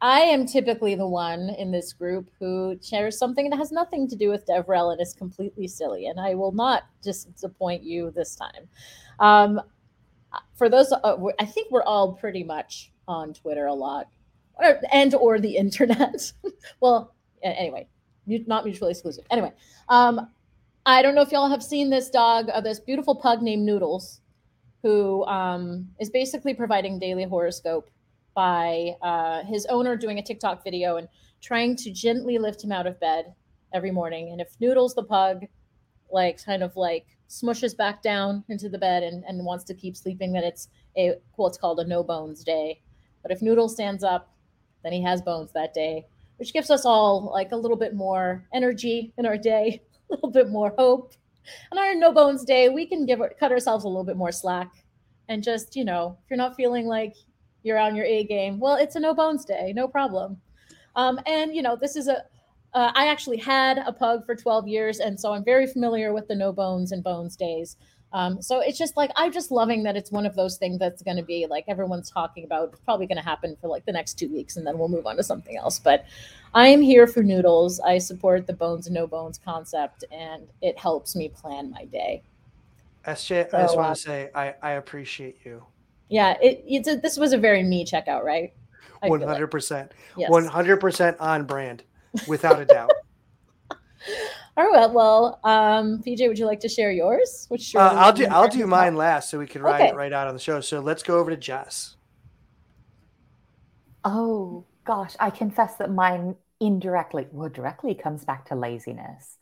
I 0.00 0.20
am 0.20 0.46
typically 0.46 0.96
the 0.96 1.06
one 1.06 1.50
in 1.58 1.70
this 1.70 1.92
group 1.92 2.28
who 2.40 2.76
shares 2.82 3.16
something 3.16 3.48
that 3.50 3.56
has 3.56 3.70
nothing 3.70 4.08
to 4.08 4.16
do 4.16 4.30
with 4.30 4.44
DevRel 4.46 4.92
and 4.92 5.00
is 5.00 5.14
completely 5.14 5.68
silly, 5.68 6.06
and 6.06 6.18
I 6.18 6.34
will 6.34 6.52
not 6.52 6.82
disappoint 7.02 7.84
you 7.84 8.10
this 8.10 8.34
time. 8.34 8.68
Um, 9.20 9.60
for 10.54 10.68
those, 10.68 10.92
uh, 10.92 11.16
I 11.38 11.44
think 11.44 11.70
we're 11.70 11.82
all 11.82 12.12
pretty 12.12 12.44
much 12.44 12.92
on 13.08 13.34
Twitter 13.34 13.66
a 13.66 13.74
lot, 13.74 14.08
or, 14.54 14.80
and 14.92 15.14
or 15.14 15.38
the 15.38 15.56
internet. 15.64 16.32
well, 16.80 17.14
anyway, 17.42 17.86
not 18.26 18.64
mutually 18.64 18.90
exclusive. 18.90 19.24
Anyway, 19.30 19.52
um, 19.88 20.28
I 20.84 21.02
don't 21.02 21.14
know 21.14 21.22
if 21.22 21.32
y'all 21.32 21.48
have 21.48 21.62
seen 21.62 21.90
this 21.90 22.10
dog, 22.10 22.48
uh, 22.48 22.60
this 22.60 22.80
beautiful 22.80 23.14
pug 23.14 23.42
named 23.42 23.64
Noodles, 23.64 24.20
who 24.82 25.24
um, 25.26 25.88
is 26.00 26.10
basically 26.10 26.54
providing 26.54 26.98
daily 26.98 27.24
horoscope 27.24 27.88
by 28.34 28.96
uh, 29.02 29.44
his 29.44 29.66
owner 29.66 29.96
doing 29.96 30.18
a 30.18 30.22
TikTok 30.22 30.64
video 30.64 30.96
and 30.96 31.08
trying 31.40 31.76
to 31.76 31.90
gently 31.90 32.38
lift 32.38 32.64
him 32.64 32.72
out 32.72 32.86
of 32.86 32.98
bed 32.98 33.32
every 33.72 33.90
morning. 33.90 34.30
And 34.30 34.40
if 34.40 34.56
Noodles 34.60 34.94
the 34.94 35.04
pug, 35.04 35.46
like 36.12 36.44
kind 36.44 36.62
of 36.62 36.76
like 36.76 37.06
smushes 37.28 37.76
back 37.76 38.02
down 38.02 38.44
into 38.48 38.68
the 38.68 38.78
bed 38.78 39.02
and, 39.02 39.24
and 39.24 39.44
wants 39.44 39.64
to 39.64 39.74
keep 39.74 39.96
sleeping, 39.96 40.32
then 40.32 40.44
it's 40.44 40.68
a 40.96 41.14
what's 41.36 41.58
called 41.58 41.80
a 41.80 41.86
no 41.86 42.02
bones 42.02 42.44
day. 42.44 42.80
But 43.22 43.32
if 43.32 43.40
Noodle 43.42 43.68
stands 43.68 44.04
up, 44.04 44.34
then 44.82 44.92
he 44.92 45.02
has 45.02 45.22
bones 45.22 45.52
that 45.52 45.72
day, 45.72 46.06
which 46.36 46.52
gives 46.52 46.70
us 46.70 46.84
all 46.84 47.30
like 47.32 47.52
a 47.52 47.56
little 47.56 47.76
bit 47.76 47.94
more 47.94 48.44
energy 48.52 49.12
in 49.16 49.26
our 49.26 49.38
day, 49.38 49.82
a 50.10 50.14
little 50.14 50.30
bit 50.30 50.50
more 50.50 50.74
hope. 50.76 51.14
And 51.70 51.78
on 51.78 51.86
our 51.86 51.94
no 51.94 52.12
bones 52.12 52.44
day, 52.44 52.68
we 52.68 52.86
can 52.86 53.06
give 53.06 53.20
cut 53.38 53.52
ourselves 53.52 53.84
a 53.84 53.88
little 53.88 54.04
bit 54.04 54.16
more 54.16 54.32
slack 54.32 54.70
and 55.28 55.42
just, 55.42 55.76
you 55.76 55.84
know, 55.84 56.18
if 56.22 56.30
you're 56.30 56.36
not 56.36 56.56
feeling 56.56 56.86
like 56.86 57.14
you're 57.62 57.78
on 57.78 57.96
your 57.96 58.04
A 58.04 58.24
game, 58.24 58.60
well, 58.60 58.76
it's 58.76 58.96
a 58.96 59.00
no 59.00 59.14
bones 59.14 59.44
day, 59.44 59.72
no 59.74 59.88
problem. 59.88 60.40
Um, 60.94 61.18
and 61.26 61.54
you 61.54 61.62
know, 61.62 61.76
this 61.76 61.96
is 61.96 62.08
a 62.08 62.24
uh, 62.74 62.90
I 62.94 63.08
actually 63.08 63.36
had 63.36 63.78
a 63.78 63.92
pug 63.92 64.24
for 64.24 64.34
12 64.34 64.66
years, 64.66 65.00
and 65.00 65.18
so 65.18 65.32
I'm 65.32 65.44
very 65.44 65.66
familiar 65.66 66.12
with 66.12 66.28
the 66.28 66.34
no 66.34 66.52
bones 66.52 66.92
and 66.92 67.04
bones 67.04 67.36
days. 67.36 67.76
Um, 68.14 68.42
so 68.42 68.60
it's 68.60 68.78
just 68.78 68.96
like 68.96 69.10
I'm 69.16 69.32
just 69.32 69.50
loving 69.50 69.82
that 69.84 69.96
it's 69.96 70.10
one 70.12 70.26
of 70.26 70.34
those 70.34 70.58
things 70.58 70.78
that's 70.78 71.02
going 71.02 71.16
to 71.16 71.22
be 71.22 71.46
like 71.48 71.64
everyone's 71.66 72.10
talking 72.10 72.44
about. 72.44 72.70
It's 72.70 72.80
probably 72.80 73.06
going 73.06 73.16
to 73.16 73.24
happen 73.24 73.56
for 73.60 73.68
like 73.68 73.86
the 73.86 73.92
next 73.92 74.14
two 74.14 74.28
weeks, 74.28 74.56
and 74.56 74.66
then 74.66 74.78
we'll 74.78 74.88
move 74.88 75.06
on 75.06 75.16
to 75.16 75.22
something 75.22 75.56
else. 75.56 75.78
But 75.78 76.04
I 76.54 76.68
am 76.68 76.82
here 76.82 77.06
for 77.06 77.22
noodles. 77.22 77.80
I 77.80 77.98
support 77.98 78.46
the 78.46 78.52
bones 78.52 78.86
and 78.86 78.94
no 78.94 79.06
bones 79.06 79.38
concept, 79.42 80.04
and 80.10 80.46
it 80.60 80.78
helps 80.78 81.16
me 81.16 81.30
plan 81.30 81.70
my 81.70 81.86
day. 81.86 82.22
SJ, 83.06 83.50
so, 83.50 83.58
I 83.58 83.62
just 83.62 83.76
want 83.76 83.90
uh, 83.90 83.94
to 83.94 84.00
say 84.00 84.30
I, 84.34 84.54
I 84.62 84.72
appreciate 84.72 85.38
you. 85.44 85.64
Yeah, 86.08 86.36
it, 86.42 86.62
it's 86.66 86.88
a, 86.88 86.96
this 86.96 87.16
was 87.16 87.32
a 87.32 87.38
very 87.38 87.62
me 87.62 87.84
checkout, 87.84 88.22
right? 88.22 88.52
One 89.02 89.22
hundred 89.22 89.48
percent, 89.48 89.92
one 90.16 90.44
hundred 90.44 90.78
percent 90.78 91.18
on 91.18 91.44
brand 91.44 91.82
without 92.26 92.60
a 92.60 92.64
doubt. 92.64 92.90
All 94.56 94.70
right. 94.70 94.90
Well, 94.90 95.40
um, 95.44 96.02
PJ, 96.02 96.28
would 96.28 96.38
you 96.38 96.44
like 96.44 96.60
to 96.60 96.68
share 96.68 96.92
yours? 96.92 97.46
Which 97.48 97.74
uh, 97.74 97.94
I'll 97.94 98.12
do. 98.12 98.26
I'll 98.26 98.48
do 98.48 98.66
mine 98.66 98.96
last, 98.96 99.30
so 99.30 99.38
we 99.38 99.46
can 99.46 99.62
write 99.62 99.80
okay. 99.80 99.90
it 99.90 99.94
right 99.94 100.12
out 100.12 100.28
on 100.28 100.34
the 100.34 100.40
show. 100.40 100.60
So 100.60 100.80
let's 100.80 101.02
go 101.02 101.18
over 101.18 101.30
to 101.30 101.36
Jess. 101.36 101.96
Oh 104.04 104.64
gosh, 104.84 105.14
I 105.20 105.30
confess 105.30 105.76
that 105.76 105.90
mine 105.90 106.36
indirectly, 106.60 107.26
well, 107.32 107.48
directly 107.48 107.94
comes 107.94 108.24
back 108.24 108.46
to 108.46 108.54
laziness. 108.54 109.38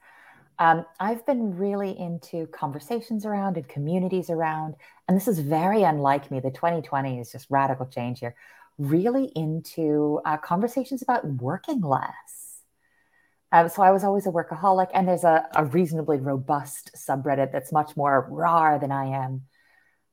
Um, 0.58 0.84
I've 1.00 1.24
been 1.24 1.56
really 1.56 1.98
into 1.98 2.46
conversations 2.48 3.24
around 3.24 3.56
and 3.56 3.66
communities 3.66 4.28
around, 4.28 4.74
and 5.08 5.16
this 5.16 5.26
is 5.26 5.38
very 5.38 5.82
unlike 5.82 6.30
me. 6.30 6.38
The 6.38 6.50
2020 6.50 7.18
is 7.18 7.32
just 7.32 7.46
radical 7.50 7.86
change 7.86 8.20
here. 8.20 8.34
Really 8.78 9.32
into 9.34 10.20
uh, 10.24 10.36
conversations 10.36 11.02
about 11.02 11.26
working 11.26 11.80
less 11.80 12.49
um, 13.52 13.68
so 13.68 13.82
I 13.82 13.90
was 13.90 14.04
always 14.04 14.26
a 14.26 14.30
workaholic, 14.30 14.90
and 14.94 15.08
there's 15.08 15.24
a, 15.24 15.46
a, 15.56 15.64
reasonably 15.64 16.18
robust 16.18 16.92
subreddit 16.96 17.50
that's 17.50 17.72
much 17.72 17.96
more 17.96 18.28
raw 18.30 18.78
than 18.78 18.92
I 18.92 19.24
am. 19.24 19.42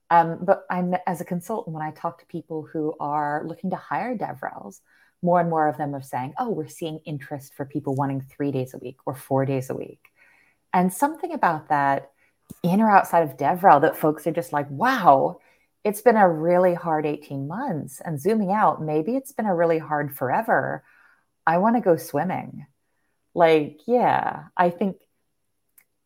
Um, 0.09 0.39
but 0.41 0.63
I'm 0.71 0.95
as 1.05 1.21
a 1.21 1.25
consultant, 1.25 1.75
when 1.75 1.83
I 1.85 1.91
talk 1.91 2.19
to 2.19 2.25
people 2.25 2.67
who 2.71 2.95
are 2.99 3.43
looking 3.45 3.69
to 3.71 3.75
hire 3.75 4.17
DevRels, 4.17 4.79
more 5.21 5.39
and 5.39 5.49
more 5.49 5.67
of 5.67 5.77
them 5.77 5.93
are 5.93 6.01
saying, 6.01 6.33
"Oh, 6.39 6.49
we're 6.49 6.67
seeing 6.67 6.99
interest 7.05 7.53
for 7.53 7.65
people 7.65 7.93
wanting 7.95 8.21
three 8.21 8.51
days 8.51 8.73
a 8.73 8.79
week 8.79 8.97
or 9.05 9.13
four 9.13 9.45
days 9.45 9.69
a 9.69 9.75
week," 9.75 10.01
and 10.73 10.91
something 10.93 11.33
about 11.33 11.69
that, 11.69 12.11
in 12.63 12.81
or 12.81 12.89
outside 12.89 13.23
of 13.23 13.37
DevRel, 13.37 13.81
that 13.81 13.97
folks 13.97 14.25
are 14.27 14.31
just 14.31 14.53
like, 14.53 14.69
"Wow." 14.69 15.39
It's 15.83 16.01
been 16.01 16.17
a 16.17 16.27
really 16.29 16.73
hard 16.73 17.05
18 17.05 17.47
months. 17.47 18.01
And 18.01 18.19
zooming 18.19 18.51
out, 18.51 18.81
maybe 18.81 19.15
it's 19.15 19.31
been 19.31 19.45
a 19.45 19.55
really 19.55 19.77
hard 19.77 20.13
forever. 20.17 20.83
I 21.45 21.59
want 21.59 21.77
to 21.77 21.81
go 21.81 21.95
swimming 21.95 22.65
like, 23.37 23.81
yeah, 23.85 24.45
I 24.57 24.71
think 24.71 24.97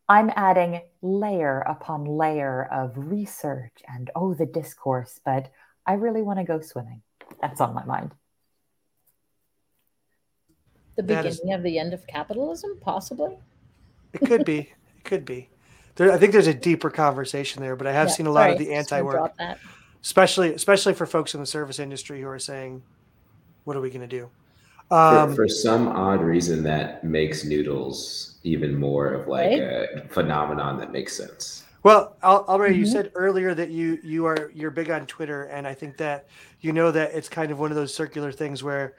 I'm 0.06 0.30
adding 0.36 0.82
layer 1.00 1.60
upon 1.60 2.04
layer 2.04 2.62
of 2.70 2.92
research 2.94 3.72
and 3.88 4.10
oh, 4.14 4.34
the 4.34 4.44
discourse, 4.44 5.18
but 5.24 5.50
I 5.86 5.94
really 5.94 6.20
want 6.20 6.40
to 6.40 6.44
go 6.44 6.60
swimming. 6.60 7.00
That's 7.40 7.62
on 7.62 7.74
my 7.74 7.86
mind. 7.86 8.12
The 10.96 11.04
beginning 11.04 11.26
is, 11.26 11.40
of 11.54 11.62
the 11.62 11.78
end 11.78 11.94
of 11.94 12.06
capitalism, 12.06 12.78
possibly. 12.82 13.38
It 14.12 14.26
could 14.26 14.44
be. 14.44 14.58
It 14.98 15.04
could 15.04 15.24
be. 15.24 15.48
There, 15.94 16.12
I 16.12 16.18
think 16.18 16.32
there's 16.32 16.46
a 16.46 16.54
deeper 16.54 16.90
conversation 16.90 17.62
there, 17.62 17.76
but 17.76 17.86
I 17.86 17.92
have 17.92 18.08
yeah, 18.08 18.14
seen 18.14 18.26
a 18.26 18.30
lot 18.30 18.42
sorry, 18.42 18.52
of 18.52 18.58
the 18.58 18.74
anti-work, 18.74 19.32
especially 20.04 20.52
especially 20.52 20.92
for 20.92 21.06
folks 21.06 21.32
in 21.32 21.40
the 21.40 21.46
service 21.46 21.78
industry 21.78 22.20
who 22.20 22.28
are 22.28 22.38
saying, 22.38 22.82
"What 23.64 23.74
are 23.74 23.80
we 23.80 23.88
going 23.88 24.02
to 24.02 24.06
do?" 24.06 24.28
Um, 24.90 25.30
for, 25.30 25.36
for, 25.36 25.48
some 25.48 25.88
odd 25.88 26.20
reason, 26.20 26.62
that 26.64 27.02
makes 27.02 27.44
noodles 27.44 28.38
even 28.42 28.78
more 28.78 29.12
of 29.14 29.28
like 29.28 29.50
right? 29.50 29.60
a 29.60 30.06
phenomenon 30.10 30.78
that 30.78 30.92
makes 30.92 31.16
sense. 31.16 31.64
Well, 31.82 32.16
already 32.22 32.74
mm-hmm. 32.74 32.84
you 32.84 32.86
said 32.86 33.10
earlier 33.14 33.54
that 33.54 33.70
you 33.70 33.98
you 34.04 34.26
are 34.26 34.52
you're 34.54 34.70
big 34.70 34.90
on 34.90 35.06
Twitter, 35.06 35.44
and 35.44 35.66
I 35.66 35.74
think 35.74 35.96
that 35.96 36.26
you 36.60 36.72
know 36.72 36.92
that 36.92 37.12
it's 37.12 37.28
kind 37.28 37.50
of 37.50 37.58
one 37.58 37.70
of 37.70 37.76
those 37.76 37.92
circular 37.92 38.30
things 38.30 38.62
where, 38.62 38.94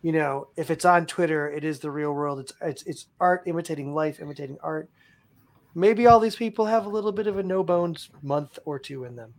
you 0.00 0.12
know, 0.12 0.48
if 0.56 0.70
it's 0.70 0.84
on 0.84 1.04
Twitter, 1.06 1.50
it 1.50 1.62
is 1.62 1.78
the 1.78 1.90
real 1.90 2.12
world. 2.12 2.40
It's 2.40 2.52
it's 2.62 2.82
it's 2.84 3.06
art 3.20 3.42
imitating 3.46 3.94
life, 3.94 4.20
imitating 4.20 4.56
art. 4.62 4.88
Maybe 5.74 6.06
all 6.06 6.20
these 6.20 6.36
people 6.36 6.64
have 6.66 6.86
a 6.86 6.88
little 6.88 7.12
bit 7.12 7.26
of 7.26 7.38
a 7.38 7.42
no 7.42 7.62
bones 7.62 8.08
month 8.22 8.58
or 8.64 8.78
two 8.78 9.04
in 9.04 9.14
them. 9.14 9.34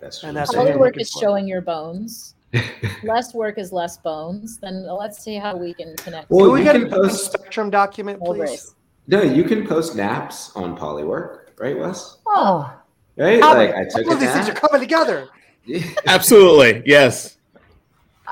That's 0.00 0.24
and 0.24 0.36
that's 0.36 0.54
all 0.54 0.64
the 0.64 0.78
work 0.78 0.98
is 0.98 1.12
for. 1.12 1.20
showing 1.20 1.46
your 1.46 1.60
bones. 1.60 2.34
less 3.02 3.34
work 3.34 3.58
is 3.58 3.72
less 3.72 3.96
bones. 3.96 4.58
Then 4.58 4.86
let's 4.86 5.22
see 5.22 5.36
how 5.36 5.56
we 5.56 5.74
can 5.74 5.96
connect. 5.96 6.30
Well, 6.30 6.50
we 6.50 6.62
can 6.62 6.88
post 6.88 7.32
spectrum 7.32 7.70
document, 7.70 8.20
please. 8.22 8.74
No, 9.06 9.22
you 9.22 9.44
can 9.44 9.66
post 9.66 9.96
naps 9.96 10.54
on 10.54 10.76
Polywork, 10.76 11.48
right, 11.58 11.76
Wes? 11.76 12.18
Oh, 12.26 12.72
right. 13.16 13.40
like 13.40 13.74
I 13.74 13.84
took 13.84 14.06
all 14.06 14.16
these 14.16 14.32
things 14.32 14.48
are 14.48 14.54
coming 14.54 14.80
together. 14.80 15.28
Absolutely, 16.06 16.82
yes. 16.86 17.38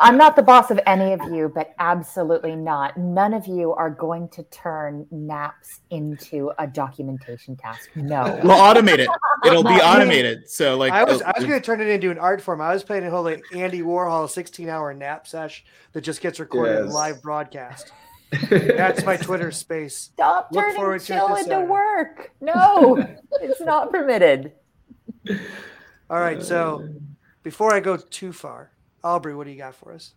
I'm 0.00 0.16
not 0.16 0.34
the 0.34 0.42
boss 0.42 0.70
of 0.70 0.80
any 0.86 1.12
of 1.12 1.20
you, 1.30 1.52
but 1.54 1.74
absolutely 1.78 2.56
not. 2.56 2.96
None 2.96 3.34
of 3.34 3.46
you 3.46 3.74
are 3.74 3.90
going 3.90 4.28
to 4.30 4.42
turn 4.44 5.06
naps 5.10 5.80
into 5.90 6.50
a 6.58 6.66
documentation 6.66 7.56
task. 7.56 7.90
No. 7.94 8.40
We'll 8.50 8.56
automate 8.56 8.98
it. 8.98 9.08
It'll 9.44 9.62
be 9.62 9.68
automated. 9.74 10.48
So 10.48 10.76
like 10.76 10.92
I 10.92 11.04
was 11.04 11.22
I 11.22 11.32
was 11.36 11.44
gonna 11.44 11.60
turn 11.60 11.80
it 11.80 11.88
into 11.88 12.10
an 12.10 12.18
art 12.18 12.40
form. 12.40 12.60
I 12.60 12.72
was 12.72 12.82
planning 12.82 13.08
a 13.08 13.10
whole 13.10 13.22
like 13.22 13.44
Andy 13.54 13.82
Warhol 13.82 14.28
16 14.28 14.68
hour 14.68 14.92
nap 14.94 15.26
sesh 15.26 15.64
that 15.92 16.00
just 16.00 16.20
gets 16.20 16.40
recorded 16.40 16.86
yes. 16.86 16.94
live 16.94 17.22
broadcast. 17.22 17.92
That's 18.50 19.04
my 19.04 19.16
Twitter 19.16 19.50
space. 19.50 19.96
Stop 19.96 20.48
Look 20.52 20.74
turning 20.74 21.00
chill 21.00 21.28
into 21.28 21.44
Saturday. 21.44 21.66
work. 21.66 22.32
No, 22.40 22.96
it's 23.40 23.60
not 23.60 23.90
permitted. 23.90 24.52
All 26.08 26.18
right, 26.18 26.42
so 26.42 26.88
before 27.42 27.74
I 27.74 27.80
go 27.80 27.96
too 27.96 28.32
far, 28.32 28.70
Aubrey, 29.02 29.34
what 29.34 29.44
do 29.44 29.50
you 29.50 29.58
got 29.58 29.74
for 29.74 29.92
us? 29.92 30.12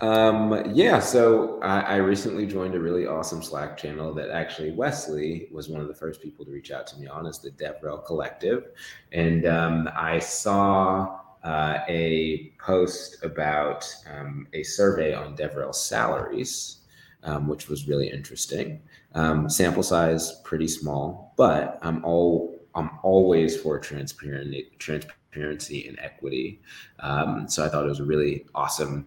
Um, 0.00 0.72
yeah, 0.74 0.98
so 0.98 1.60
I, 1.62 1.80
I, 1.80 1.96
recently 1.96 2.46
joined 2.46 2.74
a 2.74 2.80
really 2.80 3.06
awesome 3.06 3.40
Slack 3.40 3.76
channel 3.76 4.12
that 4.14 4.28
actually 4.28 4.72
Wesley 4.72 5.46
was 5.52 5.68
one 5.68 5.80
of 5.80 5.86
the 5.86 5.94
first 5.94 6.20
people 6.20 6.44
to 6.44 6.50
reach 6.50 6.72
out 6.72 6.88
to 6.88 6.98
me 6.98 7.06
on, 7.06 7.26
is 7.26 7.38
the 7.38 7.52
DevRel 7.52 8.04
Collective. 8.04 8.72
And 9.12 9.46
um, 9.46 9.88
I 9.94 10.18
saw 10.18 11.20
uh, 11.44 11.78
a 11.86 12.52
post 12.58 13.22
about 13.22 13.86
um, 14.12 14.48
a 14.52 14.64
survey 14.64 15.14
on 15.14 15.36
DevRel 15.36 15.72
salaries, 15.72 16.78
um, 17.22 17.46
which 17.46 17.68
was 17.68 17.86
really 17.86 18.10
interesting. 18.10 18.82
Um, 19.14 19.48
sample 19.48 19.84
size 19.84 20.40
pretty 20.40 20.66
small, 20.66 21.34
but 21.36 21.78
I'm 21.82 22.04
all 22.04 22.58
I'm 22.74 22.90
always 23.04 23.56
for 23.56 23.78
transparent 23.78 24.52
transparency 24.80 25.18
transparency 25.34 25.88
and 25.88 25.98
equity. 26.00 26.60
Um, 27.00 27.48
so 27.48 27.64
I 27.64 27.68
thought 27.68 27.84
it 27.84 27.88
was 27.88 28.00
a 28.00 28.04
really 28.04 28.46
awesome 28.54 29.06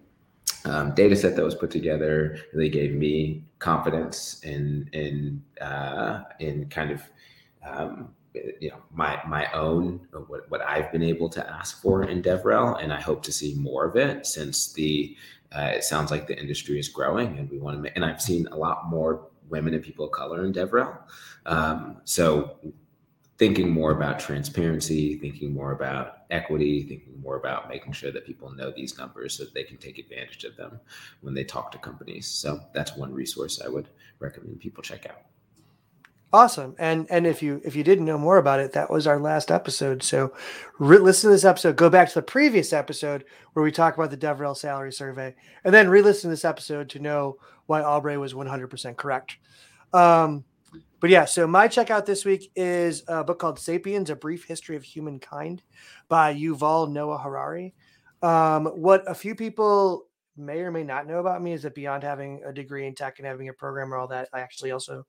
um, 0.64 0.94
data 0.94 1.16
set 1.16 1.36
that 1.36 1.44
was 1.44 1.54
put 1.54 1.70
together. 1.70 2.38
Really 2.52 2.68
gave 2.68 2.92
me 2.94 3.44
confidence 3.58 4.40
in 4.42 4.88
in 4.92 5.42
uh, 5.60 6.24
in 6.40 6.68
kind 6.68 6.90
of 6.90 7.02
um, 7.66 8.14
you 8.34 8.70
know 8.70 8.78
my 8.92 9.20
my 9.26 9.50
own 9.52 10.00
what, 10.26 10.50
what 10.50 10.60
I've 10.62 10.92
been 10.92 11.02
able 11.02 11.28
to 11.30 11.50
ask 11.50 11.80
for 11.80 12.04
in 12.04 12.22
DevRel, 12.22 12.82
and 12.82 12.92
I 12.92 13.00
hope 13.00 13.22
to 13.24 13.32
see 13.32 13.54
more 13.54 13.86
of 13.86 13.96
it 13.96 14.26
since 14.26 14.72
the 14.72 15.16
uh, 15.52 15.72
it 15.76 15.84
sounds 15.84 16.10
like 16.10 16.26
the 16.26 16.38
industry 16.38 16.78
is 16.78 16.88
growing, 16.88 17.38
and 17.38 17.50
we 17.50 17.58
want 17.58 17.76
to 17.76 17.82
make. 17.82 17.92
And 17.96 18.04
I've 18.04 18.20
seen 18.20 18.46
a 18.48 18.56
lot 18.56 18.88
more 18.88 19.28
women 19.48 19.72
and 19.72 19.82
people 19.82 20.04
of 20.04 20.12
color 20.12 20.44
in 20.44 20.52
DevRel. 20.52 20.98
Um, 21.46 22.02
so 22.04 22.58
thinking 23.38 23.70
more 23.70 23.92
about 23.92 24.18
transparency, 24.18 25.16
thinking 25.16 25.54
more 25.54 25.70
about 25.72 26.24
equity, 26.30 26.82
thinking 26.82 27.20
more 27.22 27.36
about 27.36 27.68
making 27.68 27.92
sure 27.92 28.10
that 28.10 28.26
people 28.26 28.50
know 28.50 28.72
these 28.72 28.98
numbers 28.98 29.36
so 29.36 29.44
that 29.44 29.54
they 29.54 29.62
can 29.62 29.76
take 29.76 29.98
advantage 29.98 30.44
of 30.44 30.56
them 30.56 30.80
when 31.20 31.34
they 31.34 31.44
talk 31.44 31.70
to 31.70 31.78
companies. 31.78 32.26
So 32.26 32.60
that's 32.74 32.96
one 32.96 33.14
resource 33.14 33.60
I 33.64 33.68
would 33.68 33.88
recommend 34.18 34.58
people 34.58 34.82
check 34.82 35.06
out. 35.06 35.22
Awesome. 36.30 36.74
And 36.78 37.06
and 37.08 37.26
if 37.26 37.42
you 37.42 37.62
if 37.64 37.74
you 37.74 37.82
didn't 37.82 38.04
know 38.04 38.18
more 38.18 38.36
about 38.36 38.60
it, 38.60 38.72
that 38.72 38.90
was 38.90 39.06
our 39.06 39.18
last 39.18 39.50
episode. 39.50 40.02
So 40.02 40.34
re- 40.78 40.98
listen 40.98 41.30
to 41.30 41.34
this 41.34 41.44
episode, 41.44 41.76
go 41.76 41.88
back 41.88 42.08
to 42.08 42.14
the 42.16 42.22
previous 42.22 42.74
episode 42.74 43.24
where 43.54 43.62
we 43.62 43.72
talk 43.72 43.94
about 43.94 44.10
the 44.10 44.16
DevRel 44.18 44.54
salary 44.54 44.92
survey, 44.92 45.34
and 45.64 45.72
then 45.72 45.88
re-listen 45.88 46.28
to 46.28 46.32
this 46.32 46.44
episode 46.44 46.90
to 46.90 46.98
know 46.98 47.38
why 47.64 47.82
Aubrey 47.82 48.18
was 48.18 48.34
100% 48.34 48.96
correct. 48.96 49.38
Um, 49.94 50.44
but 51.00 51.10
yeah, 51.10 51.24
so 51.24 51.46
my 51.46 51.68
checkout 51.68 52.06
this 52.06 52.24
week 52.24 52.50
is 52.56 53.02
a 53.08 53.22
book 53.22 53.38
called 53.38 53.58
Sapiens: 53.58 54.10
A 54.10 54.16
Brief 54.16 54.44
History 54.44 54.76
of 54.76 54.82
Humankind 54.82 55.62
by 56.08 56.34
Yuval 56.34 56.90
Noah 56.90 57.18
Harari. 57.18 57.74
Um, 58.22 58.66
what 58.66 59.04
a 59.06 59.14
few 59.14 59.34
people 59.34 60.06
may 60.36 60.60
or 60.60 60.70
may 60.70 60.84
not 60.84 61.06
know 61.06 61.18
about 61.18 61.42
me 61.42 61.52
is 61.52 61.62
that 61.62 61.74
beyond 61.74 62.02
having 62.02 62.42
a 62.44 62.52
degree 62.52 62.86
in 62.86 62.94
tech 62.94 63.18
and 63.18 63.26
having 63.26 63.48
a 63.48 63.52
program 63.52 63.92
all 63.92 64.08
that, 64.08 64.28
I 64.32 64.40
actually 64.40 64.70
also 64.70 65.04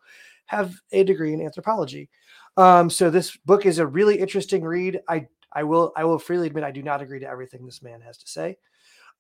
have 0.45 0.75
a 0.91 1.03
degree 1.03 1.33
in 1.33 1.41
anthropology. 1.41 2.09
Um, 2.57 2.89
so 2.89 3.09
this 3.09 3.37
book 3.37 3.65
is 3.65 3.79
a 3.79 3.87
really 3.87 4.19
interesting 4.19 4.63
read. 4.63 4.99
I 5.07 5.27
I 5.53 5.63
will 5.63 5.91
I 5.95 6.03
will 6.03 6.19
freely 6.19 6.47
admit 6.47 6.63
I 6.63 6.71
do 6.71 6.83
not 6.83 7.01
agree 7.01 7.19
to 7.19 7.27
everything 7.27 7.65
this 7.65 7.81
man 7.81 8.01
has 8.01 8.17
to 8.17 8.27
say, 8.27 8.57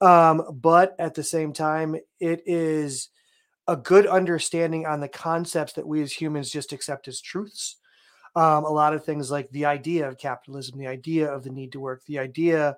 um, 0.01 0.43
but 0.61 0.95
at 0.99 1.15
the 1.15 1.23
same 1.23 1.53
time, 1.53 1.95
it 2.19 2.41
is 2.45 3.09
a 3.69 3.77
good 3.77 4.07
understanding 4.07 4.87
on 4.87 4.99
the 4.99 5.07
concepts 5.07 5.73
that 5.73 5.87
we 5.87 6.01
as 6.01 6.11
humans 6.11 6.49
just 6.49 6.73
accept 6.73 7.07
as 7.07 7.21
truths. 7.21 7.75
Um, 8.35 8.65
a 8.65 8.69
lot 8.69 8.95
of 8.95 9.05
things 9.05 9.29
like 9.29 9.47
the 9.51 9.65
idea 9.65 10.07
of 10.07 10.17
capitalism, 10.17 10.79
the 10.79 10.87
idea 10.87 11.31
of 11.31 11.43
the 11.43 11.51
need 11.51 11.71
to 11.73 11.79
work, 11.79 12.03
the 12.05 12.17
idea 12.17 12.77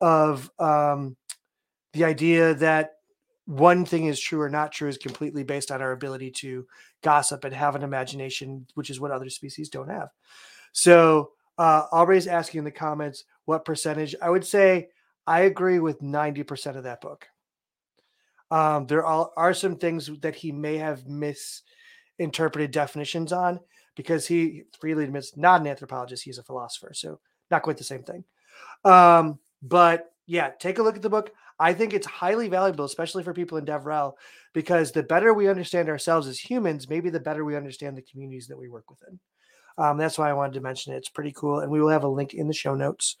of 0.00 0.50
um, 0.58 1.16
the 1.92 2.02
idea 2.02 2.54
that 2.54 2.94
one 3.46 3.84
thing 3.84 4.06
is 4.06 4.18
true 4.18 4.40
or 4.40 4.48
not 4.48 4.72
true 4.72 4.88
is 4.88 4.98
completely 4.98 5.44
based 5.44 5.70
on 5.70 5.80
our 5.80 5.92
ability 5.92 6.32
to 6.32 6.66
gossip 7.02 7.44
and 7.44 7.54
have 7.54 7.76
an 7.76 7.84
imagination, 7.84 8.66
which 8.74 8.90
is 8.90 8.98
what 8.98 9.12
other 9.12 9.30
species 9.30 9.68
don't 9.68 9.90
have. 9.90 10.08
So, 10.72 11.30
uh, 11.58 11.84
Aubrey's 11.92 12.26
asking 12.26 12.58
in 12.58 12.64
the 12.64 12.72
comments 12.72 13.22
what 13.44 13.64
percentage. 13.64 14.16
I 14.20 14.30
would 14.30 14.44
say 14.44 14.88
I 15.28 15.42
agree 15.42 15.78
with 15.78 16.00
90% 16.00 16.76
of 16.76 16.82
that 16.82 17.00
book. 17.00 17.28
Um, 18.54 18.86
there 18.86 19.04
are, 19.04 19.30
are 19.36 19.52
some 19.52 19.74
things 19.74 20.08
that 20.20 20.36
he 20.36 20.52
may 20.52 20.76
have 20.76 21.08
misinterpreted 21.08 22.70
definitions 22.70 23.32
on 23.32 23.58
because 23.96 24.28
he 24.28 24.62
freely 24.78 25.02
admits 25.02 25.36
not 25.36 25.60
an 25.60 25.66
anthropologist, 25.66 26.22
he's 26.22 26.38
a 26.38 26.44
philosopher. 26.44 26.92
So 26.94 27.18
not 27.50 27.62
quite 27.62 27.78
the 27.78 27.82
same 27.82 28.04
thing. 28.04 28.22
Um, 28.84 29.40
but 29.60 30.12
yeah, 30.26 30.50
take 30.60 30.78
a 30.78 30.84
look 30.84 30.94
at 30.94 31.02
the 31.02 31.10
book. 31.10 31.32
I 31.58 31.72
think 31.72 31.94
it's 31.94 32.06
highly 32.06 32.48
valuable, 32.48 32.84
especially 32.84 33.24
for 33.24 33.34
people 33.34 33.58
in 33.58 33.64
DevRel, 33.64 34.12
because 34.52 34.92
the 34.92 35.02
better 35.02 35.34
we 35.34 35.48
understand 35.48 35.88
ourselves 35.88 36.28
as 36.28 36.38
humans, 36.38 36.88
maybe 36.88 37.10
the 37.10 37.18
better 37.18 37.44
we 37.44 37.56
understand 37.56 37.96
the 37.96 38.02
communities 38.02 38.46
that 38.46 38.58
we 38.58 38.68
work 38.68 38.88
within. 38.88 39.18
Um, 39.78 39.98
that's 39.98 40.16
why 40.16 40.30
I 40.30 40.34
wanted 40.34 40.54
to 40.54 40.60
mention 40.60 40.92
it. 40.92 40.98
It's 40.98 41.08
pretty 41.08 41.32
cool. 41.32 41.58
And 41.58 41.72
we 41.72 41.80
will 41.80 41.88
have 41.88 42.04
a 42.04 42.08
link 42.08 42.34
in 42.34 42.46
the 42.46 42.54
show 42.54 42.76
notes. 42.76 43.16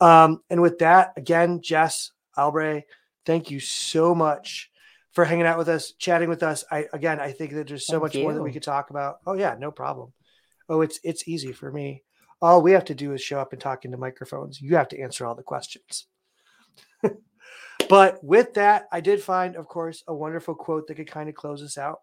Um, 0.00 0.42
and 0.48 0.62
with 0.62 0.78
that, 0.78 1.12
again, 1.16 1.60
Jess, 1.60 2.12
Aubrey, 2.36 2.86
Thank 3.26 3.50
you 3.50 3.60
so 3.60 4.14
much 4.14 4.70
for 5.12 5.24
hanging 5.24 5.46
out 5.46 5.58
with 5.58 5.68
us, 5.68 5.92
chatting 5.92 6.28
with 6.28 6.42
us. 6.42 6.64
I 6.70 6.86
again, 6.92 7.20
I 7.20 7.32
think 7.32 7.52
that 7.52 7.68
there's 7.68 7.86
so 7.86 7.94
Thank 7.94 8.02
much 8.02 8.14
you. 8.14 8.22
more 8.22 8.34
that 8.34 8.42
we 8.42 8.52
could 8.52 8.62
talk 8.62 8.90
about. 8.90 9.18
Oh 9.26 9.34
yeah, 9.34 9.56
no 9.58 9.70
problem. 9.70 10.12
Oh, 10.68 10.80
it's 10.80 11.00
it's 11.02 11.28
easy 11.28 11.52
for 11.52 11.70
me. 11.70 12.02
All 12.42 12.62
we 12.62 12.72
have 12.72 12.86
to 12.86 12.94
do 12.94 13.12
is 13.12 13.20
show 13.20 13.38
up 13.38 13.52
and 13.52 13.60
talk 13.60 13.84
into 13.84 13.98
microphones. 13.98 14.60
You 14.60 14.76
have 14.76 14.88
to 14.88 15.00
answer 15.00 15.26
all 15.26 15.34
the 15.34 15.42
questions. 15.42 16.06
but 17.88 18.24
with 18.24 18.54
that, 18.54 18.86
I 18.90 19.00
did 19.00 19.22
find, 19.22 19.56
of 19.56 19.68
course, 19.68 20.02
a 20.08 20.14
wonderful 20.14 20.54
quote 20.54 20.86
that 20.86 20.94
could 20.94 21.10
kind 21.10 21.28
of 21.28 21.34
close 21.34 21.62
us 21.62 21.76
out. 21.76 22.00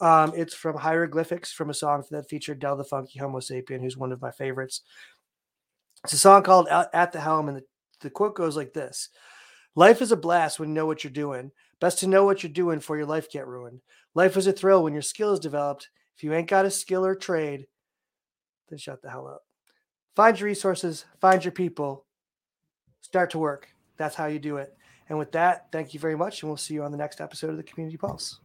Um, 0.00 0.32
it's 0.36 0.54
from 0.54 0.76
Hieroglyphics 0.76 1.52
from 1.52 1.68
a 1.68 1.74
song 1.74 2.04
that 2.10 2.28
featured 2.28 2.60
Del 2.60 2.76
the 2.76 2.84
Funky 2.84 3.18
Homosapien, 3.18 3.80
who's 3.80 3.96
one 3.96 4.12
of 4.12 4.22
my 4.22 4.30
favorites. 4.30 4.82
It's 6.04 6.12
a 6.12 6.18
song 6.18 6.44
called 6.44 6.68
At 6.68 7.12
the 7.12 7.20
Helm, 7.20 7.48
and 7.48 7.58
the, 7.58 7.62
the 8.02 8.10
quote 8.10 8.36
goes 8.36 8.56
like 8.56 8.72
this 8.72 9.08
Life 9.74 10.02
is 10.02 10.12
a 10.12 10.16
blast 10.16 10.60
when 10.60 10.68
you 10.68 10.74
know 10.74 10.84
what 10.84 11.02
you're 11.02 11.10
doing. 11.10 11.50
Best 11.80 12.00
to 12.00 12.06
know 12.06 12.26
what 12.26 12.42
you're 12.42 12.52
doing 12.52 12.78
before 12.78 12.98
your 12.98 13.06
life 13.06 13.30
get 13.30 13.46
ruined. 13.46 13.80
Life 14.14 14.36
is 14.36 14.46
a 14.46 14.52
thrill 14.52 14.84
when 14.84 14.92
your 14.92 15.00
skill 15.00 15.32
is 15.32 15.40
developed. 15.40 15.88
If 16.14 16.22
you 16.22 16.34
ain't 16.34 16.48
got 16.48 16.66
a 16.66 16.70
skill 16.70 17.06
or 17.06 17.14
trade, 17.14 17.66
then 18.68 18.78
shut 18.78 19.00
the 19.00 19.08
hell 19.08 19.26
up. 19.26 19.44
Find 20.14 20.38
your 20.38 20.46
resources, 20.46 21.06
find 21.22 21.42
your 21.42 21.52
people, 21.52 22.04
start 23.00 23.30
to 23.30 23.38
work. 23.38 23.68
That's 23.96 24.14
how 24.14 24.26
you 24.26 24.38
do 24.38 24.58
it. 24.58 24.76
And 25.08 25.18
with 25.18 25.32
that, 25.32 25.72
thank 25.72 25.94
you 25.94 26.00
very 26.00 26.16
much, 26.16 26.42
and 26.42 26.50
we'll 26.50 26.58
see 26.58 26.74
you 26.74 26.82
on 26.82 26.92
the 26.92 26.98
next 26.98 27.22
episode 27.22 27.48
of 27.48 27.56
the 27.56 27.62
Community 27.62 27.96
Pulse. 27.96 28.40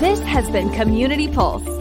This 0.00 0.20
has 0.20 0.50
been 0.50 0.70
Community 0.72 1.28
Pulse 1.28 1.73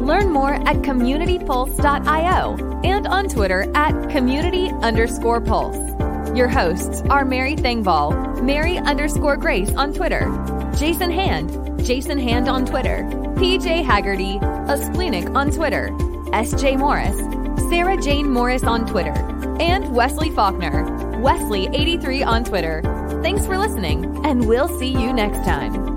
Learn 0.00 0.32
more 0.32 0.54
at 0.54 0.76
communitypulse.io 0.76 2.80
and 2.84 3.06
on 3.06 3.28
Twitter 3.28 3.70
at 3.74 4.10
community 4.10 4.70
underscore 4.80 5.40
pulse. 5.40 5.76
Your 6.34 6.48
hosts 6.48 7.02
are 7.10 7.24
Mary 7.24 7.54
Thengvall, 7.54 8.42
Mary 8.42 8.78
underscore 8.78 9.36
Grace 9.36 9.70
on 9.74 9.92
Twitter, 9.92 10.22
Jason 10.78 11.10
Hand, 11.10 11.84
Jason 11.84 12.18
Hand 12.18 12.48
on 12.48 12.64
Twitter, 12.64 13.02
PJ 13.36 13.84
Hagerty, 13.84 14.40
a 14.68 14.82
splenic 14.82 15.28
on 15.30 15.50
Twitter, 15.50 15.90
SJ 16.32 16.78
Morris, 16.78 17.18
Sarah 17.68 18.00
Jane 18.00 18.30
Morris 18.30 18.64
on 18.64 18.86
Twitter, 18.86 19.12
and 19.60 19.94
Wesley 19.94 20.30
Faulkner, 20.30 20.84
Wesley83 21.18 22.26
on 22.26 22.44
Twitter. 22.44 22.80
Thanks 23.22 23.44
for 23.44 23.58
listening, 23.58 24.24
and 24.24 24.48
we'll 24.48 24.68
see 24.78 24.88
you 24.88 25.12
next 25.12 25.44
time. 25.44 25.89